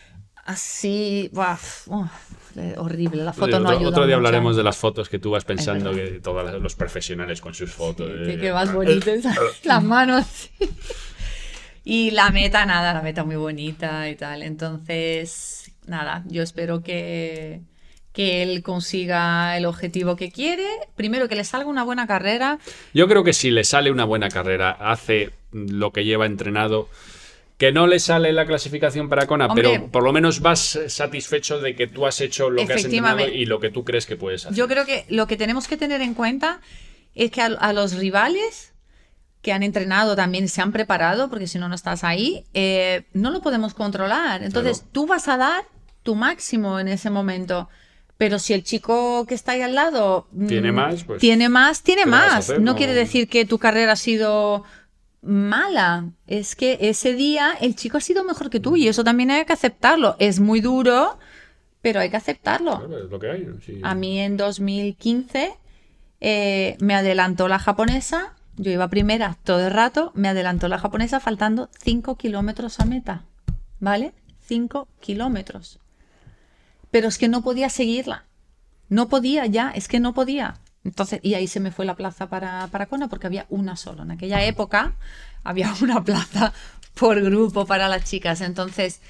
así, 0.46 1.28
eh, 2.56 2.74
horrible. 2.78 3.22
La 3.24 3.32
foto 3.32 3.46
Oye, 3.46 3.52
no 3.60 3.64
otro, 3.64 3.76
ayuda. 3.76 3.88
otro 3.90 4.06
día 4.06 4.16
mucho. 4.16 4.26
hablaremos 4.26 4.56
de 4.56 4.62
las 4.62 4.76
fotos 4.76 5.08
que 5.08 5.18
tú 5.18 5.30
vas 5.30 5.44
pensando 5.44 5.92
que 5.92 6.20
todos 6.22 6.60
los 6.60 6.74
profesionales 6.74 7.40
con 7.40 7.54
sus 7.54 7.70
fotos. 7.70 8.08
Que, 8.08 8.34
eh, 8.34 8.38
que 8.38 8.50
vas 8.50 8.72
bonito, 8.72 9.10
las 9.64 9.82
manos. 9.82 10.22
así. 10.26 10.50
Y 11.84 12.10
la 12.10 12.30
meta, 12.30 12.66
nada, 12.66 12.92
la 12.94 13.02
meta 13.02 13.24
muy 13.24 13.36
bonita 13.36 14.08
y 14.10 14.16
tal. 14.16 14.42
Entonces, 14.42 15.70
nada, 15.86 16.24
yo 16.26 16.42
espero 16.42 16.82
que, 16.82 17.60
que 18.12 18.42
él 18.42 18.62
consiga 18.62 19.56
el 19.56 19.66
objetivo 19.66 20.16
que 20.16 20.32
quiere. 20.32 20.66
Primero, 20.96 21.28
que 21.28 21.36
le 21.36 21.44
salga 21.44 21.68
una 21.68 21.84
buena 21.84 22.06
carrera. 22.06 22.58
Yo 22.92 23.06
creo 23.06 23.22
que 23.22 23.32
si 23.32 23.52
le 23.52 23.62
sale 23.62 23.92
una 23.92 24.04
buena 24.04 24.30
carrera, 24.30 24.70
hace 24.72 25.30
lo 25.52 25.92
que 25.92 26.04
lleva 26.04 26.26
entrenado, 26.26 26.88
que 27.58 27.72
no 27.72 27.86
le 27.86 27.98
sale 28.00 28.32
la 28.32 28.44
clasificación 28.46 29.08
para 29.08 29.26
Kona, 29.26 29.46
Hombre. 29.46 29.70
pero 29.70 29.86
por 29.90 30.02
lo 30.02 30.12
menos 30.12 30.40
vas 30.40 30.78
satisfecho 30.88 31.58
de 31.60 31.74
que 31.74 31.86
tú 31.86 32.06
has 32.06 32.20
hecho 32.20 32.50
lo 32.50 32.66
que 32.66 32.74
has 32.74 32.84
entrenado 32.84 33.26
y 33.28 33.46
lo 33.46 33.60
que 33.60 33.70
tú 33.70 33.82
crees 33.84 34.04
que 34.06 34.16
puedes 34.16 34.44
hacer. 34.44 34.56
Yo 34.56 34.68
creo 34.68 34.84
que 34.84 35.06
lo 35.08 35.26
que 35.26 35.36
tenemos 35.36 35.66
que 35.66 35.76
tener 35.76 36.02
en 36.02 36.12
cuenta 36.14 36.60
es 37.14 37.30
que 37.30 37.40
a, 37.40 37.46
a 37.46 37.72
los 37.72 37.94
rivales 37.94 38.74
que 39.40 39.52
han 39.52 39.62
entrenado 39.62 40.16
también 40.16 40.48
se 40.48 40.60
han 40.60 40.72
preparado, 40.72 41.30
porque 41.30 41.46
si 41.46 41.58
no, 41.58 41.68
no 41.68 41.74
estás 41.74 42.04
ahí, 42.04 42.44
eh, 42.52 43.04
no 43.14 43.30
lo 43.30 43.40
podemos 43.40 43.72
controlar. 43.74 44.42
Entonces, 44.42 44.78
Claro. 44.78 44.90
tú 44.92 45.06
vas 45.06 45.28
a 45.28 45.36
dar 45.36 45.64
tu 46.02 46.14
máximo 46.14 46.78
en 46.80 46.88
ese 46.88 47.10
momento. 47.10 47.68
Pero 48.18 48.38
si 48.38 48.54
el 48.54 48.64
chico 48.64 49.24
que 49.26 49.34
está 49.34 49.52
ahí 49.52 49.62
al 49.62 49.74
lado 49.74 50.26
mm, 50.32 50.46
Tiene 50.46 50.72
más, 50.72 51.04
pues, 51.04 51.20
tiene 51.20 51.48
más, 51.48 51.82
tiene 51.82 52.02
¿qué 52.02 52.06
le 52.10 52.16
vas 52.16 52.50
a 52.50 52.54
más. 52.54 52.60
No- 52.60 52.74
quiere 52.76 52.92
decir 52.94 53.28
que 53.28 53.44
tu 53.44 53.58
carrera 53.58 53.92
ha 53.92 53.96
sido 53.96 54.64
mala. 55.26 56.10
Es 56.26 56.56
que 56.56 56.78
ese 56.80 57.14
día 57.14 57.52
el 57.60 57.76
chico 57.76 57.98
ha 57.98 58.00
sido 58.00 58.24
mejor 58.24 58.50
que 58.50 58.60
tú 58.60 58.76
y 58.76 58.88
eso 58.88 59.04
también 59.04 59.30
hay 59.30 59.44
que 59.44 59.52
aceptarlo. 59.52 60.16
Es 60.18 60.40
muy 60.40 60.60
duro, 60.60 61.18
pero 61.82 62.00
hay 62.00 62.10
que 62.10 62.16
aceptarlo. 62.16 62.78
Claro, 62.78 63.04
es 63.04 63.10
lo 63.10 63.18
que 63.18 63.30
hay. 63.30 63.46
A 63.82 63.94
mí 63.94 64.20
en 64.20 64.36
2015 64.36 65.54
eh, 66.20 66.76
me 66.80 66.94
adelantó 66.94 67.48
la 67.48 67.58
japonesa. 67.58 68.34
Yo 68.56 68.70
iba 68.70 68.88
primera 68.88 69.36
todo 69.44 69.66
el 69.66 69.72
rato. 69.72 70.12
Me 70.14 70.28
adelantó 70.28 70.68
la 70.68 70.78
japonesa 70.78 71.20
faltando 71.20 71.68
5 71.82 72.16
kilómetros 72.16 72.80
a 72.80 72.84
meta. 72.84 73.24
¿Vale? 73.80 74.14
5 74.46 74.88
kilómetros. 75.00 75.80
Pero 76.90 77.08
es 77.08 77.18
que 77.18 77.28
no 77.28 77.42
podía 77.42 77.68
seguirla. 77.68 78.24
No 78.88 79.08
podía 79.08 79.46
ya, 79.46 79.70
es 79.70 79.88
que 79.88 80.00
no 80.00 80.14
podía. 80.14 80.60
Entonces, 80.86 81.18
y 81.22 81.34
ahí 81.34 81.48
se 81.48 81.58
me 81.58 81.72
fue 81.72 81.84
la 81.84 81.96
plaza 81.96 82.28
para, 82.28 82.68
para 82.68 82.86
Kona 82.86 83.08
porque 83.08 83.26
había 83.26 83.46
una 83.48 83.76
sola. 83.76 84.04
En 84.04 84.12
aquella 84.12 84.44
época 84.44 84.94
había 85.42 85.74
una 85.82 86.02
plaza 86.04 86.52
por 86.94 87.20
grupo 87.20 87.66
para 87.66 87.88
las 87.88 88.04
chicas. 88.04 88.40
Entonces, 88.40 89.00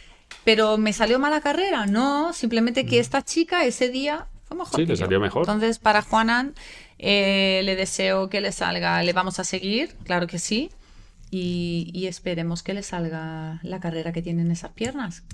pero 0.42 0.78
me 0.78 0.94
salió 0.94 1.18
mala 1.18 1.42
carrera. 1.42 1.86
No, 1.86 2.32
simplemente 2.32 2.86
que 2.86 2.98
esta 2.98 3.22
chica 3.22 3.64
ese 3.64 3.90
día 3.90 4.26
fue 4.44 4.56
mejor. 4.56 4.80
Mm. 4.80 4.82
Sí, 4.82 4.86
le 4.86 4.96
salió 4.96 5.20
mejor. 5.20 5.42
Entonces, 5.42 5.78
para 5.78 6.00
Juanan, 6.00 6.54
eh, 6.98 7.60
le 7.64 7.76
deseo 7.76 8.30
que 8.30 8.40
le 8.40 8.52
salga. 8.52 9.02
Le 9.02 9.12
vamos 9.12 9.38
a 9.38 9.44
seguir, 9.44 9.94
claro 10.04 10.26
que 10.26 10.38
sí. 10.38 10.70
Y, 11.30 11.90
y 11.92 12.06
esperemos 12.06 12.62
que 12.62 12.72
le 12.72 12.82
salga 12.82 13.60
la 13.62 13.80
carrera 13.80 14.12
que 14.12 14.22
tienen 14.22 14.50
esas 14.50 14.70
piernas. 14.70 15.24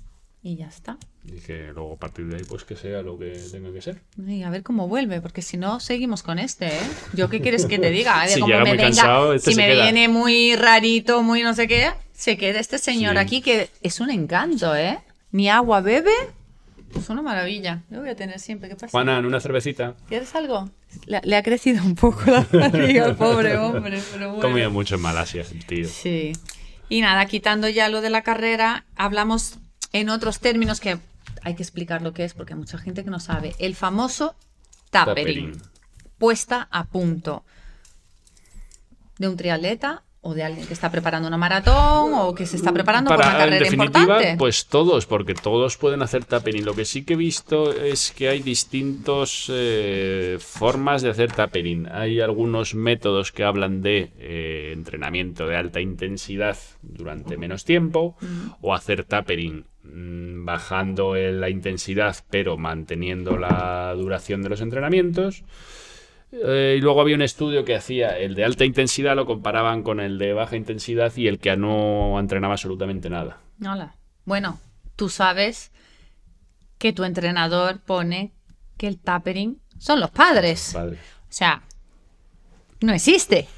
Y 0.44 0.56
ya 0.56 0.66
está. 0.66 0.96
Y 1.24 1.38
que 1.40 1.68
luego 1.72 1.92
a 1.92 1.96
partir 1.96 2.26
de 2.26 2.36
ahí, 2.38 2.42
pues 2.42 2.64
que 2.64 2.74
sea 2.74 3.00
lo 3.02 3.16
que 3.16 3.30
tenga 3.52 3.72
que 3.72 3.80
ser. 3.80 4.00
Y 4.26 4.42
a 4.42 4.50
ver 4.50 4.64
cómo 4.64 4.88
vuelve, 4.88 5.20
porque 5.20 5.40
si 5.40 5.56
no, 5.56 5.78
seguimos 5.78 6.24
con 6.24 6.40
este, 6.40 6.66
¿eh? 6.66 6.80
¿Yo 7.14 7.28
qué 7.28 7.40
quieres 7.40 7.66
que 7.66 7.78
te 7.78 7.90
diga? 7.92 8.18
Ver, 8.22 8.28
Si 8.28 8.40
llega 8.42 8.58
me 8.58 8.70
muy 8.70 8.70
venga- 8.72 8.82
cansado, 8.84 9.34
este 9.34 9.52
si 9.52 9.56
me 9.56 9.68
queda. 9.68 9.84
viene 9.84 10.08
muy 10.08 10.56
rarito, 10.56 11.22
muy 11.22 11.42
no 11.44 11.54
sé 11.54 11.68
qué, 11.68 11.90
se 12.12 12.36
queda 12.36 12.58
este 12.58 12.78
señor 12.78 13.12
Sí. 13.12 13.18
aquí 13.18 13.40
que 13.40 13.70
es 13.82 14.00
un 14.00 14.10
encanto, 14.10 14.74
¿eh? 14.74 14.98
Ni 15.30 15.48
agua 15.48 15.80
bebe, 15.80 16.10
es 16.96 17.08
una 17.08 17.22
maravilla. 17.22 17.82
Yo 17.88 18.00
voy 18.00 18.08
a 18.10 18.16
tener 18.16 18.40
siempre, 18.40 18.68
¿qué 18.68 18.74
pasa? 18.74 18.88
Juana, 18.88 19.18
en 19.18 19.24
una 19.26 19.38
cervecita. 19.40 19.94
¿Quieres 20.08 20.34
algo? 20.34 20.68
Le, 21.06 21.20
le 21.22 21.36
ha 21.36 21.42
crecido 21.44 21.84
un 21.84 21.94
poco 21.94 22.20
la 22.26 22.44
barriga, 22.52 23.14
pobre 23.14 23.56
hombre, 23.58 24.00
pero 24.12 24.30
bueno. 24.34 24.42
Comía 24.42 24.68
mucho 24.68 24.96
en 24.96 25.00
Malasia, 25.02 25.42
el 25.50 25.64
tío. 25.64 25.88
Sí. 25.88 26.32
Y 26.88 27.00
nada, 27.00 27.24
quitando 27.26 27.68
ya 27.68 27.88
lo 27.88 28.00
de 28.00 28.10
la 28.10 28.22
carrera, 28.22 28.84
hablamos 28.96 29.58
en 29.92 30.08
otros 30.08 30.40
términos 30.40 30.80
que 30.80 30.98
hay 31.42 31.54
que 31.54 31.62
explicar 31.62 32.02
lo 32.02 32.12
que 32.12 32.24
es, 32.24 32.34
porque 32.34 32.54
hay 32.54 32.58
mucha 32.58 32.78
gente 32.78 33.04
que 33.04 33.10
no 33.10 33.20
sabe. 33.20 33.54
El 33.58 33.74
famoso 33.74 34.34
tapering, 34.90 35.52
Tapering. 35.52 35.62
puesta 36.18 36.68
a 36.70 36.84
punto 36.84 37.44
de 39.18 39.28
un 39.28 39.36
triatleta 39.36 40.02
o 40.24 40.34
de 40.34 40.44
alguien 40.44 40.66
que 40.68 40.72
está 40.72 40.88
preparando 40.88 41.26
una 41.26 41.36
maratón 41.36 42.12
o 42.14 42.32
que 42.32 42.46
se 42.46 42.54
está 42.54 42.72
preparando 42.72 43.08
para, 43.08 43.26
una 43.26 43.32
en 43.32 43.38
carrera 43.38 43.64
definitiva, 43.64 44.00
importante. 44.00 44.36
pues 44.38 44.66
todos, 44.66 45.04
porque 45.06 45.34
todos 45.34 45.76
pueden 45.76 46.00
hacer 46.00 46.24
tapering. 46.24 46.64
Lo 46.64 46.74
que 46.74 46.84
sí 46.84 47.04
que 47.04 47.14
he 47.14 47.16
visto 47.16 47.72
es 47.72 48.12
que 48.12 48.28
hay 48.28 48.40
distintas 48.40 49.50
formas 50.38 51.02
de 51.02 51.10
hacer 51.10 51.32
tapering. 51.32 51.88
Hay 51.90 52.20
algunos 52.20 52.76
métodos 52.76 53.32
que 53.32 53.42
hablan 53.42 53.82
de 53.82 54.12
eh, 54.18 54.70
entrenamiento 54.72 55.48
de 55.48 55.56
alta 55.56 55.80
intensidad 55.80 56.56
durante 56.82 57.36
menos 57.36 57.64
tiempo 57.64 58.16
o 58.60 58.74
hacer 58.74 59.02
tapering 59.02 59.64
bajando 59.84 61.16
en 61.16 61.40
la 61.40 61.50
intensidad, 61.50 62.16
pero 62.30 62.56
manteniendo 62.56 63.36
la 63.36 63.94
duración 63.96 64.42
de 64.42 64.48
los 64.48 64.60
entrenamientos. 64.60 65.44
Eh, 66.32 66.76
y 66.78 66.80
luego 66.80 67.00
había 67.00 67.16
un 67.16 67.22
estudio 67.22 67.64
que 67.64 67.76
hacía 67.76 68.16
el 68.18 68.34
de 68.34 68.44
alta 68.44 68.64
intensidad, 68.64 69.14
lo 69.14 69.26
comparaban 69.26 69.82
con 69.82 70.00
el 70.00 70.18
de 70.18 70.32
baja 70.32 70.56
intensidad 70.56 71.12
y 71.16 71.28
el 71.28 71.38
que 71.38 71.56
no 71.56 72.18
entrenaba 72.18 72.54
absolutamente 72.54 73.10
nada. 73.10 73.38
Hola. 73.60 73.96
Bueno, 74.24 74.58
tú 74.96 75.08
sabes 75.08 75.72
que 76.78 76.92
tu 76.92 77.04
entrenador 77.04 77.80
pone 77.80 78.32
que 78.76 78.88
el 78.88 78.98
tapering 78.98 79.60
son 79.78 80.00
los 80.00 80.10
padres. 80.10 80.70
Padre. 80.72 80.96
O 80.96 81.26
sea, 81.28 81.62
no 82.80 82.92
existe. 82.92 83.48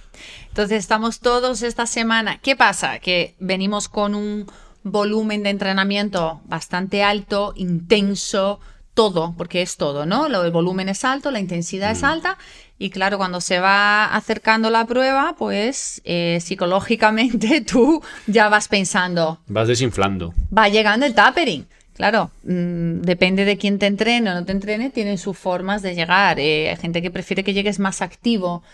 Entonces 0.49 0.79
estamos 0.79 1.21
todos 1.21 1.63
esta 1.63 1.87
semana. 1.87 2.39
¿Qué 2.39 2.57
pasa? 2.57 2.99
Que 2.99 3.35
venimos 3.39 3.89
con 3.89 4.15
un 4.15 4.47
volumen 4.85 5.43
de 5.43 5.51
entrenamiento 5.51 6.41
bastante 6.45 7.03
alto, 7.03 7.53
intenso, 7.57 8.61
todo, 8.95 9.35
porque 9.37 9.61
es 9.63 9.77
todo, 9.77 10.07
¿no? 10.07 10.29
Lo- 10.29 10.45
El 10.45 10.53
volumen 10.53 10.89
es 10.89 11.05
alto, 11.05 11.33
la 11.33 11.41
intensidad 11.41 11.91
es 11.91 12.05
alta 12.05 12.39
y 12.79 12.91
claro, 12.91 13.19
cuando 13.19 13.41
se 13.41 13.59
va 13.59 14.05
acercando 14.15 14.71
la 14.71 14.85
prueba, 14.87 15.35
pues 15.37 16.01
eh, 16.05 16.39
psicológicamente 16.41 17.61
tú 17.67 18.03
ya 18.29 18.49
vas 18.49 18.69
pensando, 18.69 19.41
Vas 19.49 19.67
desinflando. 19.69 20.33
va 20.57 20.69
llegando 20.69 21.07
el 21.07 21.15
tapering. 21.15 21.67
Claro, 21.95 22.31
mm, 22.43 23.03
depende 23.03 23.45
de 23.45 23.57
quién 23.57 23.79
te 23.79 23.87
entrene 23.87 24.31
o 24.31 24.35
no 24.35 24.45
te 24.45 24.51
entrene, 24.53 24.91
tienen 24.91 25.17
sus 25.17 25.39
formas 25.39 25.81
de 25.83 25.95
llegar. 25.95 26.41
Eh, 26.41 26.69
hay 26.71 26.77
gente 26.77 27.01
que 27.03 27.11
prefiere 27.13 27.45
que 27.45 27.55
llegues 27.55 27.79
más 27.79 28.03
activo, 28.03 28.65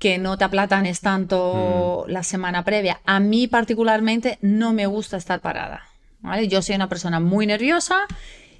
que 0.00 0.18
no 0.18 0.36
te 0.36 0.42
aplatanes 0.44 1.00
tanto 1.00 2.04
la 2.08 2.24
semana 2.24 2.64
previa. 2.64 3.00
A 3.06 3.20
mí 3.20 3.46
particularmente 3.46 4.38
no 4.40 4.72
me 4.72 4.86
gusta 4.86 5.16
estar 5.16 5.38
parada. 5.40 5.82
¿vale? 6.22 6.48
Yo 6.48 6.60
soy 6.62 6.74
una 6.74 6.88
persona 6.88 7.20
muy 7.20 7.46
nerviosa 7.46 8.06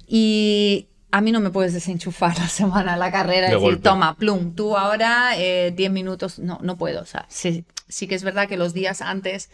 y 0.07 0.87
a 1.11 1.19
mí 1.21 1.31
no 1.31 1.39
me 1.39 1.49
puedes 1.49 1.73
desenchufar 1.73 2.37
la 2.39 2.47
semana 2.47 2.95
la 2.95 3.11
carrera 3.11 3.47
y 3.47 3.49
De 3.49 3.55
decir, 3.55 3.61
golpe. 3.61 3.81
toma, 3.83 4.15
plum, 4.15 4.53
tú 4.55 4.77
ahora 4.77 5.31
eh, 5.37 5.73
10 5.75 5.91
minutos. 5.91 6.39
No, 6.39 6.59
no 6.61 6.77
puedo. 6.77 7.01
O 7.01 7.05
sea, 7.05 7.25
sí, 7.27 7.65
sí 7.87 8.07
que 8.07 8.15
es 8.15 8.23
verdad 8.23 8.47
que 8.47 8.55
los 8.57 8.73
días 8.73 9.01
antes 9.01 9.49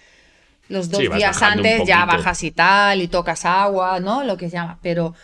los 0.70 0.90
dos 0.90 1.00
Sí, 1.02 1.08
días 1.08 1.42
antes 1.42 1.88
ya 1.88 2.04
bajas 2.06 2.44
y 2.44 2.52
tal 2.52 3.02
y 3.02 3.08
tocas 3.08 3.46
agua, 3.46 4.02
¿no? 4.02 4.24
Lo 4.26 4.36
que 4.36 4.50
se 4.50 4.58
llama. 4.58 4.78
Pero 4.82 5.16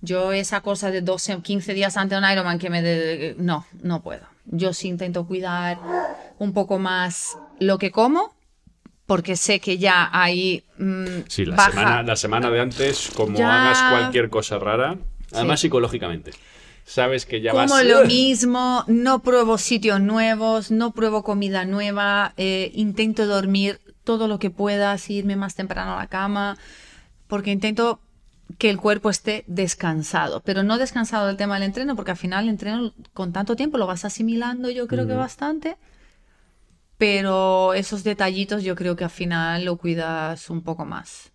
yo 0.00 0.32
esa 0.32 0.60
cosa 0.62 0.90
de 0.90 1.00
12, 1.00 1.40
15 1.42 1.72
días 1.74 1.96
antes 1.96 2.20
de 2.20 2.24
un 2.26 2.30
Ironman 2.32 2.58
que 2.58 2.68
me... 2.70 2.82
de- 2.82 3.36
no, 3.38 3.64
no 3.82 4.02
puedo. 4.02 4.22
Yo 4.50 4.72
sí 4.72 4.88
intento 4.88 5.26
cuidar 5.26 5.78
un 6.38 6.52
poco 6.52 6.78
más 6.78 7.36
lo 7.60 7.78
que 7.78 7.90
como 7.90 8.34
porque 9.06 9.36
sé 9.36 9.58
que 9.60 9.78
ya 9.78 10.10
ahí 10.12 10.64
mm, 10.78 11.20
Sí, 11.28 11.46
la 11.46 11.56
baja. 11.56 11.70
semana, 11.70 12.02
la 12.02 12.16
semana 12.16 12.50
de 12.50 12.60
antes, 12.60 13.10
como 13.14 13.38
Ya. 13.38 13.56
hagas 13.56 13.82
cualquier 13.84 14.28
cosa 14.28 14.58
rara, 14.58 14.98
además 15.32 15.60
psicológicamente, 15.60 16.32
sabes 16.84 17.24
que 17.24 17.40
ya 17.40 17.52
vas... 17.54 17.70
Como 17.70 17.82
lo 17.82 18.04
mismo, 18.06 18.84
no 18.86 19.20
pruebo 19.20 19.56
sitios 19.56 20.00
nuevos, 20.00 20.70
no 20.70 20.92
pruebo 20.92 21.22
comida 21.24 21.64
nueva, 21.64 22.34
eh, 22.36 22.70
intento 22.74 23.26
dormir 23.26 23.80
todo 24.04 24.28
lo 24.28 24.38
que 24.38 24.50
pueda, 24.50 24.96
irme 25.08 25.36
más 25.36 25.54
temprano 25.54 25.94
a 25.94 25.96
la 25.96 26.06
cama, 26.06 26.58
porque 27.28 27.50
intento 27.50 28.00
que 28.56 28.70
el 28.70 28.78
cuerpo 28.78 29.10
esté 29.10 29.44
descansado, 29.46 30.40
pero 30.40 30.62
no 30.62 30.78
descansado 30.78 31.26
del 31.26 31.36
tema 31.36 31.54
del 31.54 31.64
entreno, 31.64 31.94
porque 31.96 32.12
al 32.12 32.16
final 32.16 32.44
el 32.44 32.50
entreno 32.50 32.94
con 33.12 33.32
tanto 33.32 33.56
tiempo 33.56 33.76
lo 33.76 33.86
vas 33.86 34.04
asimilando 34.04 34.70
yo 34.70 34.86
creo 34.86 35.06
que 35.06 35.14
bastante, 35.14 35.76
pero 36.96 37.74
esos 37.74 38.04
detallitos 38.04 38.64
yo 38.64 38.74
creo 38.74 38.96
que 38.96 39.04
al 39.04 39.10
final 39.10 39.64
lo 39.64 39.76
cuidas 39.76 40.50
un 40.50 40.62
poco 40.62 40.84
más. 40.84 41.32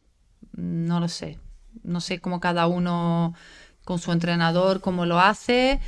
No 0.51 0.99
lo 0.99 1.07
sé. 1.07 1.39
No 1.84 2.01
sé 2.01 2.20
cómo 2.20 2.39
cada 2.39 2.68
uno 2.68 3.34
con 3.86 3.99
su 3.99 4.11
entrenador, 4.11 4.82
cómo 4.82 5.05
lo 5.05 5.20
hace. 5.20 5.80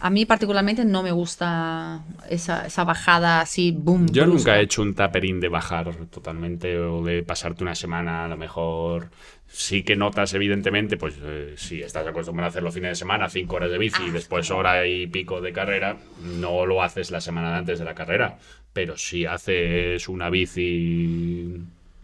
A 0.00 0.10
mí 0.10 0.26
particularmente 0.26 0.84
no 0.84 1.02
me 1.02 1.12
gusta 1.12 2.04
esa, 2.30 2.66
esa 2.66 2.84
bajada 2.84 3.40
así, 3.40 3.72
boom. 3.72 4.06
Yo 4.10 4.26
nunca 4.26 4.58
he 4.58 4.62
hecho 4.62 4.80
un 4.80 4.94
taperín 4.94 5.40
de 5.40 5.48
bajar 5.48 5.94
totalmente 6.06 6.78
o 6.78 7.02
de 7.02 7.22
pasarte 7.22 7.64
una 7.64 7.74
semana 7.74 8.24
a 8.24 8.28
lo 8.28 8.36
mejor. 8.36 9.10
Sí 9.50 9.82
que 9.82 9.96
notas, 9.96 10.34
evidentemente, 10.34 10.96
pues 10.98 11.14
eh, 11.22 11.54
si 11.56 11.80
estás 11.82 12.06
acostumbrado 12.06 12.46
a 12.46 12.50
hacer 12.50 12.62
los 12.62 12.74
fines 12.74 12.90
de 12.90 12.94
semana, 12.96 13.28
cinco 13.30 13.56
horas 13.56 13.70
de 13.70 13.78
bici 13.78 14.02
y 14.06 14.10
después 14.10 14.50
hora 14.50 14.86
y 14.86 15.06
pico 15.06 15.40
de 15.40 15.52
carrera, 15.52 15.96
no 16.22 16.66
lo 16.66 16.82
haces 16.82 17.10
la 17.10 17.20
semana 17.20 17.52
de 17.52 17.56
antes 17.58 17.78
de 17.78 17.84
la 17.86 17.94
carrera. 17.94 18.38
Pero 18.74 18.96
si 18.98 19.24
haces 19.24 20.06
una 20.08 20.28
bici 20.30 21.60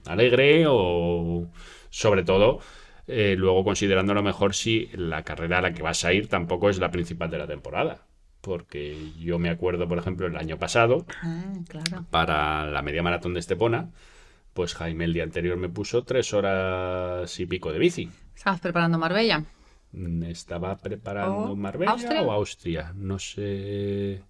alegre 0.06 0.64
o 0.68 1.46
sobre 1.90 2.24
todo, 2.24 2.60
eh, 3.06 3.34
luego 3.38 3.62
considerando 3.62 4.12
a 4.12 4.16
lo 4.16 4.22
mejor 4.22 4.54
si 4.54 4.88
la 4.94 5.22
carrera 5.22 5.58
a 5.58 5.62
la 5.62 5.74
que 5.74 5.82
vas 5.82 6.04
a 6.04 6.12
ir 6.12 6.28
tampoco 6.28 6.70
es 6.70 6.78
la 6.78 6.90
principal 6.90 7.30
de 7.30 7.38
la 7.38 7.46
temporada. 7.46 8.06
Porque 8.40 8.96
yo 9.18 9.38
me 9.38 9.48
acuerdo, 9.50 9.86
por 9.88 9.98
ejemplo, 9.98 10.26
el 10.26 10.36
año 10.36 10.58
pasado, 10.58 11.06
Ah, 11.22 11.52
claro. 11.68 12.04
para 12.10 12.66
la 12.66 12.82
media 12.82 13.02
maratón 13.02 13.32
de 13.34 13.40
Estepona, 13.40 13.90
pues 14.54 14.74
Jaime 14.74 15.04
el 15.04 15.12
día 15.12 15.24
anterior 15.24 15.56
me 15.56 15.68
puso 15.68 16.04
tres 16.04 16.32
horas 16.32 17.38
y 17.38 17.46
pico 17.46 17.72
de 17.72 17.78
bici. 17.78 18.10
Estabas 18.34 18.60
preparando 18.60 18.98
Marbella. 18.98 19.44
Mm, 19.92 20.22
Estaba 20.24 20.76
preparando 20.78 21.52
¿O 21.52 21.56
Marbella 21.56 21.92
Austria? 21.92 22.22
o 22.22 22.32
Austria, 22.32 22.92
no 22.96 23.18
sé. 23.18 24.22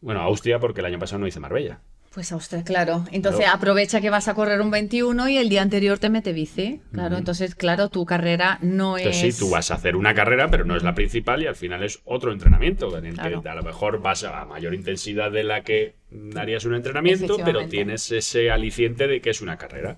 Bueno, 0.00 0.20
Austria 0.22 0.58
porque 0.58 0.80
el 0.80 0.86
año 0.86 0.98
pasado 0.98 1.20
no 1.20 1.26
hice 1.26 1.38
Marbella. 1.40 1.80
Pues 2.14 2.30
Austria, 2.30 2.62
claro. 2.62 3.06
Entonces 3.10 3.40
Claro. 3.40 3.56
aprovecha 3.56 4.02
que 4.02 4.10
vas 4.10 4.28
a 4.28 4.34
correr 4.34 4.60
un 4.60 4.70
21 4.70 5.30
y 5.30 5.38
el 5.38 5.48
día 5.48 5.62
anterior 5.62 5.98
te 5.98 6.10
mete 6.10 6.34
bici. 6.34 6.82
Claro, 6.92 7.16
entonces, 7.16 7.54
claro, 7.54 7.88
tu 7.88 8.04
carrera 8.04 8.58
no 8.60 8.98
Entonces 8.98 9.24
es. 9.24 9.34
sí, 9.36 9.40
tú 9.40 9.48
vas 9.50 9.70
a 9.70 9.76
hacer 9.76 9.96
una 9.96 10.12
carrera, 10.12 10.48
pero 10.50 10.66
no 10.66 10.76
es 10.76 10.82
la 10.82 10.94
principal 10.94 11.42
y 11.42 11.46
al 11.46 11.54
final 11.56 11.82
es 11.82 12.00
otro 12.04 12.30
entrenamiento 12.32 12.94
en 12.98 13.06
el 13.06 13.14
Claro. 13.14 13.42
que 13.42 13.48
a 13.48 13.54
lo 13.54 13.62
mejor 13.62 14.02
vas 14.02 14.24
a 14.24 14.44
mayor 14.44 14.74
intensidad 14.74 15.30
de 15.32 15.42
la 15.42 15.62
que 15.62 15.94
harías 16.36 16.66
un 16.66 16.74
entrenamiento, 16.74 17.38
pero 17.42 17.66
tienes 17.68 18.12
ese 18.12 18.50
aliciente 18.50 19.06
de 19.06 19.22
que 19.22 19.30
es 19.30 19.40
una 19.40 19.56
carrera. 19.56 19.96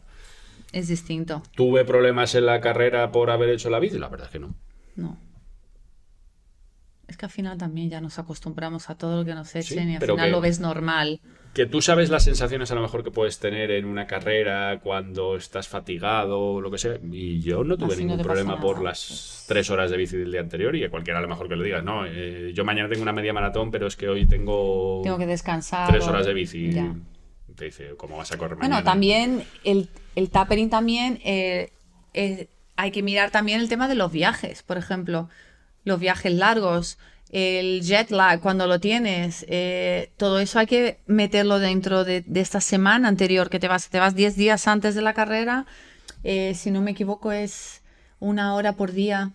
Es 0.73 0.87
distinto. 0.89 1.43
¿Tuve 1.57 1.85
problemas 1.85 2.35
en 2.37 2.47
la 2.47 2.61
carrera 2.61 3.11
por 3.11 3.31
haber 3.31 3.49
hecho 3.51 3.71
la 3.71 3.81
bici? 3.81 3.99
La 3.99 4.09
verdad 4.09 4.27
es 4.27 4.33
que 4.33 4.39
no. 4.39 4.55
No. 4.95 5.19
Es 7.09 7.17
que 7.17 7.27
al 7.27 7.31
final 7.31 7.59
también 7.59 7.91
ya 7.91 8.01
nos 8.01 8.19
acostumbramos 8.19 8.89
a 8.91 8.97
todo 8.97 9.17
lo 9.19 9.25
que 9.25 9.35
nos 9.35 9.55
echen 9.55 9.91
y 9.91 9.97
al 9.97 10.01
final 10.03 10.27
que- 10.27 10.31
lo 10.33 10.41
ves 10.41 10.61
normal. 10.61 11.21
Que 11.53 11.67
tú 11.67 11.81
sabes 11.81 12.11
las 12.11 12.25
sensaciones 12.25 12.73
a 12.73 12.75
lo 12.75 12.81
mejor 12.81 13.05
que 13.05 13.13
puedes 13.13 13.39
tener 13.39 13.71
en 13.71 13.85
una 13.85 14.07
carrera 14.09 14.81
cuando 14.83 15.37
estás 15.37 15.69
fatigado 15.69 16.41
o 16.41 16.61
lo 16.61 16.69
que 16.71 16.79
sea. 16.79 16.99
Y 17.13 17.41
yo 17.43 17.63
no 17.63 17.77
tuve 17.77 17.95
Así 17.95 18.05
ningún 18.05 18.23
problema 18.25 18.59
por 18.61 18.83
las 18.83 19.45
tres 19.47 19.71
horas 19.71 19.91
de 19.91 19.97
bici 19.97 20.17
del 20.17 20.33
día 20.33 20.41
anterior 20.41 20.75
y 20.75 20.83
a 20.83 20.91
cualquiera 20.91 21.21
a 21.21 21.23
lo 21.23 21.29
mejor 21.29 21.49
que 21.49 21.55
le 21.55 21.65
digas, 21.65 21.85
no, 21.85 22.07
eh, 22.07 22.51
yo 22.55 22.65
mañana 22.65 22.89
tengo 22.89 23.03
una 23.03 23.13
media 23.13 23.33
maratón, 23.33 23.71
pero 23.71 23.87
es 23.87 23.95
que 23.95 24.09
hoy 24.09 24.27
tengo, 24.27 25.03
Tengo 25.05 25.17
que 25.19 25.27
descansar. 25.27 25.89
tres 25.89 26.05
horas 26.09 26.27
de 26.27 26.35
bici. 26.35 26.73
Ya. 26.73 26.93
Te 27.55 27.67
dice, 27.67 27.91
¿cómo 27.97 28.17
vas 28.17 28.33
a 28.33 28.37
correr 28.37 28.57
Bueno, 28.57 28.71
mañana? 28.75 28.85
también 28.91 29.45
el, 29.63 29.89
el 30.17 30.31
tapering 30.31 30.71
también 30.71 31.21
eh, 31.25 31.71
eh, 32.15 32.49
hay 32.75 32.91
que 32.91 33.05
mirar 33.05 33.31
también 33.31 33.61
el 33.61 33.69
tema 33.69 33.87
de 33.87 33.95
los 33.95 34.11
viajes, 34.11 34.65
por 34.65 34.77
ejemplo, 34.77 35.29
los 35.85 36.01
viajes 36.01 36.33
largos, 36.33 36.99
el 37.31 37.81
jet 37.83 38.11
lag 38.11 38.41
cuando 38.41 38.67
lo 38.67 38.79
tienes, 38.81 39.45
eh, 39.49 40.11
todo 40.17 40.39
eso 40.39 40.59
hay 40.59 40.67
que 40.67 40.99
meterlo 41.07 41.59
dentro 41.59 42.05
de, 42.05 42.21
de 42.23 42.41
esta 42.41 42.61
semana 42.61 43.09
anterior 43.09 43.51
que 43.51 43.59
te 43.59 43.69
vas, 43.69 43.89
te 43.89 43.99
vas 43.99 44.15
10 44.15 44.37
días 44.37 44.69
antes 44.69 44.95
de 44.95 45.03
la 45.03 45.15
carrera, 45.15 45.67
eh, 46.23 46.55
si 46.55 46.71
no 46.71 46.81
me 46.81 46.93
equivoco 46.93 47.33
es 47.33 47.83
una 48.21 48.55
hora 48.55 48.75
por 48.75 48.93
día, 48.93 49.33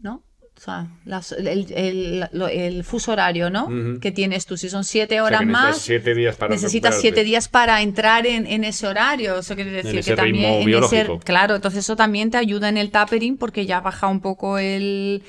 ¿no? 0.00 0.22
O 0.56 0.60
sea, 0.62 0.88
las- 1.06 1.32
el, 1.32 1.66
el- 1.72 2.84
fuso 2.84 3.12
horario, 3.12 3.48
¿no? 3.50 3.68
Que 4.00 4.10
tienes 4.12 4.44
tú, 4.46 4.56
si 4.58 4.68
son 4.68 4.84
7 4.84 5.20
O 5.20 5.26
sea, 5.28 5.38
horas 5.38 5.46
más 5.50 5.78
siete 5.78 6.14
días 6.14 6.36
para 6.36 6.50
necesitas 6.54 6.90
recuperarte. 6.90 7.00
siete 7.00 7.24
días 7.24 7.48
para 7.48 7.80
entrar 7.80 8.26
en, 8.26 8.46
en 8.46 8.64
ese 8.64 8.86
horario. 8.86 9.38
Eso 9.38 9.54
quiere 9.54 9.70
decir 9.70 10.00
ese 10.00 10.10
que 10.10 10.16
también 10.16 10.44
en 10.62 10.84
ese- 10.84 11.18
claro, 11.24 11.54
entonces 11.56 11.80
eso 11.84 11.96
también 11.96 12.30
te 12.30 12.36
ayuda 12.36 12.68
en 12.68 12.76
el 12.76 12.90
tapering 12.90 13.38
porque 13.38 13.64
ya 13.64 13.80
baja 13.80 14.08
un 14.08 14.20
poco 14.20 14.58
el 14.58 15.22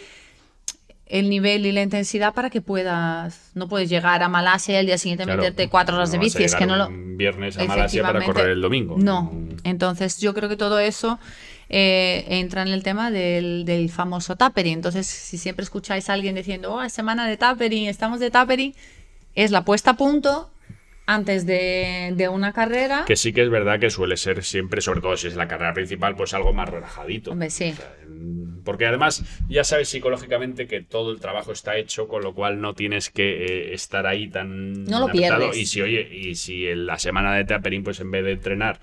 el 1.12 1.30
nivel 1.30 1.66
y 1.66 1.74
la 1.74 1.82
intensidad 1.82 2.34
para 2.34 2.50
que 2.50 2.62
puedas 2.62 3.52
no 3.54 3.68
puedes 3.68 3.90
llegar 3.90 4.24
a 4.24 4.30
Malasia 4.30 4.76
y 4.76 4.78
al 4.78 4.86
día 4.86 4.98
siguiente 4.98 5.26
Claro, 5.26 5.42
meterte 5.42 5.68
cuatro 5.68 5.98
horas 5.98 6.10
no 6.10 6.14
de 6.14 6.20
bici 6.20 6.44
es 6.44 6.56
que 6.56 6.66
no 6.66 6.78
lo 6.78 6.88
un 6.88 7.18
viernes 7.18 7.58
a 7.58 7.66
Malasia 7.66 8.02
para 8.02 8.24
correr 8.24 8.52
el 8.52 8.62
domingo. 8.62 8.96
no. 8.98 9.32
Entonces 9.66 10.20
yo 10.20 10.34
creo 10.34 10.48
que 10.48 10.56
todo 10.56 10.80
eso 10.80 11.20
eh, 11.70 12.26
entra 12.30 12.62
en 12.62 12.70
el 12.70 12.82
tema 12.82 13.12
del, 13.12 13.66
del 13.66 13.90
famoso 13.90 14.38
tapering. 14.38 14.76
Entonces 14.76 15.06
si 15.06 15.38
siempre 15.38 15.64
escucháis 15.64 16.10
a 16.10 16.14
alguien 16.14 16.36
diciendo 16.36 16.74
oh 16.74 16.82
es 16.82 16.94
semana 16.94 17.28
de 17.28 17.36
tapering 17.36 17.88
estamos 17.88 18.22
de 18.22 18.32
tapering 18.32 18.74
es 19.36 19.52
la 19.52 19.66
puesta 19.66 19.92
a 19.92 19.98
punto 19.98 20.50
antes 21.14 21.46
de, 21.46 22.14
de 22.16 22.30
una 22.30 22.54
carrera 22.54 23.04
Que 23.06 23.16
sí 23.16 23.34
que 23.34 23.42
es 23.44 23.50
verdad 23.50 23.80
que 23.80 23.90
suele 23.90 24.18
ser 24.18 24.44
siempre, 24.44 24.82
sobre 24.82 25.02
todo 25.02 25.16
si 25.18 25.28
es 25.28 25.36
la 25.36 25.48
carrera 25.48 25.74
principal, 25.74 26.16
pues 26.16 26.34
algo 26.34 26.54
más 26.54 26.70
relajadito. 26.70 27.32
Hombre, 27.32 27.50
sí. 27.50 27.74
Porque 28.64 28.86
además 28.86 29.24
ya 29.50 29.64
sabes 29.64 29.90
psicológicamente 29.90 30.68
que 30.68 30.82
todo 30.82 31.12
el 31.12 31.20
trabajo 31.20 31.52
está 31.52 31.78
hecho, 31.78 32.08
con 32.08 32.22
lo 32.24 32.34
cual 32.36 32.62
no 32.62 32.74
tienes 32.76 33.10
que 33.10 33.46
eh, 33.46 33.74
estar 33.74 34.06
ahí 34.06 34.30
tan 34.30 34.84
No 34.86 35.00
lo 35.00 35.06
apretado. 35.08 35.40
pierdes. 35.40 35.58
Y 35.58 35.66
si, 35.66 35.82
oye, 35.82 36.08
y 36.12 36.36
si 36.36 36.68
en 36.68 36.86
la 36.86 37.00
semana 37.00 37.34
de 37.36 37.44
tapering, 37.46 37.84
pues 37.84 38.00
en 38.00 38.12
vez 38.12 38.24
de 38.24 38.34
entrenar 38.34 38.80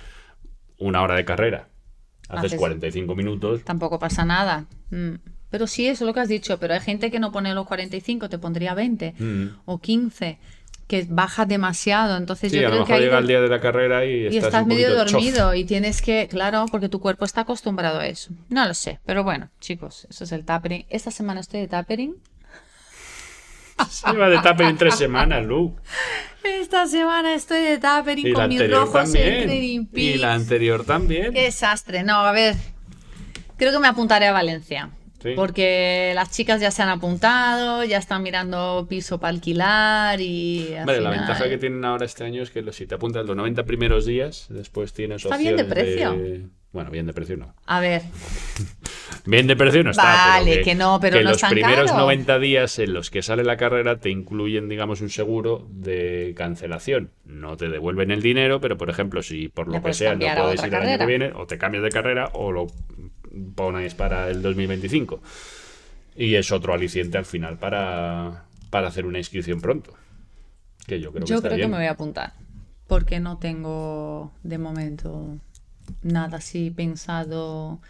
una 0.78 1.02
hora 1.02 1.14
de 1.14 1.24
carrera, 1.24 1.68
Haces 2.28 2.52
Haces- 2.52 2.58
45 2.58 3.14
minutos. 3.14 3.64
Tampoco 3.64 3.98
pasa 3.98 4.24
nada. 4.24 4.66
Mm. 4.90 5.14
Pero 5.50 5.66
sí, 5.66 5.86
eso 5.86 6.04
es 6.04 6.06
lo 6.08 6.12
que 6.12 6.20
has 6.20 6.28
dicho. 6.28 6.58
Pero 6.58 6.74
hay 6.74 6.80
gente 6.80 7.10
que 7.10 7.18
no 7.20 7.32
pone 7.32 7.54
los 7.54 7.66
45, 7.66 8.28
te 8.28 8.38
pondría 8.38 8.74
20 8.74 9.14
Mm. 9.18 9.46
o 9.64 9.78
15, 9.80 10.38
que 10.88 11.06
baja 11.08 11.46
demasiado. 11.46 12.16
Entonces 12.16 12.50
Sí, 12.50 12.58
yo 12.58 12.66
a 12.66 12.70
lo 12.70 12.76
creo 12.76 12.86
que 12.86 12.92
mejor 12.92 12.96
ahí 13.02 13.04
llega 13.04 13.18
el 13.18 13.26
día 13.28 13.40
de 13.40 13.48
la 13.48 13.60
carrera 13.60 14.04
y, 14.04 14.22
y 14.22 14.26
estás, 14.26 14.44
estás 14.46 14.62
un 14.62 14.68
medio 14.68 14.88
chof. 14.88 15.12
dormido 15.12 15.54
y 15.54 15.64
tienes 15.64 16.02
que, 16.02 16.26
claro, 16.28 16.64
porque 16.70 16.88
tu 16.88 16.98
cuerpo 16.98 17.24
está 17.24 17.42
acostumbrado 17.42 18.00
a 18.00 18.06
eso. 18.06 18.32
No 18.48 18.66
lo 18.66 18.74
sé, 18.74 18.98
pero 19.06 19.22
bueno, 19.22 19.50
chicos, 19.60 20.06
eso 20.10 20.24
es 20.24 20.32
el 20.32 20.44
tapering. 20.44 20.86
Esta 20.88 21.10
semana 21.12 21.40
estoy 21.40 21.60
de 21.60 21.68
tapering. 21.68 22.16
Se 23.90 24.10
va 24.12 24.28
de 24.28 24.38
tupper 24.38 24.62
en 24.62 24.76
tres 24.76 24.96
semanas, 24.96 25.44
Lu. 25.44 25.76
Esta 26.42 26.86
semana 26.88 27.34
estoy 27.34 27.60
de 27.60 27.78
tapering 27.78 28.26
Y 28.26 28.32
con 28.32 28.48
mis 28.48 28.70
rojos 28.70 28.92
también. 28.92 29.88
Y 29.94 30.14
la 30.18 30.34
anterior 30.34 30.84
también. 30.84 31.32
Qué 31.32 31.42
desastre. 31.42 32.02
No, 32.02 32.14
a 32.14 32.32
ver. 32.32 32.56
Creo 33.56 33.70
que 33.72 33.78
me 33.78 33.86
apuntaré 33.88 34.26
a 34.26 34.32
Valencia. 34.32 34.90
Sí. 35.22 35.30
Porque 35.34 36.12
las 36.14 36.30
chicas 36.30 36.60
ya 36.60 36.70
se 36.70 36.82
han 36.82 36.90
apuntado, 36.90 37.84
ya 37.84 37.98
están 37.98 38.22
mirando 38.22 38.86
piso 38.88 39.18
para 39.18 39.30
alquilar 39.30 40.20
y. 40.20 40.74
al 40.76 40.86
Vale, 40.86 41.00
la 41.00 41.10
ventaja 41.10 41.48
que 41.48 41.58
tienen 41.58 41.84
ahora 41.84 42.04
este 42.04 42.24
año 42.24 42.42
es 42.42 42.50
que 42.50 42.72
si 42.72 42.86
te 42.86 42.94
apuntas 42.94 43.26
los 43.26 43.36
90 43.36 43.64
primeros 43.64 44.06
días, 44.06 44.46
después 44.48 44.92
tienes 44.92 45.24
Está 45.24 45.36
bien 45.36 45.56
de 45.56 45.64
precio. 45.64 46.16
Bueno, 46.70 46.90
bien 46.90 47.06
de 47.06 47.14
precio 47.14 47.36
no. 47.36 47.54
A 47.64 47.80
ver, 47.80 48.02
Bien 49.28 49.46
de 49.46 49.56
precio 49.56 49.84
no 49.84 49.90
está. 49.90 50.02
Vale, 50.02 50.52
pero 50.52 50.64
que 50.64 50.74
no, 50.74 50.98
pero 51.00 51.18
que 51.18 51.24
no 51.24 51.30
los 51.30 51.42
primeros 51.42 51.90
caro. 51.90 52.02
90 52.04 52.38
días 52.38 52.78
en 52.78 52.94
los 52.94 53.10
que 53.10 53.22
sale 53.22 53.44
la 53.44 53.56
carrera 53.56 53.98
te 54.00 54.10
incluyen, 54.10 54.68
digamos, 54.68 55.00
un 55.00 55.10
seguro 55.10 55.66
de 55.70 56.34
cancelación. 56.36 57.10
No 57.24 57.56
te 57.56 57.68
devuelven 57.68 58.10
el 58.10 58.22
dinero, 58.22 58.60
pero 58.60 58.78
por 58.78 58.88
ejemplo, 58.90 59.22
si 59.22 59.48
por 59.48 59.68
Le 59.68 59.78
lo 59.78 59.84
que 59.84 59.92
sea 59.92 60.14
no 60.14 60.20
puedes 60.20 60.34
ir 60.34 60.38
el 60.38 60.46
año 60.48 60.70
que 60.70 60.70
carrera. 60.70 61.06
viene, 61.06 61.32
o 61.34 61.46
te 61.46 61.58
cambias 61.58 61.82
de 61.82 61.90
carrera 61.90 62.30
o 62.32 62.52
lo 62.52 62.68
pones 63.54 63.94
para 63.94 64.28
el 64.30 64.42
2025. 64.42 65.20
Y 66.16 66.34
es 66.34 66.50
otro 66.50 66.74
aliciente 66.74 67.18
al 67.18 67.24
final 67.24 67.58
para, 67.58 68.44
para 68.70 68.88
hacer 68.88 69.06
una 69.06 69.18
inscripción 69.18 69.60
pronto. 69.60 69.94
Que 70.86 71.00
yo 71.00 71.12
creo 71.12 71.24
que 71.24 71.30
yo 71.30 71.36
está 71.36 71.48
creo 71.48 71.60
que 71.60 71.68
me 71.68 71.76
voy 71.76 71.86
a 71.86 71.92
apuntar. 71.92 72.32
Porque 72.86 73.20
no 73.20 73.38
tengo 73.38 74.32
de 74.42 74.58
momento 74.58 75.38
nada 76.02 76.38
así 76.38 76.70
pensado 76.70 77.80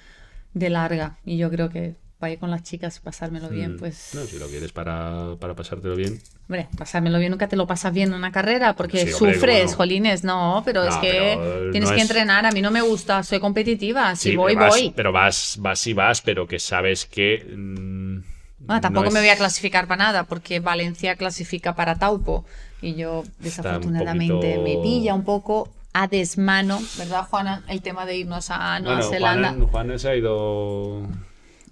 de 0.54 0.70
larga. 0.70 1.18
Y 1.24 1.36
yo 1.38 1.50
creo 1.50 1.70
que 1.70 1.96
para 2.18 2.32
ir 2.32 2.38
con 2.38 2.50
las 2.50 2.62
chicas 2.64 2.96
y 2.96 3.00
pasármelo 3.00 3.48
bien, 3.48 3.74
Mm. 3.74 3.78
pues. 3.78 4.10
No, 4.14 4.22
si 4.24 4.38
lo 4.38 4.46
quieres 4.48 4.72
para, 4.72 5.36
para 5.38 5.54
pasártelo 5.54 5.94
bien. 5.94 6.20
Hombre, 6.48 6.68
pasármelo 6.76 7.18
bien, 7.18 7.30
nunca 7.30 7.46
te 7.48 7.54
lo 7.56 7.66
pasas 7.66 7.92
bien 7.92 8.08
en 8.08 8.14
una 8.16 8.32
carrera 8.32 8.74
porque 8.74 9.06
Sí, 9.06 9.12
hombre, 9.12 9.34
sufres, 9.34 9.70
no. 9.70 9.76
jolines, 9.76 10.24
no, 10.24 10.62
pero 10.64 10.82
es 10.84 10.94
No, 10.96 11.00
que 11.00 11.36
pero 11.38 11.70
tienes 11.70 11.90
no 11.90 11.94
que 11.94 12.02
es- 12.02 12.10
entrenar, 12.10 12.44
a 12.46 12.50
mí 12.52 12.60
no 12.60 12.70
me 12.72 12.80
gusta, 12.80 13.22
soy 13.22 13.38
competitiva, 13.38 14.16
si 14.16 14.30
Sí, 14.30 14.36
voy, 14.36 14.54
vas, 14.56 14.68
voy. 14.70 14.92
Pero 14.96 15.12
vas, 15.12 15.56
vas 15.60 15.86
y 15.86 15.92
vas, 15.92 16.20
pero 16.22 16.46
que 16.48 16.58
sabes 16.58 17.06
que. 17.06 17.44
mm, 17.56 18.18
Bueno, 18.66 18.80
tampoco 18.80 19.10
me 19.12 19.20
es- 19.20 19.24
voy 19.26 19.28
a 19.30 19.36
clasificar 19.36 19.86
para 19.86 20.04
nada 20.04 20.24
porque 20.24 20.58
Valencia 20.58 21.14
clasifica 21.14 21.76
para 21.76 21.94
Taupo 21.98 22.44
y 22.82 22.94
yo 22.96 23.22
desafortunadamente 23.38 24.56
poquito- 24.56 24.62
me 24.62 24.82
pilla 24.82 25.14
un 25.14 25.24
poco 25.24 25.68
a 25.92 26.08
desmano, 26.08 26.80
¿verdad 26.96 27.24
Juana? 27.28 27.62
El 27.68 27.80
tema 27.82 28.04
de 28.06 28.16
irnos 28.16 28.50
a 28.50 28.80
Nueva 28.80 28.96
Bueno, 28.98 29.10
Zelanda 29.12 29.48
Juan, 29.50 29.66
Juan 29.68 29.98
se 29.98 30.08
ha 30.08 30.16
ido 30.16 31.02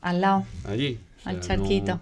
al 0.09 0.21
lado. 0.21 0.45
allí. 0.69 0.99
o 1.25 1.29
Al 1.29 1.37
no- 1.37 1.43
charquito. 1.43 2.01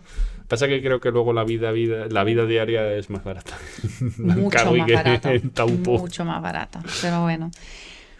Pasa 0.48 0.68
que 0.68 0.82
creo 0.82 1.00
que 1.00 1.10
luego 1.10 1.32
la 1.32 1.42
vida, 1.42 1.72
vida, 1.72 2.06
la 2.10 2.22
vida 2.22 2.44
diaria 2.44 2.92
es 2.92 3.08
más 3.08 3.24
barata. 3.24 3.56
mucho 4.18 4.72
más 4.74 4.86
barata. 4.88 5.30
Mucho 5.86 6.24
más 6.24 6.42
barata. 6.42 6.82
Pero 7.00 7.22
bueno. 7.22 7.50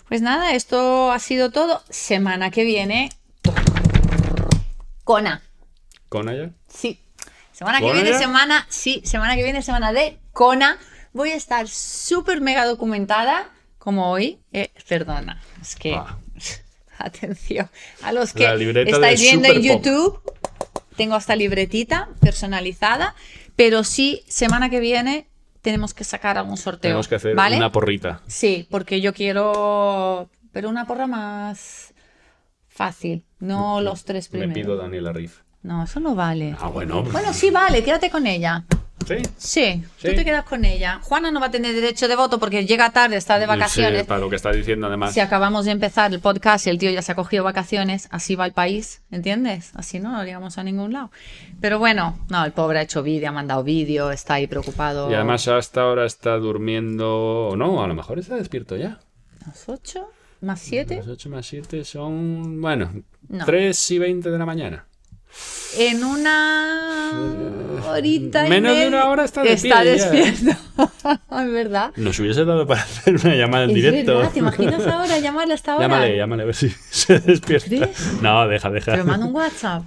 Pues 0.09 0.22
nada, 0.22 0.53
esto 0.55 1.12
ha 1.12 1.18
sido 1.18 1.51
todo. 1.51 1.82
Semana 1.91 2.51
que 2.51 2.64
viene. 2.64 3.11
Cona. 5.05 5.43
¿Con 6.09 6.28
ella? 6.28 6.51
Sí. 6.68 7.01
Semana 7.53 7.78
que 7.78 7.85
¿Cona 7.85 7.95
viene, 7.95 8.11
ya? 8.11 8.18
semana. 8.18 8.66
Sí, 8.68 9.03
semana 9.05 9.37
que 9.37 9.43
viene, 9.43 9.62
semana 9.62 9.93
de 9.93 10.18
Cona. 10.32 10.78
Voy 11.12 11.30
a 11.30 11.37
estar 11.37 11.68
súper 11.68 12.41
mega 12.41 12.64
documentada. 12.64 13.51
Como 13.78 14.11
hoy. 14.11 14.39
Eh, 14.53 14.70
perdona. 14.89 15.41
Es 15.61 15.76
que. 15.76 15.95
Ah. 15.95 16.18
Atención. 17.05 17.68
A 18.02 18.12
los 18.12 18.32
que 18.32 18.44
estáis 18.44 19.20
viendo 19.20 19.48
en. 19.48 19.62
YouTube. 19.62 20.20
Tengo 20.96 21.14
hasta 21.16 21.36
libretita 21.36 22.09
personalizada. 22.20 23.14
Pero 23.57 23.84
sí, 23.84 24.22
semana 24.28 24.70
que 24.70 24.80
viene 24.80 25.28
tenemos 25.61 25.94
que 25.94 26.05
sacar 26.05 26.38
algún 26.38 26.57
sorteo. 26.57 26.90
Tenemos 26.90 27.09
que 27.09 27.16
hacer 27.16 27.34
¿vale? 27.34 27.57
una 27.57 27.72
porrita. 27.72 28.20
Sí, 28.26 28.66
porque 28.70 29.00
yo 29.00 29.12
quiero. 29.12 30.28
Pero 30.52 30.68
una 30.68 30.86
porra 30.86 31.07
más 31.07 31.94
fácil. 32.68 33.24
No 33.38 33.80
los 33.80 34.05
tres 34.05 34.32
Me 34.32 34.40
primeros. 34.40 34.62
pido 34.62 34.76
Daniela 34.76 35.12
Riff. 35.12 35.40
No, 35.62 35.84
eso 35.84 36.00
no 36.00 36.14
vale. 36.14 36.57
Ah, 36.61 36.68
bueno. 36.68 37.02
Bueno, 37.02 37.32
sí 37.32 37.50
vale, 37.50 37.82
quédate 37.82 38.11
con 38.11 38.26
ella. 38.26 38.64
Sí. 39.07 39.16
Sí, 39.36 39.82
tú 40.00 40.14
te 40.14 40.24
quedas 40.24 40.44
con 40.44 40.64
ella. 40.64 41.00
Juana 41.02 41.30
no 41.30 41.40
va 41.40 41.46
a 41.46 41.50
tener 41.50 41.74
derecho 41.74 42.09
de 42.09 42.16
voto 42.16 42.38
porque 42.38 42.64
llega 42.66 42.90
tarde, 42.90 43.16
está 43.16 43.38
de 43.38 43.46
vacaciones. 43.46 44.02
Sí, 44.02 44.07
para 44.09 44.20
lo 44.20 44.30
que 44.30 44.36
está 44.36 44.50
diciendo 44.52 44.86
además. 44.86 45.12
Si 45.12 45.20
acabamos 45.20 45.64
de 45.64 45.72
empezar 45.72 46.12
el 46.12 46.20
podcast 46.20 46.66
y 46.66 46.70
el 46.70 46.78
tío 46.78 46.90
ya 46.90 47.02
se 47.02 47.12
ha 47.12 47.14
cogido 47.14 47.44
vacaciones, 47.44 48.09
así 48.11 48.34
va 48.34 48.46
el 48.46 48.52
país, 48.52 49.02
¿entiendes? 49.11 49.72
Así 49.74 50.00
no, 50.00 50.12
no 50.12 50.24
llegamos 50.24 50.59
a 50.59 50.62
ningún 50.64 50.92
lado. 50.92 51.11
Pero 51.61 51.78
bueno, 51.78 52.18
no, 52.28 52.44
el 52.44 52.52
pobre 52.52 52.78
ha 52.78 52.82
hecho 52.82 53.02
vídeo, 53.02 53.28
ha 53.28 53.32
mandado 53.32 53.62
vídeo, 53.64 54.11
está 54.11 54.34
ahí 54.34 54.46
preocupado. 54.46 55.11
Y 55.11 55.14
además 55.14 55.46
hasta 55.48 55.82
ahora 55.82 56.07
está 56.07 56.36
durmiendo. 56.36 57.48
O 57.48 57.57
no, 57.57 57.82
a 57.82 57.86
lo 57.86 57.94
mejor 57.94 58.18
está 58.18 58.36
despierto 58.36 58.76
ya. 58.76 59.00
¿Las 59.46 59.68
8? 59.68 60.09
¿Más 60.40 60.61
7? 60.61 60.96
Las 60.96 61.09
8 61.09 61.30
más 61.30 61.46
7 61.46 61.84
son. 61.84 62.61
Bueno, 62.61 62.92
No. 63.28 63.44
3 63.44 63.90
y 63.92 63.98
20 63.98 64.30
de 64.30 64.38
la 64.38 64.46
mañana. 64.46 64.86
En 65.76 66.05
una 66.05 67.32
horita 67.89 68.47
y 68.47 68.51
Menos 68.51 68.72
de 68.72 68.85
media- 68.85 68.89
una 68.89 69.09
hora 69.09 69.24
está 69.24 69.43
de 69.43 69.53
Está 69.55 69.82
pie 69.82 69.97
ya, 69.99 70.11
despierto. 70.11 70.61
es 71.41 71.53
verdad. 71.53 71.93
Nos 71.97 72.18
hubiese 72.20 72.45
dado 72.45 72.66
para 72.66 72.82
hacer 72.82 73.14
una 73.16 73.35
llamada 73.35 73.64
en 73.64 73.70
Es 73.70 73.76
directo. 73.76 74.16
verdad, 74.18 74.32
¿te 74.32 74.39
imaginas 74.39 74.87
ahora 74.87 75.18
llamarle 75.18 75.55
hasta 75.55 75.72
ahora? 75.72 75.87
Llámale, 75.89 76.16
llámale 76.16 76.43
a 76.43 76.47
ver 76.47 76.55
si 76.55 76.70
se 76.91 77.18
despierta. 77.20 77.66
¿Crees? 77.68 78.22
No, 78.22 78.47
deja, 78.49 78.70
deja. 78.70 78.93
Pero 78.93 79.05
manda 79.05 79.26
un 79.26 79.35
WhatsApp. 79.35 79.82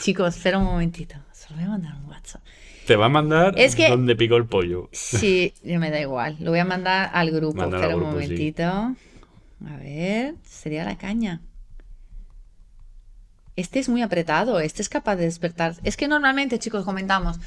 Chicos, 0.00 0.36
espera 0.36 0.58
un 0.58 0.64
momentito. 0.64 1.16
Se 1.32 1.50
lo 1.50 1.56
voy 1.56 1.64
a 1.64 1.68
mandar 1.68 1.94
un 1.96 2.08
WhatsApp. 2.10 2.42
Te 2.86 2.96
va 2.96 3.06
a 3.06 3.10
mandar 3.10 3.54
Es 3.58 3.74
que- 3.76 3.88
donde 3.88 4.14
picó 4.16 4.36
el 4.36 4.46
pollo. 4.46 4.88
Sí, 4.92 5.52
me 5.62 5.90
da 5.90 6.00
igual. 6.00 6.36
Lo 6.40 6.50
voy 6.52 6.60
a 6.60 6.64
mandar 6.64 7.10
al 7.12 7.30
grupo. 7.30 7.56
Mándalo 7.58 7.82
espera 7.82 7.94
al 7.94 8.02
un 8.02 8.10
sí. 8.10 8.14
momentito. 8.14 8.64
A 8.64 9.76
ver, 9.82 10.34
sería 10.48 10.84
la 10.84 10.96
caña. 10.96 11.40
Este 13.58 13.80
es 13.80 13.88
muy 13.88 14.02
apretado, 14.02 14.60
este 14.60 14.82
es 14.82 14.88
capaz 14.88 15.16
de 15.16 15.24
despertar. 15.24 15.74
Es 15.82 15.96
que 15.96 16.06
normalmente, 16.06 16.60
chicos, 16.60 16.84
comentamos, 16.84 17.38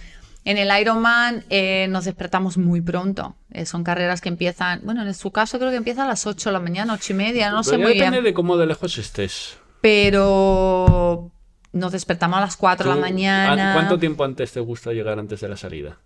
en 0.44 0.58
el 0.58 0.70
Ironman 0.82 1.46
eh, 1.50 1.88
nos 1.90 2.04
despertamos 2.04 2.58
muy 2.58 2.82
pronto. 2.82 3.36
Eh, 3.54 3.66
son 3.66 3.84
carreras 3.86 4.20
que 4.20 4.28
empiezan, 4.28 4.82
bueno, 4.84 5.04
en 5.06 5.14
su 5.14 5.32
caso 5.32 5.58
creo 5.58 5.70
que 5.72 5.78
empieza 5.78 6.04
a 6.04 6.08
las 6.08 6.28
8 6.28 6.50
de 6.50 6.54
la 6.54 6.60
mañana, 6.60 6.94
8 6.96 7.14
y 7.14 7.16
media, 7.16 7.50
no 7.52 7.64
sé 7.64 7.72
Pero 7.72 7.84
muy 7.84 7.94
depende 7.94 8.18
bien. 8.18 8.24
de 8.26 8.34
cómo 8.34 8.58
de 8.58 8.66
lejos 8.66 8.98
estés. 8.98 9.58
Pero 9.80 11.32
nos 11.72 11.92
despertamos 11.94 12.38
a 12.40 12.42
las 12.42 12.58
4 12.58 12.90
de 12.90 12.96
la 12.96 13.02
mañana. 13.02 13.72
¿a- 13.72 13.74
¿Cuánto 13.74 13.98
tiempo 13.98 14.26
antes 14.26 14.52
te 14.52 14.60
gusta 14.60 14.92
llegar 14.92 15.18
antes 15.18 15.40
de 15.40 15.48
la 15.48 15.56
salida? 15.56 16.00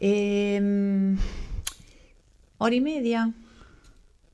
Em, 0.00 1.16
hora 2.58 2.74
y 2.74 2.80
media. 2.80 3.30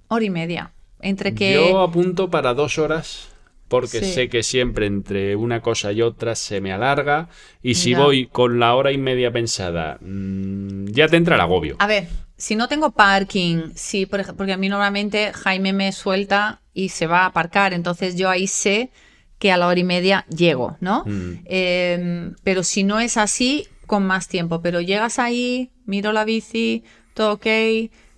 Hora 0.08 0.24
y 0.24 0.30
media. 0.30 0.72
Entre 1.00 1.34
que. 1.34 1.54
Yo 1.54 1.82
apunto 1.82 2.30
para 2.30 2.54
dos 2.54 2.78
horas 2.78 3.28
porque 3.68 4.00
Sí. 4.00 4.12
sé 4.12 4.28
que 4.28 4.42
siempre 4.42 4.86
entre 4.86 5.36
una 5.36 5.60
cosa 5.60 5.92
y 5.92 6.02
otra 6.02 6.34
se 6.34 6.60
me 6.60 6.72
alarga 6.72 7.28
y 7.62 7.74
si 7.74 7.90
Ya. 7.90 8.00
voy 8.00 8.26
con 8.26 8.58
la 8.58 8.74
hora 8.74 8.92
y 8.92 8.98
media 8.98 9.32
pensada 9.32 9.98
mm, 10.00 10.86
ya 10.86 11.08
te 11.08 11.16
entra 11.16 11.34
el 11.36 11.40
agobio. 11.40 11.76
A 11.78 11.86
ver, 11.86 12.08
si 12.36 12.56
no 12.56 12.68
tengo 12.68 12.90
parking, 12.92 13.70
sí, 13.74 14.06
por 14.06 14.34
porque 14.36 14.52
a 14.52 14.56
mí 14.56 14.68
normalmente 14.68 15.32
Jaime 15.32 15.72
me 15.72 15.92
suelta 15.92 16.60
y 16.72 16.90
se 16.90 17.06
va 17.06 17.20
a 17.20 17.26
aparcar, 17.26 17.72
entonces 17.72 18.16
yo 18.16 18.28
ahí 18.28 18.46
sé 18.46 18.90
que 19.38 19.50
a 19.52 19.56
la 19.56 19.66
hora 19.66 19.80
y 19.80 19.84
media 19.84 20.24
llego, 20.28 20.76
¿no? 20.80 21.04
Mm. 21.06 21.32
Em, 21.44 22.34
pero 22.44 22.62
si 22.62 22.82
no 22.84 23.00
es 23.00 23.16
así, 23.16 23.66
con 23.86 24.06
más 24.06 24.28
tiempo. 24.28 24.62
Pero 24.62 24.80
llegas 24.80 25.18
ahí, 25.18 25.70
miro 25.86 26.12
la 26.12 26.24
bici, 26.24 26.84
todo 27.14 27.34
ok, 27.34 27.46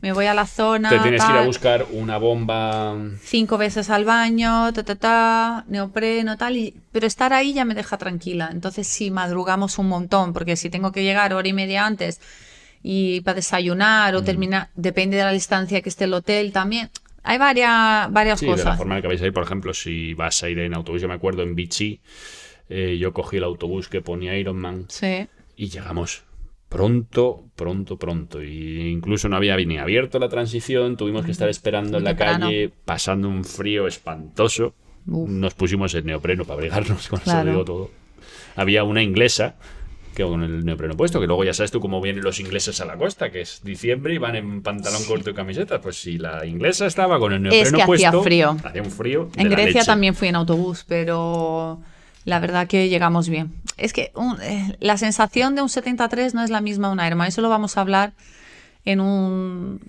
me 0.06 0.12
voy 0.12 0.26
a 0.26 0.34
la 0.34 0.46
zona. 0.46 0.88
Te 0.88 0.98
tienes 1.00 1.24
que 1.24 1.32
ir 1.32 1.38
a 1.38 1.44
buscar 1.44 1.86
una 1.90 2.16
bomba. 2.18 2.96
cinco 3.22 3.58
veces 3.58 3.90
al 3.90 4.04
baño, 4.04 4.72
ta, 4.72 4.82
ta, 4.84 4.94
ta, 4.94 5.64
neopreno, 5.68 6.36
tal, 6.36 6.56
y, 6.56 6.74
pero 6.92 7.06
estar 7.06 7.32
ahí 7.32 7.52
ya 7.52 7.64
me 7.64 7.74
deja 7.74 7.98
tranquila. 7.98 8.48
Entonces, 8.52 8.86
si 8.86 9.10
madrugamos 9.10 9.78
un 9.78 9.88
montón, 9.88 10.32
porque 10.32 10.56
si 10.56 10.70
tengo 10.70 10.92
que 10.92 11.02
llegar 11.02 11.32
hora 11.34 11.46
y 11.48 11.52
media 11.52 11.84
antes 11.86 12.20
y 12.82 13.20
para 13.22 13.36
desayunar 13.36 14.14
Mm. 14.14 14.16
o 14.16 14.22
terminar, 14.22 14.68
depende 14.76 15.16
de 15.16 15.24
la 15.24 15.32
distancia 15.32 15.80
que 15.82 15.88
esté 15.88 16.04
el 16.04 16.14
hotel 16.14 16.52
también. 16.52 16.88
Hay 17.24 17.38
varias, 17.38 18.12
varias 18.12 18.38
Sí, 18.38 18.46
de 18.46 18.52
la 18.52 18.56
cosas. 18.58 18.78
forma 18.78 18.96
en 18.96 19.02
que 19.02 19.08
vais 19.08 19.20
a 19.20 19.26
ir, 19.26 19.32
por 19.32 19.42
ejemplo, 19.42 19.74
si 19.74 20.14
vas 20.14 20.40
a 20.44 20.48
ir 20.48 20.60
en 20.60 20.72
autobús, 20.74 21.02
yo 21.02 21.08
me 21.08 21.14
acuerdo 21.14 21.42
en 21.42 21.56
Vichy, 21.56 22.00
eh, 22.68 22.96
yo 23.00 23.12
cogí 23.12 23.38
el 23.38 23.44
autobús 23.44 23.88
que 23.88 24.00
ponía 24.00 24.36
Ironman 24.38 24.86
Sí. 24.88 25.26
y 25.56 25.68
llegamos 25.68 26.22
pronto, 26.76 27.44
pronto, 27.56 27.96
pronto. 27.98 28.42
Y 28.42 28.88
incluso 28.90 29.28
no 29.28 29.36
había 29.36 29.56
ni 29.56 29.78
abierto 29.78 30.18
la 30.18 30.28
transición, 30.28 30.96
tuvimos 30.96 31.24
que 31.24 31.30
estar 31.32 31.48
esperando 31.48 31.96
en 31.98 32.04
la 32.04 32.16
calle, 32.16 32.70
pasando 32.84 33.28
un 33.28 33.44
frío 33.44 33.86
espantoso. 33.86 34.74
Uf. 35.08 35.30
nos 35.30 35.54
pusimos 35.54 35.94
el 35.94 36.04
neopreno 36.04 36.42
para 36.44 36.54
abrigarnos 36.54 37.06
con 37.10 37.20
Claro. 37.20 37.38
eso 37.40 37.50
digo 37.50 37.64
todo. 37.64 37.90
Había 38.56 38.82
una 38.84 39.02
inglesa 39.02 39.54
que 40.16 40.24
con 40.24 40.42
el 40.42 40.64
neopreno 40.64 40.96
puesto, 40.96 41.20
que 41.20 41.26
luego 41.26 41.44
ya 41.44 41.54
sabes 41.54 41.70
tú 41.70 41.78
cómo 41.78 42.00
vienen 42.00 42.24
los 42.24 42.40
ingleses 42.40 42.80
a 42.80 42.84
la 42.86 42.96
costa, 42.96 43.30
que 43.30 43.42
es 43.42 43.62
diciembre 43.62 44.14
y 44.14 44.18
van 44.18 44.34
en 44.34 44.62
pantalón 44.62 45.04
corto 45.04 45.30
y 45.30 45.34
camiseta. 45.34 45.80
Pues 45.80 45.96
si 45.96 46.18
la 46.18 46.44
inglesa 46.44 46.86
estaba 46.86 47.18
con 47.18 47.32
el 47.34 47.42
neopreno 47.42 47.76
que 47.76 47.82
hacía 47.84 48.10
puesto, 48.10 48.22
frío. 48.24 48.56
hacía 48.64 48.82
un 48.82 48.90
frío. 48.90 49.28
En 49.36 49.48
Grecia 49.48 49.72
leche. 49.80 49.86
también 49.86 50.14
fui 50.14 50.28
en 50.28 50.36
autobús, 50.36 50.84
pero 50.88 51.80
la 52.26 52.38
verdad 52.40 52.66
que 52.66 52.90
llegamos 52.90 53.30
bien. 53.30 53.54
Es 53.78 53.92
que 53.94 54.12
un- 54.14 54.38
eh, 54.42 54.76
la 54.80 54.98
sensación 54.98 55.54
de 55.54 55.62
un 55.62 55.68
73 55.70 56.34
no 56.34 56.42
es 56.44 56.50
la 56.50 56.60
misma 56.60 56.88
de 56.88 56.92
un 56.94 57.00
Ironman. 57.06 57.28
Eso 57.28 57.40
lo 57.40 57.48
vamos 57.48 57.78
a 57.78 57.80
hablar 57.80 58.12
en 58.84 59.00
un, 59.00 59.80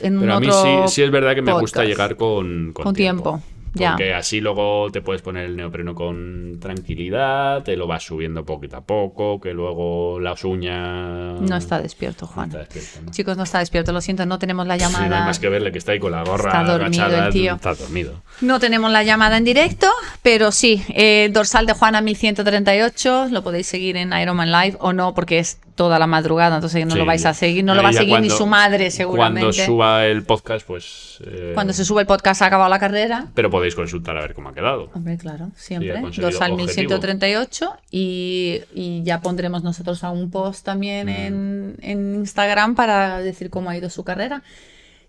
en 0.00 0.14
un 0.14 0.20
Pero 0.20 0.34
a 0.34 0.40
mí 0.40 0.46
otro 0.46 0.86
sí, 0.88 0.94
sí 0.94 1.02
es 1.02 1.10
verdad 1.10 1.34
que 1.34 1.42
me 1.42 1.52
gusta 1.52 1.84
llegar 1.84 2.14
con, 2.16 2.72
Con 2.72 2.94
tiempo, 2.94 3.40
ya. 3.40 3.57
Porque 3.78 4.14
así 4.14 4.40
luego 4.40 4.90
te 4.90 5.00
puedes 5.00 5.22
poner 5.22 5.44
el 5.46 5.56
neopreno 5.56 5.94
con 5.94 6.58
tranquilidad, 6.60 7.62
te 7.62 7.76
lo 7.76 7.86
vas 7.86 8.02
subiendo 8.02 8.44
poquito 8.44 8.76
a 8.76 8.80
poco, 8.82 9.40
que 9.40 9.52
luego 9.54 10.18
las 10.20 10.44
uñas... 10.44 11.40
No 11.40 11.56
está 11.56 11.80
despierto, 11.80 12.26
No 12.26 12.32
Juan. 12.32 12.48
está 12.48 12.58
despierto, 12.58 13.00
¿no? 13.04 13.10
Chicos, 13.12 13.36
no 13.36 13.42
está 13.44 13.58
despierto, 13.60 13.92
lo 13.92 14.00
siento, 14.00 14.26
no 14.26 14.38
tenemos 14.38 14.66
la 14.66 14.74
Sí, 14.76 14.80
llamada. 14.80 15.08
no 15.08 15.14
hay 15.16 15.22
más 15.22 15.38
que 15.38 15.48
verle 15.48 15.72
que 15.72 15.78
está 15.78 15.92
ahí 15.92 15.98
con 16.00 16.12
la 16.12 16.24
gorra 16.24 16.50
Está 16.50 16.64
dormido 16.64 17.04
agachada, 17.04 17.26
el 17.28 17.32
tío. 17.32 17.54
Está 17.54 17.74
dormido. 17.74 18.22
No 18.40 18.58
tenemos 18.60 18.90
la 18.90 19.02
llamada 19.02 19.36
en 19.36 19.44
directo, 19.44 19.86
pero 20.22 20.52
sí, 20.52 20.82
eh, 20.88 21.30
dorsal 21.32 21.66
de 21.66 21.72
Juana 21.74 22.00
1138, 22.00 23.28
lo 23.30 23.42
podéis 23.42 23.66
seguir 23.66 23.96
en 23.96 24.12
Ironman 24.12 24.50
Live 24.50 24.76
o 24.80 24.92
no, 24.92 25.14
porque 25.14 25.38
es 25.38 25.58
toda 25.78 25.98
la 25.98 26.06
madrugada, 26.06 26.56
entonces 26.56 26.84
no 26.84 26.92
Sí. 26.92 26.98
lo 26.98 27.06
vais 27.06 27.24
a 27.24 27.32
seguir, 27.32 27.64
no 27.64 27.74
lo 27.74 27.82
va 27.82 27.88
a 27.88 27.92
seguir 27.94 28.20
ni 28.20 28.28
su 28.28 28.44
madre 28.46 28.90
seguramente. 28.90 29.40
Cuando 29.48 29.64
suba 29.64 30.04
el 30.04 30.24
podcast, 30.24 30.66
pues... 30.66 31.18
eh, 31.24 31.52
Cuando 31.54 31.72
se 31.72 31.86
sube 31.86 32.02
el 32.02 32.06
podcast 32.06 32.42
ha 32.42 32.46
acabado 32.46 32.68
la 32.68 32.78
carrera. 32.78 33.28
Pero 33.34 33.48
podéis 33.48 33.74
consultar 33.74 34.18
a 34.18 34.20
ver 34.20 34.34
cómo 34.34 34.50
ha 34.50 34.54
quedado. 34.54 34.90
Hombre, 34.92 35.16
claro, 35.16 35.46
Sí, 35.56 35.68
siempre. 35.68 36.00
conseguido 36.02 36.30
Dorsal 36.30 36.52
objetivo. 36.52 36.80
1138 36.98 37.76
y, 37.90 38.60
y 38.74 39.02
ya 39.04 39.20
pondremos 39.22 39.62
nosotros 39.62 40.04
a 40.04 40.10
un 40.10 40.30
post 40.30 40.64
también 40.66 41.06
Mm. 41.06 41.10
en, 41.10 41.76
en 41.80 42.14
Instagram 42.16 42.74
para 42.74 43.20
decir 43.20 43.48
cómo 43.48 43.70
ha 43.70 43.76
ido 43.78 43.88
su 43.88 44.02
carrera. 44.04 44.42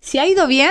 Si 0.00 0.18
ha 0.18 0.26
ido 0.26 0.46
bien, 0.46 0.70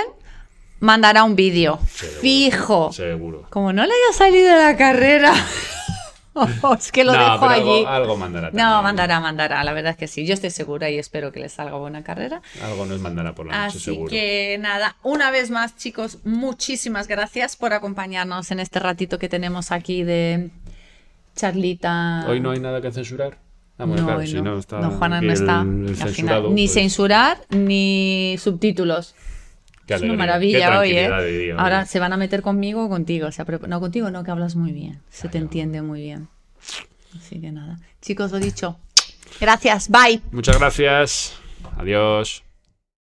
mandará 0.80 1.24
un 1.24 1.36
vídeo. 1.36 1.78
Seguro, 1.88 2.20
Fijo. 2.22 2.94
Seguro. 2.94 3.46
Como 3.50 3.74
no 3.74 3.84
le 3.86 3.92
haya 3.92 4.18
salido 4.18 4.56
la 4.58 4.76
carrera. 4.78 5.34
es 6.80 6.92
que 6.92 7.04
lo 7.04 7.14
No, 7.14 7.32
dejo 7.34 7.46
allí. 7.50 7.78
Algo, 7.80 7.88
algo 7.88 8.18
mandará 8.18 8.48
no, 8.52 8.58
también. 8.58 8.84
mandará, 8.84 9.20
mandará. 9.20 9.64
La 9.64 9.74
verdad 9.74 9.92
es 9.92 9.98
que 9.98 10.08
sí. 10.08 10.26
Yo 10.26 10.34
estoy 10.34 10.50
segura 10.52 10.90
y 10.90 10.98
espero 10.98 11.32
que 11.32 11.40
le 11.40 11.50
salga 11.50 11.76
buena 11.78 12.04
carrera. 12.04 12.42
Algo 12.64 12.86
nos 12.86 13.00
mandará 13.02 13.34
por 13.36 13.48
la 13.48 13.66
noche, 13.66 13.78
Así 13.78 13.80
seguro. 13.80 14.10
que 14.10 14.58
nada, 14.60 14.96
una 15.04 15.32
vez 15.32 15.50
más, 15.52 15.76
chicos, 15.78 16.20
muchísimas 16.26 17.08
gracias 17.08 17.56
por 17.56 17.74
acompañarnos 17.74 18.52
en 18.52 18.60
este 18.60 18.80
ratito 18.80 19.20
que 19.20 19.28
tenemos 19.30 19.72
aquí 19.72 20.04
de 20.04 20.50
charlita. 21.36 22.26
Hoy 22.28 22.40
no 22.40 22.52
hay 22.52 22.60
nada 22.60 22.82
que 22.82 22.92
censurar. 22.92 23.38
Ah, 23.78 23.86
bueno, 23.86 24.02
No, 24.02 24.08
claro, 24.08 24.28
si 24.28 24.34
no. 24.36 24.42
no 24.44 24.58
está. 24.60 24.80
No, 24.80 24.92
Juana 24.92 25.22
no 25.22 25.32
está. 25.32 25.62
el 25.62 25.88
al 25.88 25.96
final. 25.96 26.14
censurado, 26.14 26.50
Ni 26.50 26.64
pues, 26.66 26.74
censurar 26.74 27.38
ni 27.50 28.36
subtítulos. 28.38 29.16
Qué 29.90 30.06
Es 30.06 30.12
una 30.12 30.24
alegría, 30.24 30.70
maravilla 30.70 30.80
hoy, 30.80 30.92
¿eh? 30.92 31.40
día, 31.46 31.56
Ahora 31.58 31.86
se 31.86 32.00
van 32.00 32.14
a 32.14 32.18
meter 32.18 32.42
conmigo 32.42 32.86
o 32.86 32.90
contigo. 32.90 33.28
O 33.28 33.32
sea, 33.32 33.46
pero- 33.46 33.68
no, 33.68 33.80
contigo 33.80 34.12
no, 34.12 34.24
que 34.24 34.32
hablas 34.32 34.56
muy 34.56 34.72
bien. 34.72 35.00
Se 35.10 35.28
te 35.30 35.38
entiende 35.38 35.82
muy 35.82 36.02
bien. 36.02 36.28
Así 37.18 37.42
que 37.42 37.52
nada. 37.52 37.80
Chicos, 38.02 38.32
lo 38.32 38.40
dicho. 38.40 38.78
Gracias. 39.42 39.90
Bye. 39.90 40.22
Muchas 40.32 40.60
gracias. 40.60 41.34
Adiós. 41.78 42.44